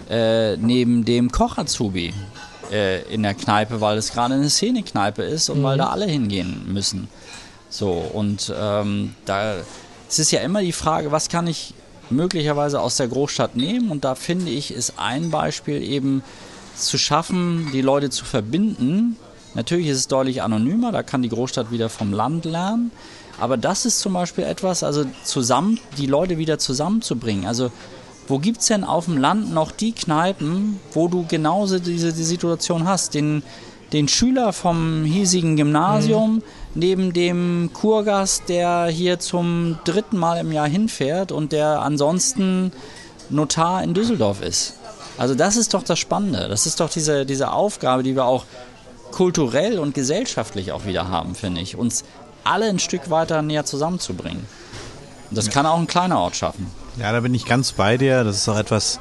[0.10, 2.14] äh, neben dem Kochazubi
[2.72, 5.64] äh, in der Kneipe, weil es gerade eine Szenekneipe ist und mhm.
[5.64, 7.08] weil da alle hingehen müssen.
[7.70, 9.56] So, und ähm, da
[10.10, 11.74] es ist ja immer die Frage, was kann ich
[12.10, 13.92] möglicherweise aus der Großstadt nehmen?
[13.92, 16.24] Und da finde ich, ist ein Beispiel eben
[16.76, 19.18] zu schaffen, die Leute zu verbinden
[19.58, 22.92] Natürlich ist es deutlich anonymer, da kann die Großstadt wieder vom Land lernen.
[23.40, 27.48] Aber das ist zum Beispiel etwas, also zusammen, die Leute wieder zusammenzubringen.
[27.48, 27.72] Also
[28.28, 32.24] wo gibt es denn auf dem Land noch die Kneipen, wo du genauso diese die
[32.24, 33.16] Situation hast?
[33.16, 33.42] Den,
[33.94, 36.44] den Schüler vom hiesigen Gymnasium mhm.
[36.76, 42.72] neben dem Kurgast, der hier zum dritten Mal im Jahr hinfährt und der ansonsten
[43.32, 44.76] Notar in Düsseldorf ist.
[45.18, 46.48] Also das ist doch das Spannende.
[46.48, 48.46] Das ist doch diese, diese Aufgabe, die wir auch
[49.12, 51.76] kulturell und gesellschaftlich auch wieder haben, finde ich.
[51.76, 52.04] Uns
[52.44, 54.46] alle ein Stück weiter näher zusammenzubringen.
[55.30, 55.52] Und das ja.
[55.52, 56.68] kann auch ein kleiner Ort schaffen.
[56.98, 58.24] Ja, da bin ich ganz bei dir.
[58.24, 59.00] Das ist auch etwas,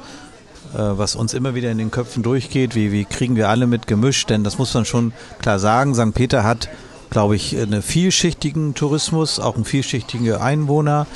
[0.73, 2.75] äh, was uns immer wieder in den Köpfen durchgeht.
[2.75, 4.29] Wie, wie kriegen wir alle mit gemischt?
[4.29, 5.95] Denn das muss man schon klar sagen.
[5.95, 6.13] St.
[6.13, 6.69] Peter hat,
[7.09, 11.07] glaube ich, einen vielschichtigen Tourismus, auch einen vielschichtigen Einwohner.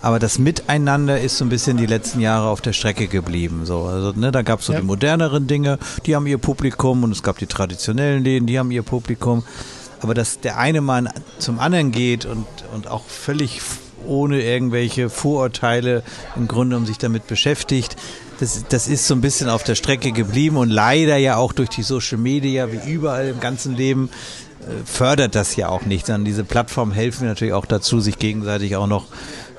[0.00, 3.66] Aber das Miteinander ist so ein bisschen die letzten Jahre auf der Strecke geblieben.
[3.66, 4.80] So, also, ne, da gab es so ja.
[4.80, 8.70] die moderneren Dinge, die haben ihr Publikum und es gab die traditionellen Läden, die haben
[8.70, 9.44] ihr Publikum.
[10.00, 13.60] Aber dass der eine Mann zum anderen geht und, und auch völlig
[14.06, 16.02] ohne irgendwelche Vorurteile
[16.36, 17.96] im Grunde um sich damit beschäftigt.
[18.40, 21.68] Das, das ist so ein bisschen auf der Strecke geblieben und leider ja auch durch
[21.68, 24.10] die Social Media, wie überall im ganzen Leben,
[24.60, 28.76] äh, fördert das ja auch nicht, sondern diese Plattformen helfen natürlich auch dazu, sich gegenseitig
[28.76, 29.06] auch noch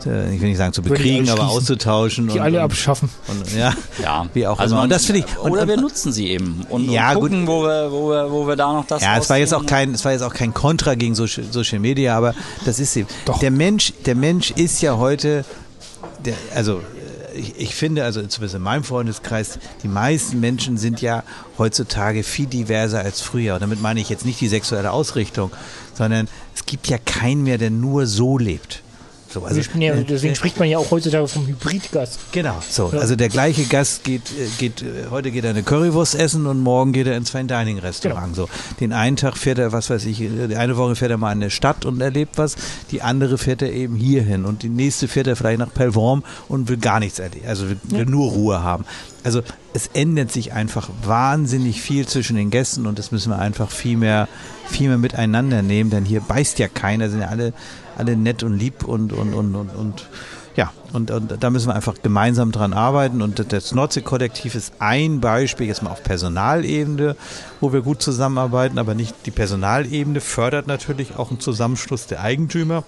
[0.06, 2.28] äh, ich will nicht sagen zu bekriegen, aber auszutauschen.
[2.28, 3.10] Die und, alle abschaffen.
[3.28, 4.84] Und, ja, ja, wie auch also immer.
[4.84, 5.38] Und das finde ich.
[5.38, 7.56] Und, oder wir nutzen sie eben und, ja, und gucken, gut.
[7.56, 9.94] Wo, wir, wo, wir, wo wir da noch das Ja, es war jetzt auch kein,
[9.94, 12.34] es war jetzt auch kein Kontra gegen Social Media, aber
[12.66, 13.08] das ist eben.
[13.26, 13.40] Doch.
[13.40, 15.46] Der Mensch, der Mensch ist ja heute,
[16.26, 16.82] der, also
[17.36, 21.24] ich, ich, finde, also zumindest in meinem Freundeskreis, die meisten Menschen sind ja
[21.58, 23.56] heutzutage viel diverser als früher.
[23.56, 25.52] Und damit meine ich jetzt nicht die sexuelle Ausrichtung,
[25.94, 28.82] sondern es gibt ja keinen mehr, der nur so lebt.
[29.32, 32.20] So, also, ja, äh, deswegen äh, spricht man ja auch heutzutage vom Hybridgast.
[32.32, 32.90] Genau, so.
[32.92, 33.00] Ja.
[33.00, 36.94] Also der gleiche Gast geht, äh, geht, heute geht er eine Currywurst essen und morgen
[36.94, 38.34] geht er ins Fine Dining Restaurant.
[38.34, 38.48] Genau.
[38.48, 38.50] So.
[38.80, 41.40] Den einen Tag fährt er, was weiß ich, die eine Woche fährt er mal in
[41.40, 42.56] eine Stadt und erlebt was,
[42.90, 46.68] die andere fährt er eben hierhin und die nächste fährt er vielleicht nach Pelvorm und
[46.68, 48.86] will gar nichts erleben, also will, will nur Ruhe haben.
[49.24, 53.70] Also es ändert sich einfach wahnsinnig viel zwischen den Gästen und das müssen wir einfach
[53.70, 54.28] viel mehr,
[54.68, 57.54] viel mehr miteinander nehmen, denn hier beißt ja keiner, sind ja alle
[58.00, 60.10] alle nett und lieb und, und, und, und, und
[60.56, 63.22] ja, und, und da müssen wir einfach gemeinsam dran arbeiten.
[63.22, 67.16] Und das Nordsee-Kollektiv ist ein Beispiel, jetzt mal auf Personalebene,
[67.62, 72.84] wo wir gut zusammenarbeiten, aber nicht die Personalebene fördert natürlich auch einen Zusammenschluss der Eigentümer.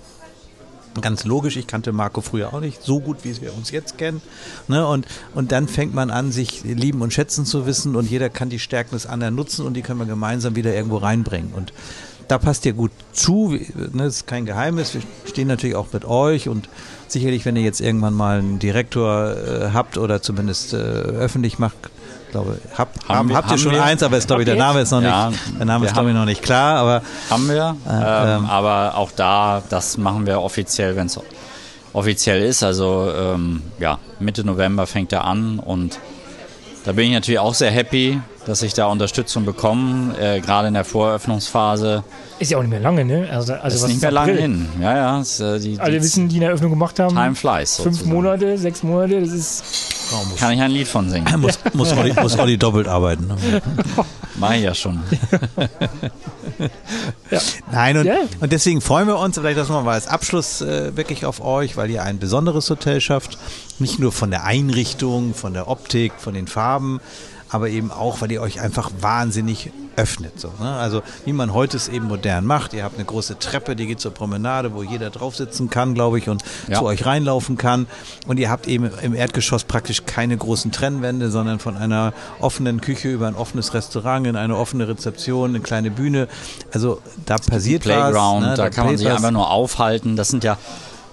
[0.99, 4.21] Ganz logisch, ich kannte Marco früher auch nicht so gut, wie wir uns jetzt kennen.
[4.67, 4.85] Ne?
[4.85, 8.49] Und, und dann fängt man an, sich lieben und schätzen zu wissen und jeder kann
[8.49, 11.53] die Stärken des anderen nutzen und die können wir gemeinsam wieder irgendwo reinbringen.
[11.53, 11.71] Und
[12.27, 13.49] da passt ihr gut zu.
[13.49, 14.93] Ne, das ist kein Geheimnis.
[14.93, 16.69] Wir stehen natürlich auch mit euch und
[17.07, 21.77] sicherlich, wenn ihr jetzt irgendwann mal einen Direktor äh, habt oder zumindest äh, öffentlich macht,
[22.31, 23.83] glaube, habt, haben wir, habt ihr schon wir?
[23.83, 26.09] eins, aber ist, glaube ich, der Name ist noch ja, nicht, der Name ist, glaube
[26.09, 26.77] ich, noch nicht klar.
[26.77, 27.75] Aber, haben wir.
[27.87, 31.19] Äh, ähm, ähm, aber auch da, das machen wir offiziell, wenn es
[31.93, 32.63] offiziell ist.
[32.63, 35.99] Also ähm, ja, Mitte November fängt er an und
[36.85, 40.73] da bin ich natürlich auch sehr happy, dass ich da Unterstützung bekomme, äh, gerade in
[40.73, 42.03] der Voreröffnungsphase.
[42.39, 43.29] Ist ja auch nicht mehr lange, ne?
[43.31, 44.67] Also, also ist nicht mehr lange hin.
[44.81, 45.21] Ja, ja.
[45.21, 47.15] Ist, äh, die, Alle die wissen, die eine Eröffnung gemacht haben.
[47.15, 47.75] Time flies.
[47.75, 48.15] Fünf sozusagen.
[48.15, 49.63] Monate, sechs Monate, das ist.
[50.13, 51.27] Oh, Kann ich ein Lied von singen.
[51.39, 53.27] muss, muss, Olli, muss Olli doppelt arbeiten.
[53.27, 53.37] Ne?
[54.35, 54.99] Mach ich ja schon.
[57.29, 57.39] ja.
[57.71, 58.17] Nein, und, yeah.
[58.39, 61.89] und deswegen freuen wir uns, vielleicht das mal als Abschluss äh, wirklich auf euch, weil
[61.91, 63.37] ihr ein besonderes Hotel schafft.
[63.77, 66.99] Nicht nur von der Einrichtung, von der Optik, von den Farben,
[67.51, 70.39] aber eben auch, weil ihr euch einfach wahnsinnig öffnet.
[70.39, 70.71] So, ne?
[70.71, 72.73] Also wie man heute es eben modern macht.
[72.73, 76.17] Ihr habt eine große Treppe, die geht zur Promenade, wo jeder drauf sitzen kann, glaube
[76.17, 76.79] ich, und ja.
[76.79, 77.87] zu euch reinlaufen kann.
[78.25, 83.09] Und ihr habt eben im Erdgeschoss praktisch keine großen Trennwände, sondern von einer offenen Küche
[83.09, 86.29] über ein offenes Restaurant in eine offene Rezeption, eine kleine Bühne.
[86.71, 88.49] Also da passiert Playground, was.
[88.51, 88.55] Ne?
[88.55, 89.17] Da, da kann man sich was.
[89.17, 90.15] einfach nur aufhalten.
[90.15, 90.57] Das sind ja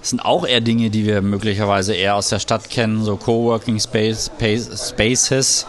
[0.01, 3.81] das sind auch eher Dinge, die wir möglicherweise eher aus der Stadt kennen, so Coworking
[3.81, 5.67] Space, Spaces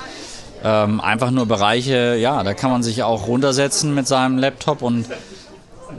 [0.63, 5.05] ähm, einfach nur Bereiche, ja, da kann man sich auch runtersetzen mit seinem Laptop und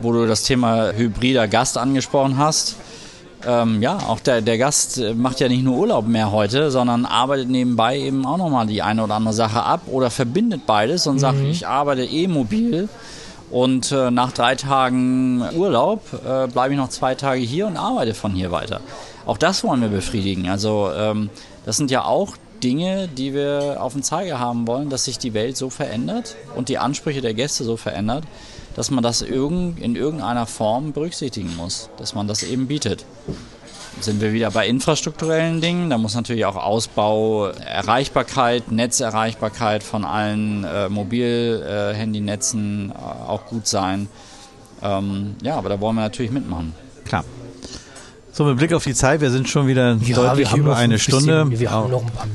[0.02, 2.76] wo du das Thema hybrider Gast angesprochen hast.
[3.46, 7.48] Ähm, ja, auch der, der Gast macht ja nicht nur Urlaub mehr heute, sondern arbeitet
[7.48, 11.20] nebenbei eben auch nochmal die eine oder andere Sache ab oder verbindet beides und mhm.
[11.20, 12.88] sagt, ich arbeite eh mobil
[13.50, 18.14] und äh, nach drei Tagen Urlaub äh, bleibe ich noch zwei Tage hier und arbeite
[18.14, 18.80] von hier weiter.
[19.26, 20.48] Auch das wollen wir befriedigen.
[20.48, 21.30] Also ähm,
[21.64, 25.34] das sind ja auch Dinge, die wir auf dem Zeiger haben wollen, dass sich die
[25.34, 28.24] Welt so verändert und die Ansprüche der Gäste so verändert,
[28.76, 33.04] dass man das in irgendeiner Form berücksichtigen muss, dass man das eben bietet.
[34.00, 35.90] sind wir wieder bei infrastrukturellen Dingen.
[35.90, 44.08] Da muss natürlich auch Ausbau, Erreichbarkeit, Netzerreichbarkeit von allen äh, Mobilhandynetzen äh, auch gut sein.
[44.82, 46.74] Ähm, ja, aber da wollen wir natürlich mitmachen.
[47.04, 47.24] Klar.
[48.32, 51.44] So, mit Blick auf die Zeit, wir sind schon wieder ja, deutlich über eine Stunde.
[51.44, 52.28] Bisschen, wir haben noch ein paar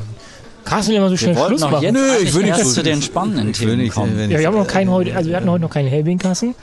[0.66, 1.94] Carsten will immer so schnell Schluss machen.
[1.94, 4.30] Nö, ich will nicht zu den spannenden Themen nicht, kommen.
[4.30, 6.56] Ja, wir haben noch keinen heute, also wir hatten heute noch keinen Hellwing-Kassen.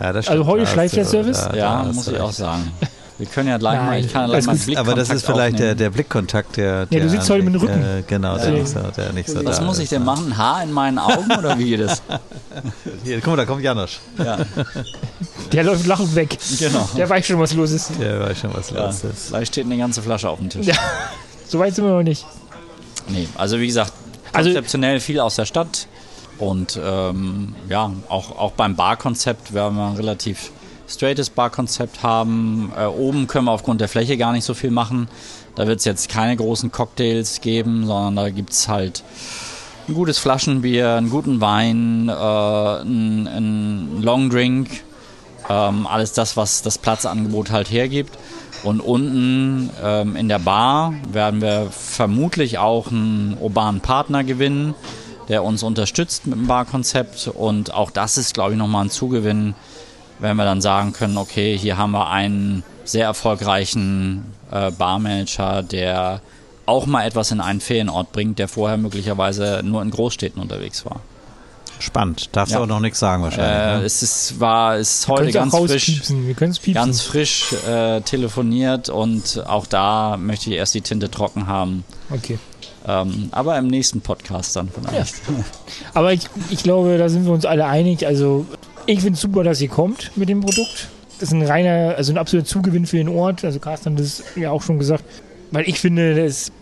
[0.00, 1.48] Ja, das also heute schleift der Service.
[1.52, 2.70] Ja, ja muss ich auch sagen.
[3.20, 5.58] Wir können ja gleich mal, ich kann ja gleich mal Blickkontakt Aber das ist vielleicht
[5.58, 6.98] der, der, Blickkontakt, der, der.
[6.98, 7.82] Ja, du sitzt heute mit dem Rücken.
[7.82, 10.38] Äh, genau, der, nicht so, der nicht so Was da muss ich denn machen?
[10.38, 12.02] Haar in meinen Augen oder wie geht das?
[13.04, 14.00] Hier, guck mal, da kommt Janosch.
[14.16, 14.38] Ja.
[15.52, 16.38] Der läuft lachend weg.
[16.60, 16.88] Genau.
[16.96, 17.90] Der weiß schon, was los ist.
[18.00, 19.26] Der weiß schon, was los ist.
[19.28, 20.64] Vielleicht steht eine ganze Flasche auf dem Tisch.
[20.64, 20.76] Ja.
[21.46, 22.24] So weit sind wir noch nicht.
[23.12, 23.92] Nee, also wie gesagt,
[24.32, 25.86] also konzeptionell also, viel aus der Stadt.
[26.38, 30.52] Und ähm, ja, auch, auch beim Barkonzept werden wir ein relativ
[30.88, 32.72] straightes Barkonzept haben.
[32.76, 35.08] Äh, oben können wir aufgrund der Fläche gar nicht so viel machen.
[35.54, 39.02] Da wird es jetzt keine großen Cocktails geben, sondern da gibt es halt
[39.88, 44.68] ein gutes Flaschenbier, einen guten Wein, äh, ein, ein Longdrink,
[45.48, 48.16] ähm, alles das, was das Platzangebot halt hergibt.
[48.62, 54.74] Und unten ähm, in der Bar werden wir vermutlich auch einen urbanen Partner gewinnen,
[55.28, 57.28] der uns unterstützt mit dem Barkonzept.
[57.28, 59.54] Und auch das ist, glaube ich, nochmal ein Zugewinn,
[60.18, 66.20] wenn wir dann sagen können, okay, hier haben wir einen sehr erfolgreichen äh, Barmanager, der
[66.66, 71.00] auch mal etwas in einen Ferienort bringt, der vorher möglicherweise nur in Großstädten unterwegs war.
[71.80, 72.28] Spannend.
[72.32, 72.58] Darfst ja.
[72.58, 73.52] du auch noch nichts sagen wahrscheinlich.
[73.52, 73.84] Äh, ne?
[73.84, 76.02] Es ist, war, ist heute ganz frisch,
[76.74, 81.84] ganz frisch äh, telefoniert und auch da möchte ich erst die Tinte trocken haben.
[82.10, 82.38] Okay.
[82.86, 85.16] Ähm, aber im nächsten Podcast dann vielleicht.
[85.16, 85.44] Ja.
[85.94, 88.06] Aber ich, ich glaube, da sind wir uns alle einig.
[88.06, 88.46] Also
[88.86, 90.88] ich finde es super, dass ihr kommt mit dem Produkt.
[91.18, 93.44] Das ist ein reiner, also ein absoluter Zugewinn für den Ort.
[93.44, 95.04] Also Carsten hat das ja auch schon gesagt.
[95.50, 96.52] Weil ich finde, das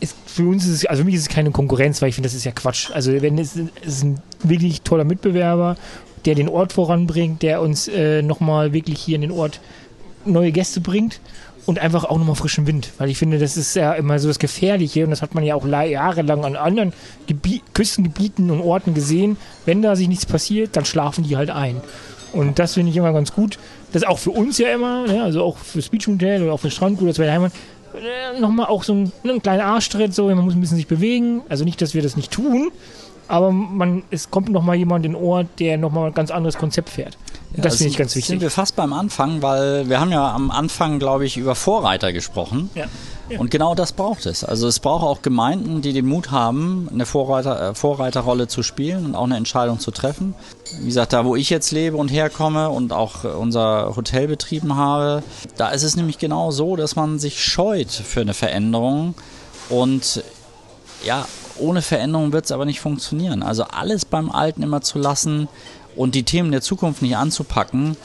[0.00, 2.28] ist für uns ist es, also für mich ist es keine Konkurrenz, weil ich finde,
[2.28, 2.90] das ist ja Quatsch.
[2.92, 5.76] Also wenn es, es ist ein wirklich toller Mitbewerber,
[6.24, 9.60] der den Ort voranbringt, der uns äh, nochmal wirklich hier in den Ort
[10.24, 11.20] neue Gäste bringt
[11.66, 12.90] und einfach auch nochmal frischen Wind.
[12.98, 15.54] Weil ich finde, das ist ja immer so das Gefährliche und das hat man ja
[15.54, 16.92] auch jahrelang an anderen
[17.26, 19.36] Gebi Küstengebieten und Orten gesehen.
[19.64, 21.80] Wenn da sich nichts passiert, dann schlafen die halt ein.
[22.32, 23.58] Und das finde ich immer ganz gut.
[23.92, 25.22] Das ist auch für uns ja immer, ne?
[25.22, 27.52] also auch für Speech Hotel oder auch für Strandgut, das wäre Heimat,
[27.96, 30.86] äh, nochmal auch so ein, ne, ein kleiner Arschtritt, so, man muss ein bisschen sich
[30.86, 31.42] bewegen.
[31.48, 32.70] Also nicht, dass wir das nicht tun,
[33.28, 36.90] aber man, es kommt nochmal jemand in den Ort, der nochmal ein ganz anderes Konzept
[36.90, 37.16] fährt.
[37.56, 38.28] Ja, das finde ich ganz wichtig.
[38.28, 42.12] Sind wir fast beim Anfang, weil wir haben ja am Anfang, glaube ich, über Vorreiter
[42.12, 42.70] gesprochen.
[42.74, 42.86] Ja.
[43.38, 44.44] Und genau das braucht es.
[44.44, 49.04] Also es braucht auch Gemeinden, die den Mut haben, eine Vorreiter, äh, Vorreiterrolle zu spielen
[49.04, 50.34] und auch eine Entscheidung zu treffen.
[50.80, 55.22] Wie gesagt, da wo ich jetzt lebe und herkomme und auch unser Hotel betrieben habe,
[55.56, 59.14] da ist es nämlich genau so, dass man sich scheut für eine Veränderung
[59.68, 60.22] und
[61.04, 61.26] ja,
[61.58, 63.42] ohne Veränderung wird es aber nicht funktionieren.
[63.42, 65.48] Also alles beim Alten immer zu lassen
[65.94, 67.96] und die Themen der Zukunft nicht anzupacken,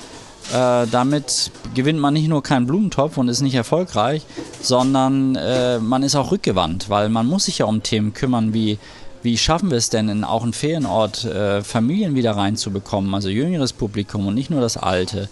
[0.54, 4.26] äh, damit gewinnt man nicht nur keinen Blumentopf und ist nicht erfolgreich,
[4.62, 8.78] sondern äh, man ist auch rückgewandt, weil man muss sich ja um Themen kümmern wie
[9.24, 13.74] wie schaffen wir es denn, in auch einen Ferienort äh, Familien wieder reinzubekommen, also jüngeres
[13.74, 15.30] Publikum und nicht nur das alte?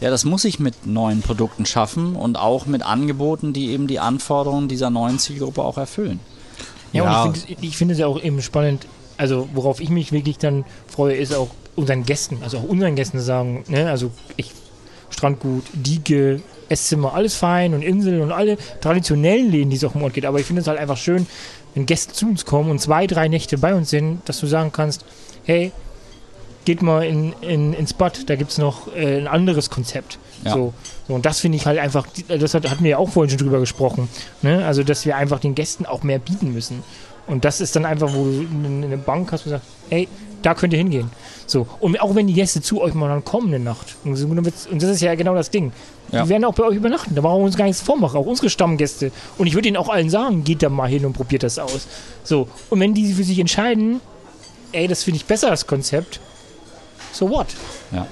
[0.00, 3.98] Ja, das muss ich mit neuen Produkten schaffen und auch mit Angeboten, die eben die
[3.98, 6.20] Anforderungen dieser neuen Zielgruppe auch erfüllen.
[6.92, 7.22] Ja, ja.
[7.24, 11.14] und ich finde es ja auch eben spannend, also worauf ich mich wirklich dann freue,
[11.14, 11.48] ist auch
[11.80, 14.52] unseren Gästen, also auch unseren Gästen sagen, ne, also ich,
[15.10, 20.02] Strandgut, Dieke, Esszimmer, alles fein und Insel und alle traditionellen Läden, die es auch im
[20.02, 20.24] Ort geht.
[20.24, 21.26] Aber ich finde es halt einfach schön,
[21.74, 24.70] wenn Gäste zu uns kommen und zwei, drei Nächte bei uns sind, dass du sagen
[24.72, 25.04] kannst,
[25.44, 25.72] hey,
[26.64, 30.18] geht mal in, in, ins Bad, da gibt es noch äh, ein anderes Konzept.
[30.44, 30.52] Ja.
[30.52, 30.74] So,
[31.08, 33.38] so, und das finde ich halt einfach, das hat, hatten wir ja auch vorhin schon
[33.38, 34.08] drüber gesprochen,
[34.42, 34.64] ne?
[34.64, 36.82] also dass wir einfach den Gästen auch mehr bieten müssen.
[37.26, 40.08] Und das ist dann einfach, wo du eine Bank hast, du sagst, hey,
[40.42, 41.10] da könnt ihr hingehen.
[41.46, 41.66] So.
[41.80, 43.96] Und auch wenn die Gäste zu euch mal dann kommen eine Nacht.
[44.04, 45.72] Und das ist ja genau das Ding.
[46.12, 46.22] Ja.
[46.22, 47.14] Die werden auch bei euch übernachten.
[47.14, 48.16] Da brauchen wir uns gar nichts vormachen.
[48.18, 49.12] Auch unsere Stammgäste.
[49.38, 51.86] Und ich würde ihnen auch allen sagen, geht da mal hin und probiert das aus.
[52.24, 52.48] So.
[52.70, 54.00] Und wenn die für sich entscheiden,
[54.72, 56.20] ey, das finde ich besser, das Konzept,
[57.12, 57.48] so what?
[57.90, 58.06] Ja,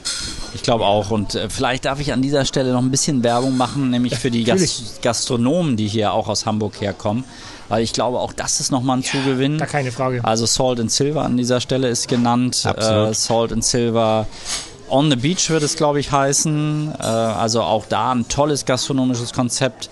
[0.55, 1.11] ich glaube auch.
[1.11, 4.31] Und äh, vielleicht darf ich an dieser Stelle noch ein bisschen Werbung machen, nämlich für
[4.31, 7.24] die Gast Gastronomen, die hier auch aus Hamburg herkommen
[7.69, 9.59] weil ich glaube, auch das ist nochmal ein ja, Zugewinn.
[9.59, 10.24] Da keine Frage.
[10.24, 12.65] Also Salt and Silver an dieser Stelle ist genannt.
[12.65, 14.27] Äh, Salt and Silver
[14.90, 16.95] On the Beach wird es, glaube ich, heißen.
[16.99, 19.90] Äh, also auch da ein tolles gastronomisches Konzept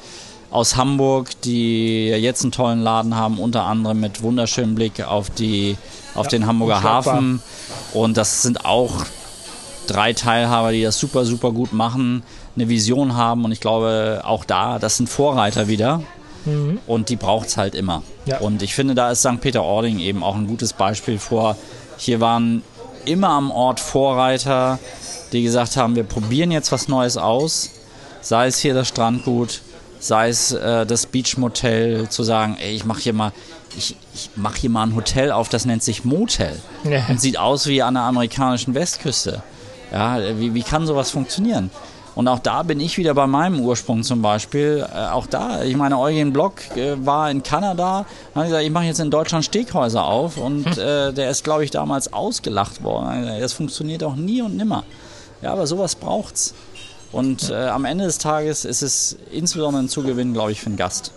[0.51, 5.77] aus Hamburg, die jetzt einen tollen Laden haben, unter anderem mit wunderschönem Blick auf, die,
[6.15, 7.43] auf ja, den Hamburger Hafen.
[7.93, 9.05] Und das sind auch
[9.87, 12.23] drei Teilhaber, die das super, super gut machen,
[12.55, 16.03] eine Vision haben und ich glaube auch da, das sind Vorreiter wieder.
[16.47, 16.79] Mhm.
[16.87, 18.03] Und die braucht es halt immer.
[18.25, 18.39] Ja.
[18.39, 19.41] Und ich finde, da ist St.
[19.41, 21.57] Peter-Ording eben auch ein gutes Beispiel vor.
[21.99, 22.63] Hier waren
[23.05, 24.79] immer am Ort Vorreiter,
[25.33, 27.71] die gesagt haben, wir probieren jetzt was Neues aus.
[28.21, 29.61] Sei es hier das Strandgut,
[29.99, 33.33] sei es äh, das Beach Motel, zu sagen, ey, ich mache hier mal,
[33.77, 37.07] ich, ich mache hier mal ein Hotel auf, das nennt sich Motel ja.
[37.09, 39.43] und sieht aus wie an der amerikanischen Westküste.
[39.93, 41.71] Ja, wie, wie kann sowas funktionieren?
[42.17, 44.85] Und auch da bin ich wieder bei meinem Ursprung zum Beispiel.
[44.93, 48.87] Äh, auch da, ich meine, Eugen Block äh, war in Kanada, hat gesagt, ich mache
[48.87, 50.73] jetzt in Deutschland Steghäuser auf und hm.
[50.73, 53.29] äh, der ist, glaube ich, damals ausgelacht worden.
[53.39, 54.85] Das funktioniert auch nie und nimmer.
[55.43, 56.55] Ja, aber sowas braucht's.
[57.13, 60.77] Und äh, am Ende des Tages ist es insbesondere ein Zugewinn, glaube ich, für den
[60.77, 61.13] Gast.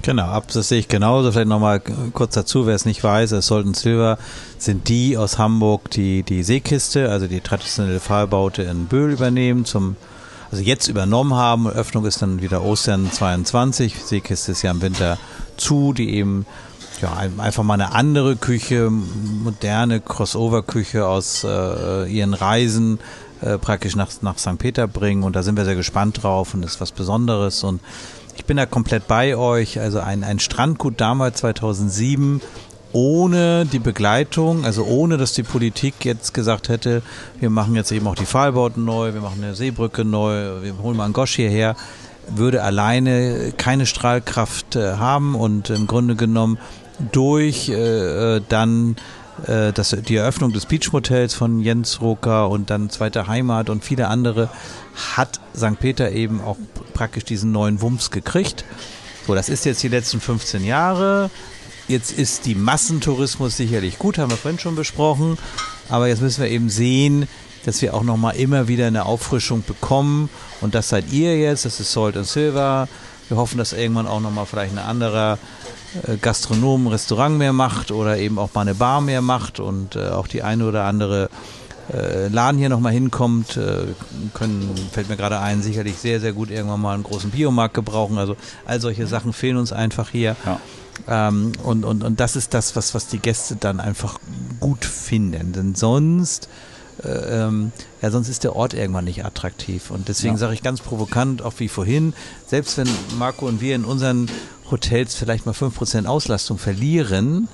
[0.00, 1.30] Genau, das sehe ich genauso.
[1.32, 1.80] Vielleicht nochmal
[2.14, 4.16] kurz dazu, wer es nicht weiß, es Salt Silver
[4.56, 9.96] sind die aus Hamburg, die die Seekiste, also die traditionelle Pfahlbaute in Böhl übernehmen, zum,
[10.50, 11.68] also jetzt übernommen haben.
[11.68, 13.94] Öffnung ist dann wieder Ostern 22.
[14.04, 15.18] Seekiste ist ja im Winter
[15.56, 16.46] zu, die eben
[17.00, 22.98] ja, einfach mal eine andere Küche, moderne Crossover-Küche aus äh, ihren Reisen
[23.40, 24.58] äh, praktisch nach, nach St.
[24.58, 27.80] Peter bringen und da sind wir sehr gespannt drauf und ist was Besonderes und
[28.36, 29.78] ich bin da komplett bei euch.
[29.80, 32.40] Also ein, ein Strandgut damals 2007
[32.92, 37.02] ohne die Begleitung, also ohne dass die Politik jetzt gesagt hätte,
[37.38, 40.96] wir machen jetzt eben auch die Pfahlbauten neu, wir machen eine Seebrücke neu, wir holen
[40.96, 41.76] mal einen Gosch hierher,
[42.28, 46.58] würde alleine keine Strahlkraft äh, haben und im Grunde genommen
[47.12, 48.96] durch äh, äh dann
[49.46, 54.08] äh, das, die Eröffnung des Beachmotels von Jens Roker und dann Zweite Heimat und viele
[54.08, 54.50] andere
[55.16, 55.78] hat St.
[55.78, 56.56] Peter eben auch
[56.94, 58.64] praktisch diesen neuen Wumms gekriegt.
[59.26, 61.30] So, das ist jetzt die letzten 15 Jahre.
[61.90, 65.36] Jetzt ist die Massentourismus sicherlich gut, haben wir vorhin schon besprochen.
[65.88, 67.26] Aber jetzt müssen wir eben sehen,
[67.64, 70.30] dass wir auch nochmal immer wieder eine Auffrischung bekommen.
[70.60, 72.86] Und das seid ihr jetzt, das ist Salt and Silver.
[73.26, 75.36] Wir hoffen, dass irgendwann auch nochmal vielleicht ein anderer
[76.06, 79.96] äh, Gastronom ein Restaurant mehr macht oder eben auch mal eine Bar mehr macht und
[79.96, 81.28] äh, auch die eine oder andere
[81.92, 83.58] äh, Laden hier nochmal hinkommt,
[84.34, 88.16] können, fällt mir gerade ein, sicherlich sehr, sehr gut irgendwann mal einen großen Biomarkt gebrauchen.
[88.16, 90.36] Also all solche Sachen fehlen uns einfach hier.
[90.46, 90.60] Ja.
[91.08, 94.18] Ähm, und, und, und das ist das, was, was die Gäste dann einfach
[94.60, 95.52] gut finden.
[95.52, 96.48] Denn sonst
[97.04, 97.72] äh, ähm,
[98.02, 99.90] ja, sonst ist der Ort irgendwann nicht attraktiv.
[99.90, 100.38] Und deswegen ja.
[100.38, 102.12] sage ich ganz provokant, auch wie vorhin,
[102.46, 104.28] selbst wenn Marco und wir in unseren
[104.70, 107.48] Hotels vielleicht mal 5% Auslastung verlieren,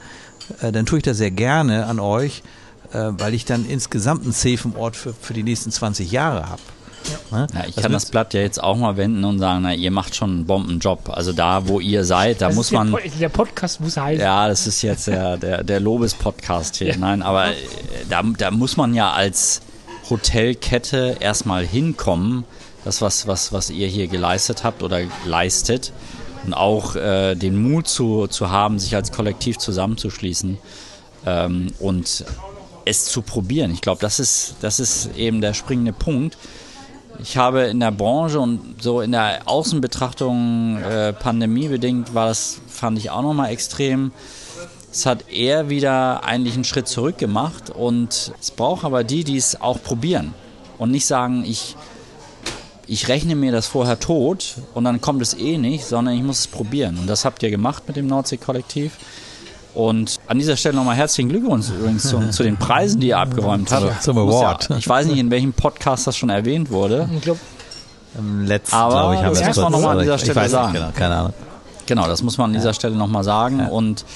[0.60, 2.42] äh, dann tue ich das sehr gerne an euch,
[2.92, 6.62] äh, weil ich dann insgesamt einen safen Ort für, für die nächsten 20 Jahre habe.
[7.08, 7.38] Ja.
[7.38, 7.46] Ne?
[7.54, 9.90] Ja, ich das kann das Blatt ja jetzt auch mal wenden und sagen, na, ihr
[9.90, 11.10] macht schon einen Bombenjob.
[11.10, 12.92] Also da, wo ihr seid, da das muss man.
[12.92, 14.22] Der, der, Podcast muss heißen.
[14.22, 16.88] Ja, das ist jetzt der, der, der Lobes-Podcast hier.
[16.88, 16.96] Ja.
[16.96, 17.54] Nein, aber äh,
[18.08, 19.60] da, da muss man ja als
[20.10, 22.44] Hotelkette erstmal hinkommen.
[22.84, 25.92] Das, was, was, was ihr hier geleistet habt oder leistet.
[26.44, 30.58] Und auch äh, den Mut zu, zu haben, sich als Kollektiv zusammenzuschließen.
[31.26, 32.24] Ähm, und
[32.86, 33.72] es zu probieren.
[33.72, 36.38] Ich glaube, das ist, das ist eben der springende Punkt.
[37.22, 42.98] Ich habe in der Branche und so in der Außenbetrachtung äh, pandemiebedingt war das, fand
[42.98, 44.12] ich auch nochmal extrem.
[44.90, 49.36] Es hat eher wieder eigentlich einen Schritt zurück gemacht und es braucht aber die, die
[49.36, 50.34] es auch probieren
[50.78, 51.76] und nicht sagen, ich,
[52.86, 56.40] ich rechne mir das vorher tot und dann kommt es eh nicht, sondern ich muss
[56.40, 56.98] es probieren.
[56.98, 58.92] Und das habt ihr gemacht mit dem Nordsee-Kollektiv.
[59.76, 63.70] Und an dieser Stelle nochmal herzlichen Glückwunsch übrigens zu, zu, den Preisen, die ihr abgeräumt
[63.70, 64.02] habt.
[64.02, 64.70] Zum Award.
[64.70, 67.08] Ja, ich weiß nicht, in welchem Podcast das schon erwähnt wurde.
[67.14, 67.40] Ich glaube,
[68.16, 70.72] im letzten, Aber ich, haben das muss man nochmal an dieser Stelle sagen.
[70.72, 71.34] Genau, keine Ahnung.
[71.84, 72.74] Genau, das muss man an dieser ja.
[72.74, 73.58] Stelle nochmal sagen.
[73.58, 73.68] Ja.
[73.68, 74.06] Und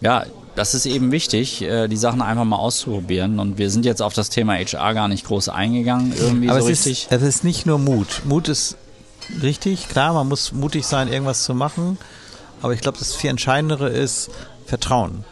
[0.00, 0.24] ja,
[0.54, 3.40] das ist eben wichtig, äh, die Sachen einfach mal auszuprobieren.
[3.40, 6.68] Und wir sind jetzt auf das Thema HR gar nicht groß eingegangen, irgendwie Aber so
[6.68, 7.08] es richtig.
[7.10, 8.22] Ist, es ist nicht nur Mut.
[8.24, 8.76] Mut ist
[9.42, 11.98] richtig, klar, man muss mutig sein, irgendwas zu machen.
[12.62, 14.30] Aber ich glaube, das viel Entscheidendere ist,
[14.68, 15.24] Vertrauen.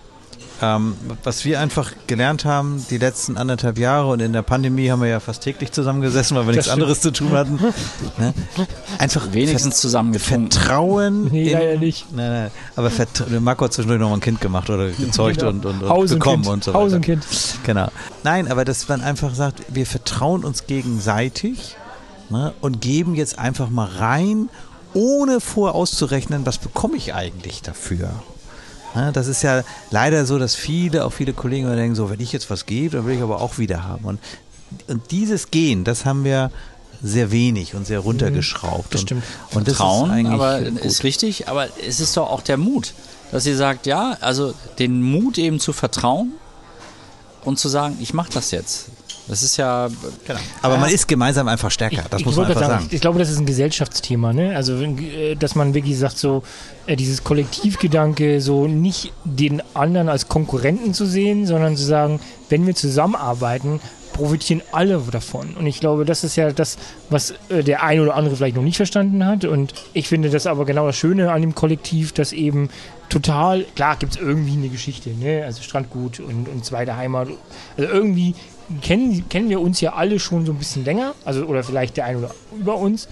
[0.63, 5.03] Ähm, was wir einfach gelernt haben, die letzten anderthalb Jahre und in der Pandemie haben
[5.03, 6.83] wir ja fast täglich zusammengesessen, weil wir das nichts stimmt.
[6.83, 7.59] anderes zu tun hatten.
[8.19, 8.33] Ne?
[8.99, 11.29] Einfach wenigstens zusammen Vertrauen.
[11.31, 12.11] Nee, in, leider nicht.
[12.15, 12.51] Nein, nein.
[12.75, 12.91] Aber
[13.41, 15.51] Marco hat zwischendurch noch mal ein Kind gemacht oder gezeugt genau.
[15.51, 16.85] und, und, und Haus bekommen und, und so weiter.
[16.85, 17.27] Haus und Kind.
[17.65, 17.89] Genau.
[18.25, 21.77] Nein, aber dass man einfach sagt, wir vertrauen uns gegenseitig
[22.31, 24.49] ne, und geben jetzt einfach mal rein,
[24.95, 28.09] ohne vor auszurechnen, was bekomme ich eigentlich dafür.
[29.12, 32.51] Das ist ja leider so, dass viele, auch viele Kollegen denken, so, wenn ich jetzt
[32.51, 34.05] was gebe, dann will ich aber auch wieder haben.
[34.05, 34.20] Und,
[34.89, 36.51] und dieses Gehen, das haben wir
[37.02, 38.94] sehr wenig und sehr runtergeschraubt.
[38.94, 39.23] Das stimmt.
[39.51, 40.81] Und, und das Vertrauen, ist aber gut.
[40.81, 42.94] ist richtig, aber es ist doch auch der Mut,
[43.32, 46.32] dass ihr sagt, ja, also den Mut eben zu vertrauen
[47.44, 48.86] und zu sagen, ich mache das jetzt.
[49.28, 49.89] Das ist ja.
[50.27, 50.39] Genau.
[50.62, 50.81] Aber ja.
[50.81, 52.89] man ist gemeinsam einfach stärker, das ich, muss man einfach sagen, sagen.
[52.90, 54.55] Ich glaube, das ist ein Gesellschaftsthema, ne?
[54.57, 56.43] Also, äh, dass man wirklich sagt, so,
[56.86, 62.66] äh, dieses Kollektivgedanke, so nicht den anderen als Konkurrenten zu sehen, sondern zu sagen, wenn
[62.66, 63.81] wir zusammenarbeiten,
[64.16, 65.55] profitieren alle davon.
[65.57, 66.78] Und ich glaube, das ist ja das,
[67.11, 69.44] was äh, der ein oder andere vielleicht noch nicht verstanden hat.
[69.44, 72.70] Und ich finde das aber genau das Schöne an dem Kollektiv, dass eben
[73.09, 75.44] total, klar gibt es irgendwie eine Geschichte, ne?
[75.44, 77.28] also Strandgut und, und zweite Heimat.
[77.77, 78.35] Also irgendwie
[78.82, 82.05] kennen, kennen wir uns ja alle schon so ein bisschen länger, also oder vielleicht der
[82.06, 83.09] ein oder über uns.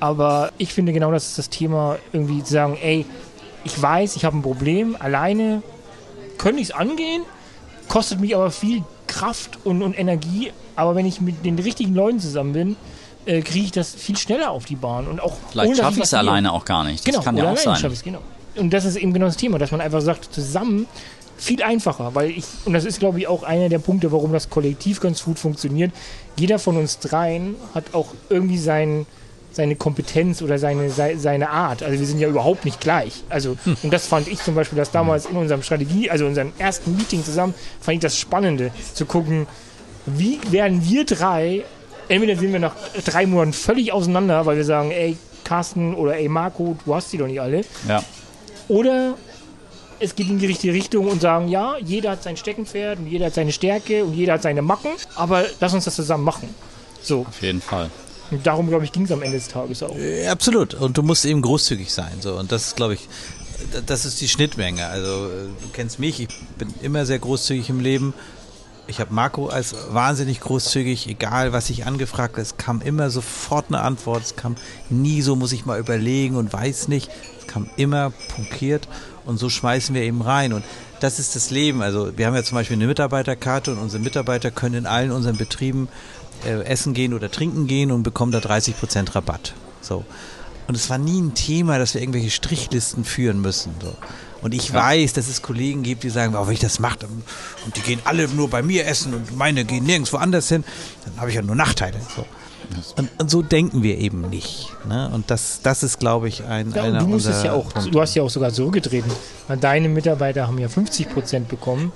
[0.00, 3.06] Aber ich finde genau das ist das Thema, irgendwie zu sagen, ey,
[3.64, 5.62] ich weiß, ich habe ein Problem, alleine
[6.38, 7.22] könnte ich es angehen,
[7.88, 12.20] kostet mich aber viel Kraft und, und Energie, aber wenn ich mit den richtigen Leuten
[12.20, 12.76] zusammen bin,
[13.26, 15.06] äh, kriege ich das viel schneller auf die Bahn.
[15.06, 17.06] Und auch Vielleicht schaffe ich es alleine auch gar nicht.
[17.06, 17.92] Das genau, kann ja auch sein.
[18.04, 18.20] Genau.
[18.56, 20.86] Und das ist eben genau das Thema, dass man einfach sagt, zusammen
[21.44, 24.50] viel einfacher, weil ich, und das ist glaube ich auch einer der Punkte, warum das
[24.50, 25.92] Kollektiv ganz gut funktioniert.
[26.36, 29.06] Jeder von uns dreien hat auch irgendwie seinen
[29.52, 31.84] seine Kompetenz oder seine, seine Art.
[31.84, 33.22] Also wir sind ja überhaupt nicht gleich.
[33.28, 33.76] Also, hm.
[33.84, 37.24] und das fand ich zum Beispiel, dass damals in unserem Strategie, also unserem ersten Meeting
[37.24, 39.46] zusammen, fand ich das Spannende, zu gucken,
[40.06, 41.62] wie werden wir drei,
[42.08, 46.28] entweder sind wir nach drei Monaten völlig auseinander, weil wir sagen, ey, Carsten oder ey,
[46.28, 47.64] Marco, du hast die doch nicht alle.
[47.86, 48.02] Ja.
[48.66, 49.14] Oder
[50.04, 53.26] es geht in die richtige Richtung und sagen, ja, jeder hat sein Steckenpferd und jeder
[53.26, 56.48] hat seine Stärke und jeder hat seine Macken, aber lass uns das zusammen machen.
[57.02, 57.26] So.
[57.28, 57.90] Auf jeden Fall.
[58.30, 59.96] Und darum, glaube ich, ging es am Ende des Tages auch.
[59.96, 60.74] Äh, absolut.
[60.74, 62.12] Und du musst eben großzügig sein.
[62.20, 62.34] So.
[62.34, 63.08] Und das ist, glaube ich,
[63.86, 64.86] das ist die Schnittmenge.
[64.86, 66.28] Also, äh, du kennst mich, ich
[66.58, 68.14] bin immer sehr großzügig im Leben.
[68.86, 73.66] Ich habe Marco als wahnsinnig großzügig, egal was ich angefragt habe, es kam immer sofort
[73.68, 74.22] eine Antwort.
[74.22, 74.56] Es kam
[74.90, 77.10] nie so, muss ich mal überlegen und weiß nicht.
[77.40, 78.88] Es kam immer punkiert
[79.24, 80.52] und so schmeißen wir eben rein.
[80.52, 80.64] Und
[81.00, 81.82] das ist das Leben.
[81.82, 85.36] Also wir haben ja zum Beispiel eine Mitarbeiterkarte und unsere Mitarbeiter können in allen unseren
[85.36, 85.88] Betrieben
[86.44, 89.54] äh, essen gehen oder trinken gehen und bekommen da 30 Prozent Rabatt.
[89.80, 90.04] So.
[90.66, 93.72] Und es war nie ein Thema, dass wir irgendwelche Strichlisten führen müssen.
[93.82, 93.94] So.
[94.40, 94.74] Und ich ja.
[94.74, 96.98] weiß, dass es Kollegen gibt, die sagen, oh, wenn ich das mache,
[97.64, 100.64] und die gehen alle nur bei mir essen und meine gehen nirgendwo anders hin,
[101.04, 101.98] dann habe ich ja nur Nachteile.
[102.14, 102.24] So.
[102.96, 104.68] Und, und, so denken wir eben nicht.
[104.88, 105.10] Ne?
[105.12, 106.72] Und das, das ist, glaube ich, ein.
[106.72, 109.10] Ja, einer du musstest ja auch, du hast ja auch sogar zurückgetreten.
[109.60, 111.92] Deine Mitarbeiter haben ja 50 Prozent bekommen.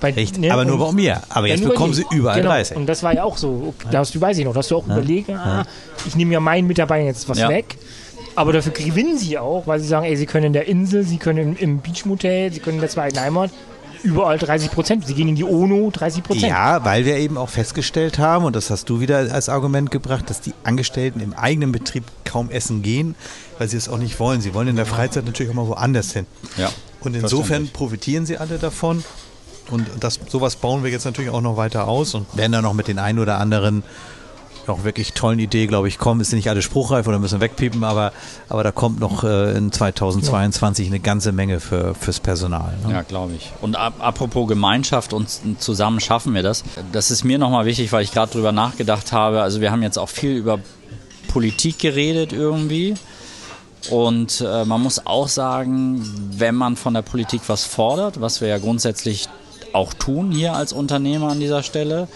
[0.00, 0.38] Bei, Echt?
[0.38, 1.22] Ne, aber nur bei mir.
[1.28, 2.50] Aber jetzt bekommen sie überall genau.
[2.50, 2.76] 30.
[2.76, 3.74] Und das war ja auch so.
[3.90, 4.96] Da hast du, weiß ich noch, hast du auch ja.
[4.96, 5.64] überlegt, ah,
[6.06, 7.48] ich nehme ja meinen Mitarbeitern jetzt was ja.
[7.48, 7.76] weg.
[8.34, 11.16] Aber dafür gewinnen sie auch, weil sie sagen, ey, sie können in der Insel, sie
[11.16, 13.50] können im, im Beachmotel, sie können in der zweiten Heimat
[14.02, 15.06] überall 30 Prozent.
[15.06, 16.50] Sie gehen in die ONO 30 Prozent.
[16.50, 20.30] Ja, weil wir eben auch festgestellt haben, und das hast du wieder als Argument gebracht,
[20.30, 23.14] dass die Angestellten im eigenen Betrieb kaum essen gehen,
[23.58, 24.40] weil sie es auch nicht wollen.
[24.40, 26.26] Sie wollen in der Freizeit natürlich auch mal woanders hin.
[26.56, 26.70] Ja.
[27.00, 29.04] Und insofern profitieren sie alle davon.
[29.70, 32.74] Und das, sowas bauen wir jetzt natürlich auch noch weiter aus und werden dann noch
[32.74, 33.82] mit den ein oder anderen
[34.68, 36.20] auch wirklich tollen Idee, glaube ich, kommen.
[36.20, 38.12] Ist nicht alles spruchreif oder müssen wegpiepen, aber,
[38.48, 42.74] aber da kommt noch äh, in 2022 eine ganze Menge für, fürs Personal.
[42.84, 42.92] Ne?
[42.92, 43.52] Ja, glaube ich.
[43.60, 45.28] Und ap apropos Gemeinschaft und
[45.58, 46.64] zusammen schaffen wir das.
[46.92, 49.42] Das ist mir nochmal wichtig, weil ich gerade drüber nachgedacht habe.
[49.42, 50.58] Also wir haben jetzt auch viel über
[51.28, 52.94] Politik geredet irgendwie.
[53.90, 56.02] Und äh, man muss auch sagen,
[56.38, 59.28] wenn man von der Politik was fordert, was wir ja grundsätzlich
[59.76, 62.08] auch tun hier als Unternehmer an dieser Stelle.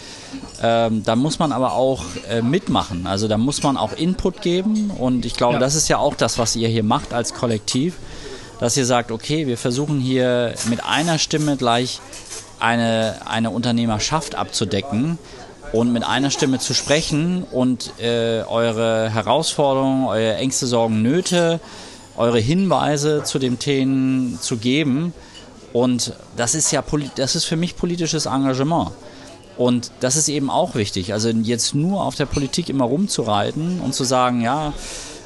[0.63, 3.07] Ähm, da muss man aber auch äh, mitmachen.
[3.07, 4.91] Also da muss man auch Input geben.
[4.91, 5.61] Und ich glaube, ja.
[5.61, 7.97] das ist ja auch das, was ihr hier macht als Kollektiv,
[8.59, 12.01] dass ihr sagt, okay, wir versuchen hier mit einer Stimme gleich
[12.59, 15.19] eine, eine Unternehmerschaft abzudecken
[15.73, 21.61] und mit einer Stimme zu sprechen und äh, eure Herausforderungen, eure Ängste, Sorgen, Nöte,
[22.17, 25.13] eure Hinweise zu den Themen zu geben
[25.73, 26.83] und das ist ja,
[27.17, 28.91] das ist für mich politisches Engagement.
[29.57, 31.13] Und das ist eben auch wichtig.
[31.13, 34.73] Also jetzt nur auf der Politik immer rumzureiten und zu sagen, ja,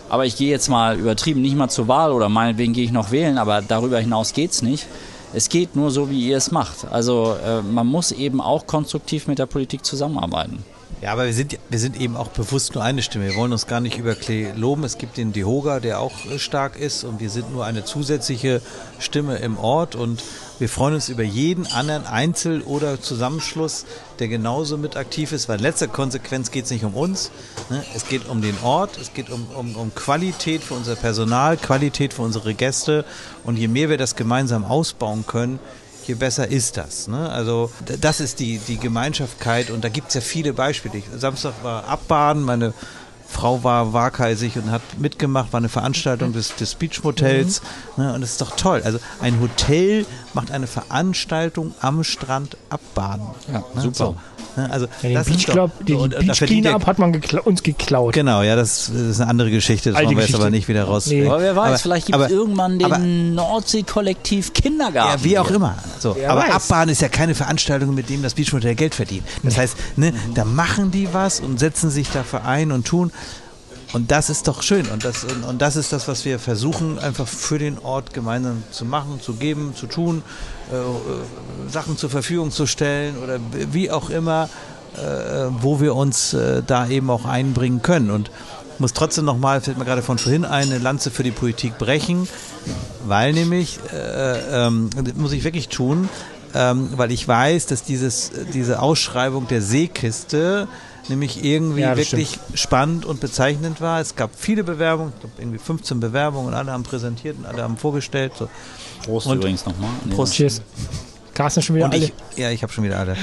[0.08, 3.10] aber ich gehe jetzt mal übertrieben nicht mal zur Wahl oder meinetwegen gehe ich noch
[3.10, 4.86] wählen, aber darüber hinaus geht es nicht.
[5.32, 6.86] Es geht nur so, wie ihr es macht.
[6.90, 10.64] Also äh, man muss eben auch konstruktiv mit der Politik zusammenarbeiten.
[11.04, 13.26] Ja, aber wir sind, wir sind eben auch bewusst nur eine Stimme.
[13.26, 14.84] Wir wollen uns gar nicht über Klee loben.
[14.84, 18.62] Es gibt den Dehoga, der auch äh, stark ist und wir sind nur eine zusätzliche
[18.98, 20.24] Stimme im Ort und
[20.58, 23.84] wir freuen uns über jeden anderen Einzel- oder Zusammenschluss,
[24.18, 27.30] der genauso mit aktiv ist, weil in letzter Konsequenz geht es nicht um uns.
[27.68, 27.84] Ne?
[27.94, 32.14] Es geht um den Ort, es geht um, um, um Qualität für unser Personal, Qualität
[32.14, 33.04] für unsere Gäste
[33.44, 35.58] und je mehr wir das gemeinsam ausbauen können,
[36.06, 37.08] je besser ist das.
[37.08, 37.30] Ne?
[37.30, 37.70] Also
[38.00, 40.98] das ist die, die Gemeinschaftkeit und da gibt es ja viele Beispiele.
[40.98, 42.72] Ich, Samstag war Abbaden, meine
[43.26, 47.62] Frau war waghalsig und hat mitgemacht, war eine Veranstaltung des, des Beachmotels.
[47.96, 48.04] Mhm.
[48.04, 48.82] Ne, und das ist doch toll.
[48.84, 53.26] Also ein Hotel macht eine Veranstaltung am Strand abbaden.
[53.52, 53.94] Ja, ne, super.
[53.96, 54.16] So.
[54.56, 57.40] Ne, also ja, den das Beach Club, doch, den und, Beach Cleanup hat man gekla
[57.40, 58.14] uns geklaut.
[58.14, 59.90] Genau, ja, das, das, ist eine andere Geschichte.
[59.90, 60.38] Das Alte wollen wir Geschichte.
[60.38, 61.06] jetzt aber nicht wieder raus.
[61.06, 61.26] Nee.
[61.26, 65.18] Aber wer weiß, aber, vielleicht gibt es irgendwann den Nordsee-Kollektiv Kindergarten.
[65.18, 65.76] Ja, wie auch immer.
[65.98, 66.16] So.
[66.26, 66.50] aber weiß.
[66.52, 69.24] Abbaden ist ja keine Veranstaltung, mit dem das Beachmodell Geld verdient.
[69.42, 70.34] Das heißt, ne, mhm.
[70.34, 73.12] da machen die was und setzen sich dafür ein und tun.
[73.92, 74.86] Und das ist doch schön.
[74.88, 78.62] Und das, und, und, das ist das, was wir versuchen, einfach für den Ort gemeinsam
[78.70, 80.22] zu machen, zu geben, zu tun,
[80.72, 83.38] äh, äh, Sachen zur Verfügung zu stellen oder
[83.72, 84.48] wie auch immer,
[84.96, 88.10] äh, wo wir uns äh, da eben auch einbringen können.
[88.10, 88.30] Und
[88.78, 92.28] muss trotzdem nochmal, fällt mir gerade von vorhin ein, eine Lanze für die Politik brechen,
[93.06, 96.08] weil nämlich, äh, ähm, muss ich wirklich tun,
[96.54, 100.68] ähm, weil ich weiß, dass dieses, diese Ausschreibung der Seekiste
[101.08, 102.58] nämlich irgendwie ja, wirklich stimmt.
[102.58, 104.00] spannend und bezeichnend war.
[104.00, 107.62] Es gab viele Bewerbungen, ich glaube irgendwie 15 Bewerbungen und alle haben präsentiert und alle
[107.62, 108.32] haben vorgestellt.
[108.38, 108.48] So.
[109.04, 109.90] Prost und übrigens nochmal.
[110.10, 110.34] Prost.
[110.34, 110.62] Cheers.
[111.34, 112.04] Carsten schon wieder und alle.
[112.04, 113.16] Ich, ja, ich habe schon wieder alle.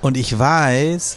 [0.00, 1.16] und ich weiß,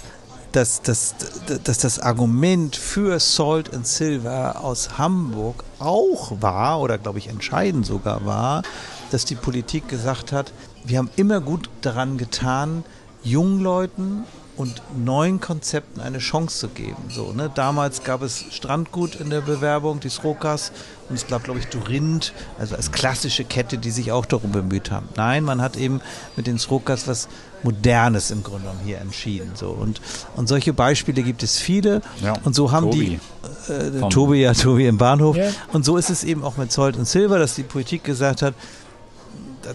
[0.54, 1.16] dass, dass,
[1.64, 7.86] dass das Argument für Salt and Silver aus Hamburg auch war, oder glaube ich entscheidend
[7.86, 8.64] sogar war,
[9.12, 10.52] dass die Politik gesagt hat,
[10.84, 12.84] wir haben immer gut daran getan,
[13.24, 14.24] jungen Leuten
[14.58, 16.98] und neuen Konzepten eine Chance zu geben.
[17.10, 17.50] So, ne?
[17.54, 20.72] Damals gab es Strandgut in der Bewerbung, die Srokas,
[21.10, 24.92] und es gab, glaube ich, Durind, also als klassische Kette, die sich auch darum bemüht
[24.92, 25.08] haben.
[25.16, 26.02] Nein, man hat eben
[26.36, 27.30] mit den Srokas was
[27.64, 29.52] Modernes im Grunde genommen hier entschieden.
[29.56, 29.70] So.
[29.70, 30.02] Und,
[30.36, 32.02] und solche Beispiele gibt es viele.
[32.22, 33.20] Ja, und so haben Tobi.
[33.68, 35.36] die äh, Tobi, ja, Tobi im Bahnhof.
[35.38, 35.52] Yeah.
[35.72, 38.54] Und so ist es eben auch mit Zolt und Silver, dass die Politik gesagt hat,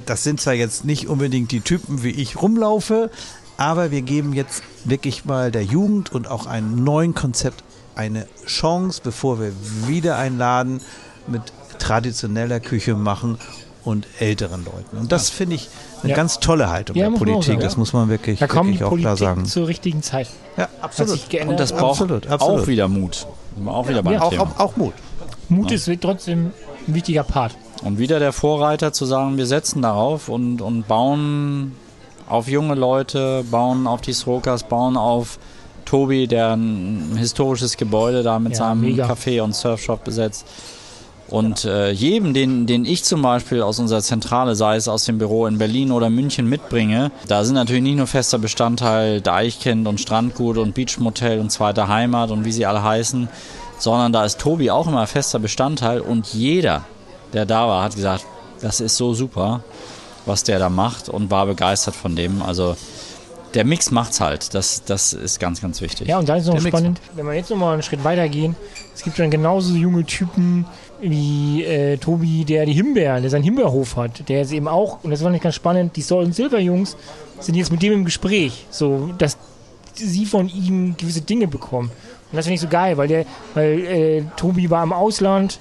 [0.07, 3.11] das sind zwar jetzt nicht unbedingt die Typen, wie ich rumlaufe,
[3.57, 7.63] aber wir geben jetzt wirklich mal der Jugend und auch einem neuen Konzept
[7.95, 9.53] eine Chance, bevor wir
[9.87, 10.81] wieder einen Laden
[11.27, 11.43] mit
[11.79, 13.39] traditioneller Küche machen
[13.85, 14.97] und älteren Leuten.
[14.97, 15.69] Und das finde ich
[16.03, 16.17] eine ja.
[16.17, 17.45] ganz tolle Haltung ja, der Politik.
[17.45, 19.45] Sagen, das muss man wirklich, da wirklich auch Politik klar sagen.
[19.45, 20.29] Zur richtigen Zeit.
[20.57, 21.21] Ja, absolut.
[21.47, 22.61] Und das braucht absolut, absolut.
[22.61, 23.27] auch wieder Mut.
[23.67, 24.43] Auch wieder beim ja, Thema.
[24.43, 24.95] Auch, auch, Mut.
[25.49, 26.53] Mut ist trotzdem
[26.87, 27.57] ein wichtiger Part.
[27.83, 31.73] Und wieder der Vorreiter zu sagen, wir setzen darauf und, und bauen
[32.29, 35.39] auf junge Leute, bauen auf die Srokas, bauen auf
[35.85, 39.07] Tobi, der ein historisches Gebäude da mit ja, seinem mega.
[39.07, 40.47] Café und Surfshop besetzt.
[41.29, 45.17] Und äh, jedem, den, den ich zum Beispiel aus unserer Zentrale, sei es aus dem
[45.17, 49.99] Büro in Berlin oder München, mitbringe, da sind natürlich nicht nur fester Bestandteil Deichkind und
[49.99, 53.29] Strandgut und Beachmotel und zweite Heimat und wie sie alle heißen,
[53.79, 56.85] sondern da ist Tobi auch immer fester Bestandteil und jeder,
[57.33, 58.27] der da war, hat gesagt,
[58.61, 59.63] das ist so super
[60.27, 62.43] was der da macht und war begeistert von dem.
[62.43, 62.77] Also
[63.55, 64.55] der Mix macht's halt.
[64.55, 66.09] Das, das ist ganz, ganz wichtig.
[66.09, 68.57] Ja, und dann ist es noch spannend, wenn wir jetzt nochmal einen Schritt weiter gehen.
[68.95, 70.67] Es gibt dann genauso junge Typen
[71.01, 74.29] wie äh, Tobi, der die Himbeeren, der seinen Himbeerhof hat.
[74.29, 76.97] Der ist eben auch, und das war nicht ganz spannend, die Soul- und Silver-Jungs
[77.41, 78.67] sind jetzt mit dem im Gespräch.
[78.71, 79.37] So, dass
[79.95, 81.91] sie von ihm gewisse Dinge bekommen.
[82.31, 85.59] Und das finde ich so geil, weil der, weil äh, Tobi war im Ausland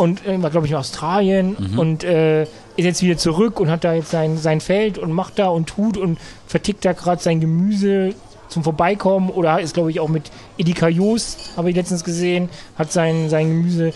[0.00, 1.78] und äh, war, glaube ich, in Australien mhm.
[1.78, 5.38] und äh, ist jetzt wieder zurück und hat da jetzt sein, sein Feld und macht
[5.38, 8.14] da und tut und vertickt da gerade sein Gemüse
[8.48, 12.90] zum Vorbeikommen oder ist, glaube ich, auch mit Edeka Joost, habe ich letztens gesehen, hat
[12.90, 13.92] sein, sein Gemüse.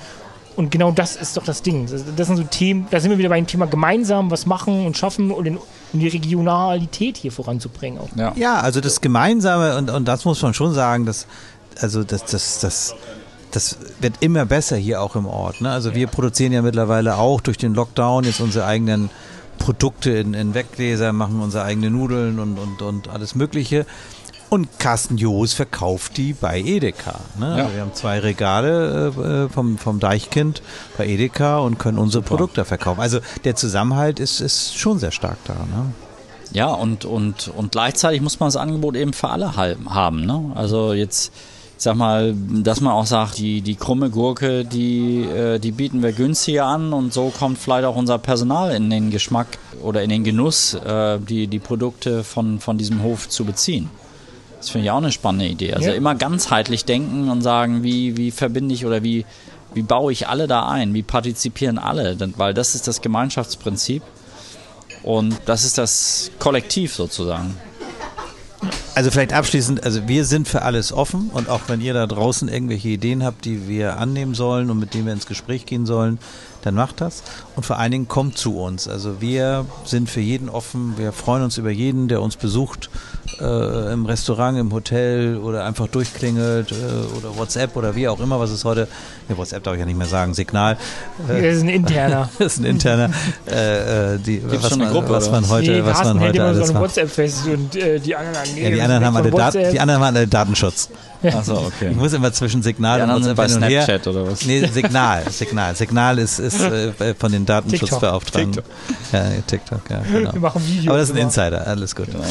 [0.57, 1.89] Und genau das ist doch das Ding.
[1.91, 4.97] Das, das sind so Themen, da sind wir wieder beim Thema gemeinsam was machen und
[4.97, 7.99] schaffen und in, um die Regionalität hier voranzubringen.
[7.99, 8.09] Auch.
[8.15, 8.33] Ja.
[8.37, 11.27] ja, also das Gemeinsame, und, und das muss man schon sagen, dass,
[11.81, 12.95] also das, das, das
[13.55, 15.61] das wird immer besser hier auch im Ort.
[15.61, 15.71] Ne?
[15.71, 19.11] Also wir produzieren ja mittlerweile auch durch den Lockdown jetzt unsere eigenen
[19.59, 23.87] Produkte in, in Weggläser, machen unsere eigenen Nudeln und, und, und alles Mögliche.
[24.51, 27.21] Und Carsten Joos verkauft die bei Edeka.
[27.39, 27.59] Ne?
[27.59, 27.73] Ja.
[27.73, 30.63] Wir haben zwei Regale äh, vom, vom Deichkind
[30.99, 32.37] bei Edeka und können unsere Super.
[32.37, 33.01] Produkte verkaufen.
[33.01, 35.55] Also der Zusammenhalt ist, ist schon sehr stark da.
[35.55, 35.93] Ne?
[36.53, 40.27] Ja, und, und, und gleichzeitig muss man das Angebot eben für alle haben.
[40.27, 40.53] Ne?
[40.55, 41.33] Also jetzt
[41.85, 46.13] sag mal, dass man auch sagt, die, die krumme Gurke, die, äh, die bieten wir
[46.13, 49.47] günstiger an und so kommt vielleicht auch unser Personal in den Geschmack
[49.83, 53.89] oder in den Genuss, äh, die, die Produkte von, von diesem Hof zu beziehen.
[54.59, 55.75] Das finde ich auch eine spannende Idee.
[55.75, 55.95] Also ja.
[55.95, 59.27] immer ganzheitlich denken und sagen, wie, wie verbinde ich oder wie,
[59.75, 64.03] wie baue ich alle da ein, wie partizipieren alle, weil das ist das Gemeinschaftsprinzip
[65.03, 67.55] und das ist das Kollektiv sozusagen.
[68.97, 72.49] Also vielleicht abschließend, also wir sind für alles offen und auch wenn ihr da draußen
[72.49, 76.21] irgendwelche Ideen habt, die wir annehmen sollen und mit denen wir ins Gespräch gehen sollen,
[76.65, 77.23] dann macht das.
[77.57, 78.89] Und vor allen Dingen kommt zu uns.
[78.89, 80.95] Also wir sind für jeden offen.
[80.97, 82.91] Wir freuen uns über jeden, der uns besucht
[83.41, 86.75] äh, im Restaurant, im Hotel oder einfach durchklingelt äh,
[87.19, 88.89] oder WhatsApp oder wie auch immer, was es heute,
[89.29, 90.77] ja, WhatsApp darf ich ja nicht mehr sagen, Signal.
[91.29, 92.29] Äh, das ist ein interner.
[92.39, 93.11] das ist ein interner.
[93.47, 96.69] äh, die, was, schon man, eine Gruppe, was man heute, nee, was man heute alles
[96.69, 100.01] so WhatsApp-Fest und äh, die anderen, nee, ja, die anderen haben alle Dat die anderen
[100.01, 100.89] haben alle Datenschutz.
[101.23, 101.89] Achso, okay.
[101.91, 104.45] Ich muss immer zwischen Signal und WhatsApp bei Snapchat oder was?
[104.45, 105.75] Nee, Signal, Signal.
[105.75, 108.53] Signal ist, ist äh, von den Datenschutzbeauftragten.
[108.53, 108.73] TikTok.
[109.13, 110.33] Ja, TikTok, ja, genau.
[110.33, 110.89] Wir machen Videos.
[110.89, 112.07] Aber das ist ein Insider, alles gut.
[112.07, 112.25] Genau.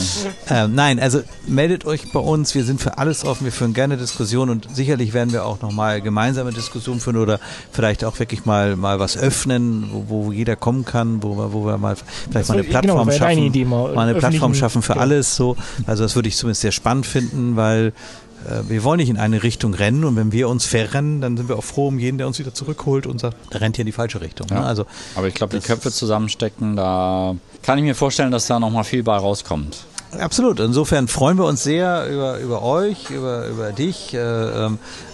[0.49, 3.97] Ähm, nein, also meldet euch bei uns, wir sind für alles offen, wir führen gerne
[3.97, 7.39] Diskussionen und sicherlich werden wir auch nochmal gemeinsame Diskussionen führen oder
[7.71, 11.65] vielleicht auch wirklich mal, mal was öffnen, wo, wo jeder kommen kann, wo wir, wo
[11.65, 14.93] wir mal vielleicht mal eine genau, Plattform genau, schaffen, mal, mal eine Plattform schaffen für
[14.93, 15.03] genau.
[15.03, 15.55] alles so.
[15.85, 17.91] Also das würde ich zumindest sehr spannend finden, weil äh,
[18.67, 21.57] wir wollen nicht in eine Richtung rennen und wenn wir uns verrennen, dann sind wir
[21.57, 23.91] auch froh um jeden, der uns wieder zurückholt und sagt, der rennt hier in die
[23.93, 24.47] falsche Richtung.
[24.49, 24.55] Ne?
[24.57, 24.63] Ja.
[24.63, 28.83] Also, Aber ich glaube, die Köpfe zusammenstecken, da kann ich mir vorstellen, dass da nochmal
[28.83, 29.85] viel bei rauskommt.
[30.19, 30.59] Absolut.
[30.59, 34.13] Insofern freuen wir uns sehr über, über euch, über, über dich.
[34.13, 34.69] Äh, äh,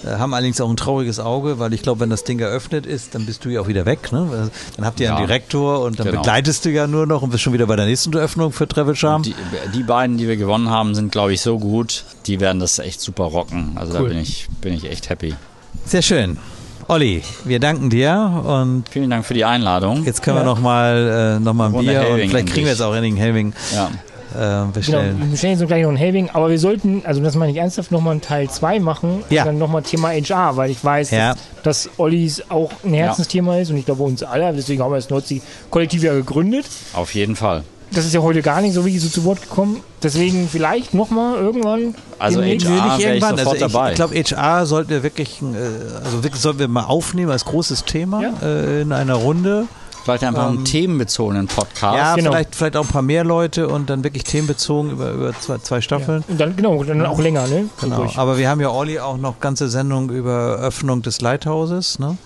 [0.05, 3.25] haben allerdings auch ein trauriges Auge, weil ich glaube, wenn das Ding eröffnet ist, dann
[3.25, 4.11] bist du ja auch wieder weg.
[4.11, 4.49] Ne?
[4.75, 5.15] Dann habt ihr ja.
[5.15, 6.19] einen Direktor und dann genau.
[6.19, 8.95] begleitest du ja nur noch und bist schon wieder bei der nächsten Eröffnung für Travel
[8.95, 9.23] Charm.
[9.23, 9.35] Die,
[9.73, 12.03] die, beiden, die wir gewonnen haben, sind, glaube ich, so gut.
[12.25, 13.73] Die werden das echt super rocken.
[13.75, 14.03] Also cool.
[14.03, 15.35] da bin ich, bin ich echt happy.
[15.85, 16.37] Sehr schön.
[16.87, 20.05] Olli, wir danken dir und vielen Dank für die Einladung.
[20.05, 20.43] Jetzt können ja.
[20.43, 23.53] wir nochmal äh, noch mal ein Bier und vielleicht kriegen wir jetzt auch Henning Helving.
[23.73, 23.91] Ja
[24.35, 25.11] äh, bestellen.
[25.11, 27.57] Genau, wir bestellen jetzt gleich noch ein Helving, aber wir sollten, also das meine ich
[27.57, 29.23] ernsthaft, nochmal einen Teil 2 machen.
[29.29, 29.43] Ja.
[29.43, 31.35] Und dann nochmal Thema HR, weil ich weiß, ja.
[31.63, 33.61] dass, dass Ollis auch ein Herzensthema ja.
[33.61, 36.65] ist und ich glaube uns alle, deswegen haben wir das Nordsee Kollektiv ja gegründet.
[36.93, 37.63] Auf jeden Fall.
[37.91, 39.81] Das ist ja heute gar nicht so wirklich so zu Wort gekommen.
[40.03, 41.95] Deswegen vielleicht nochmal irgendwann.
[42.19, 43.39] Also HR nicht irgendwann.
[43.39, 47.31] also ich, ich glaube, HR sollten wir wirklich, äh, also wirklich sollten wir mal aufnehmen
[47.31, 48.33] als großes Thema ja.
[48.43, 49.67] äh, in einer Runde.
[50.03, 51.97] Vielleicht einfach ähm, einen themenbezogenen Podcast.
[51.97, 52.31] Ja, genau.
[52.31, 55.81] vielleicht, vielleicht auch ein paar mehr Leute und dann wirklich themenbezogen über, über zwei, zwei
[55.81, 56.23] Staffeln.
[56.27, 56.31] Ja.
[56.31, 57.69] Und dann, genau, dann auch länger, ne?
[57.81, 58.09] Genau.
[58.15, 62.17] Aber wir haben ja Olli auch noch ganze Sendungen über Öffnung des Leithauses, ne?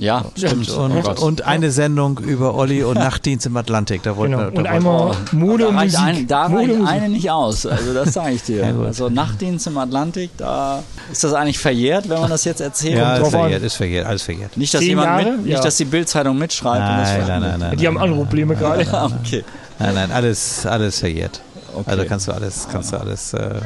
[0.00, 0.70] Ja, stimmt.
[0.70, 4.02] Und, oh und, eine Sendung über Olli und Nachtdienst im Atlantik.
[4.02, 4.50] Da wollten genau.
[4.50, 6.00] wir, und einmal Mode und Musik.
[6.00, 7.66] Ein, da reicht eine nicht aus.
[7.66, 8.74] Also das sage ich dir.
[8.86, 10.82] also Nachtdienst im Atlantik, da
[11.12, 12.96] ist das eigentlich verjährt, wenn man das jetzt erzählt.
[12.96, 14.56] Ja, ist verjährt, ist verjährt, alles verjährt.
[14.56, 15.60] Nicht, dass jemand mit, nicht, ja.
[15.60, 16.80] dass die Bildzeitung mitschreibt.
[16.80, 18.80] Nein, nein, nein, nein, Die haben andere Probleme gerade.
[19.22, 19.44] okay.
[19.78, 21.42] Nein, nein, alles, alles verjährt.
[21.74, 21.90] Okay.
[21.90, 23.34] Also kannst du alles, kannst du alles.
[23.34, 23.60] Äh, alles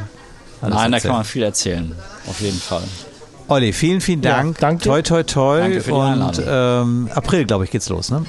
[0.61, 0.93] Nein, erzählen.
[0.93, 1.95] da kann man viel erzählen.
[2.27, 2.83] Auf jeden Fall.
[3.49, 4.61] Olli, vielen, vielen Dank.
[4.61, 4.85] Ja, danke.
[4.85, 5.61] Toi, toi, toi.
[5.61, 8.25] Danke für die Und ähm, April, glaube ich, geht's los, ne?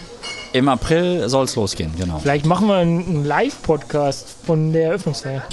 [0.52, 2.20] Im April soll es losgehen, genau.
[2.20, 5.44] Vielleicht machen wir einen Live-Podcast von der Eröffnungsfeier.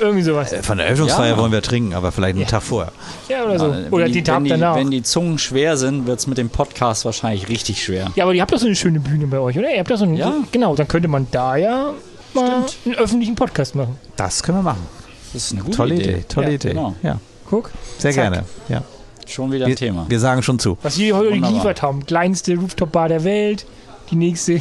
[0.00, 0.52] Irgendwie sowas.
[0.52, 1.38] Äh, von der Eröffnungsfeier ja.
[1.38, 2.48] wollen wir trinken, aber vielleicht einen ja.
[2.48, 2.92] Tag vorher.
[3.28, 3.66] Ja, oder so.
[3.66, 4.76] Ja, oder die, Tag die, danach.
[4.76, 8.10] Wenn die Zungen schwer sind, wird es mit dem Podcast wahrscheinlich richtig schwer.
[8.14, 9.70] Ja, aber ihr habt doch so eine schöne Bühne bei euch, oder?
[9.70, 10.32] Ihr habt doch so eine, ja.
[10.52, 11.92] Genau, dann könnte man da ja
[12.34, 12.76] mal Stimmt.
[12.84, 13.98] einen öffentlichen Podcast machen.
[14.16, 14.86] Das können wir machen.
[15.32, 16.10] Das ist eine gute tolle Idee.
[16.10, 16.24] Idee.
[16.28, 16.68] Tolle Idee.
[16.68, 16.94] Genau.
[17.02, 17.18] Ja.
[17.48, 17.70] Guck.
[17.98, 18.24] Sehr Zack.
[18.24, 18.44] gerne.
[18.68, 18.82] Ja.
[19.26, 20.06] Schon wieder ein wir, Thema.
[20.08, 20.78] Wir sagen schon zu.
[20.82, 21.50] Was wir heute Wunderbar.
[21.50, 22.06] geliefert haben.
[22.06, 23.66] Kleinste Rooftop-Bar der Welt.
[24.10, 24.60] Die nächste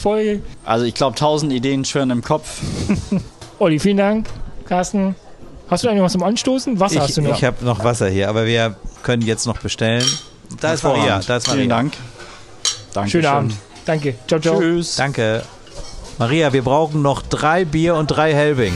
[0.00, 0.42] Folge.
[0.64, 2.60] Also ich glaube, tausend Ideen schwören im Kopf.
[3.58, 4.26] Olli, vielen Dank.
[4.66, 5.14] Carsten,
[5.68, 6.80] hast du eigentlich was zum Anstoßen?
[6.80, 7.36] Wasser ich, hast du noch?
[7.36, 10.04] Ich habe noch Wasser hier, aber wir können jetzt noch bestellen.
[10.60, 11.20] Da ist Maria.
[11.26, 11.58] Da ist Maria.
[11.58, 11.92] Vielen Dank.
[12.92, 13.10] Danke.
[13.10, 13.54] Schönen Abend.
[13.84, 14.14] Danke.
[14.26, 14.58] Ciao, ciao.
[14.58, 14.96] Tschüss.
[14.96, 15.42] Danke.
[16.18, 18.74] Maria, wir brauchen noch drei Bier und drei Helbing.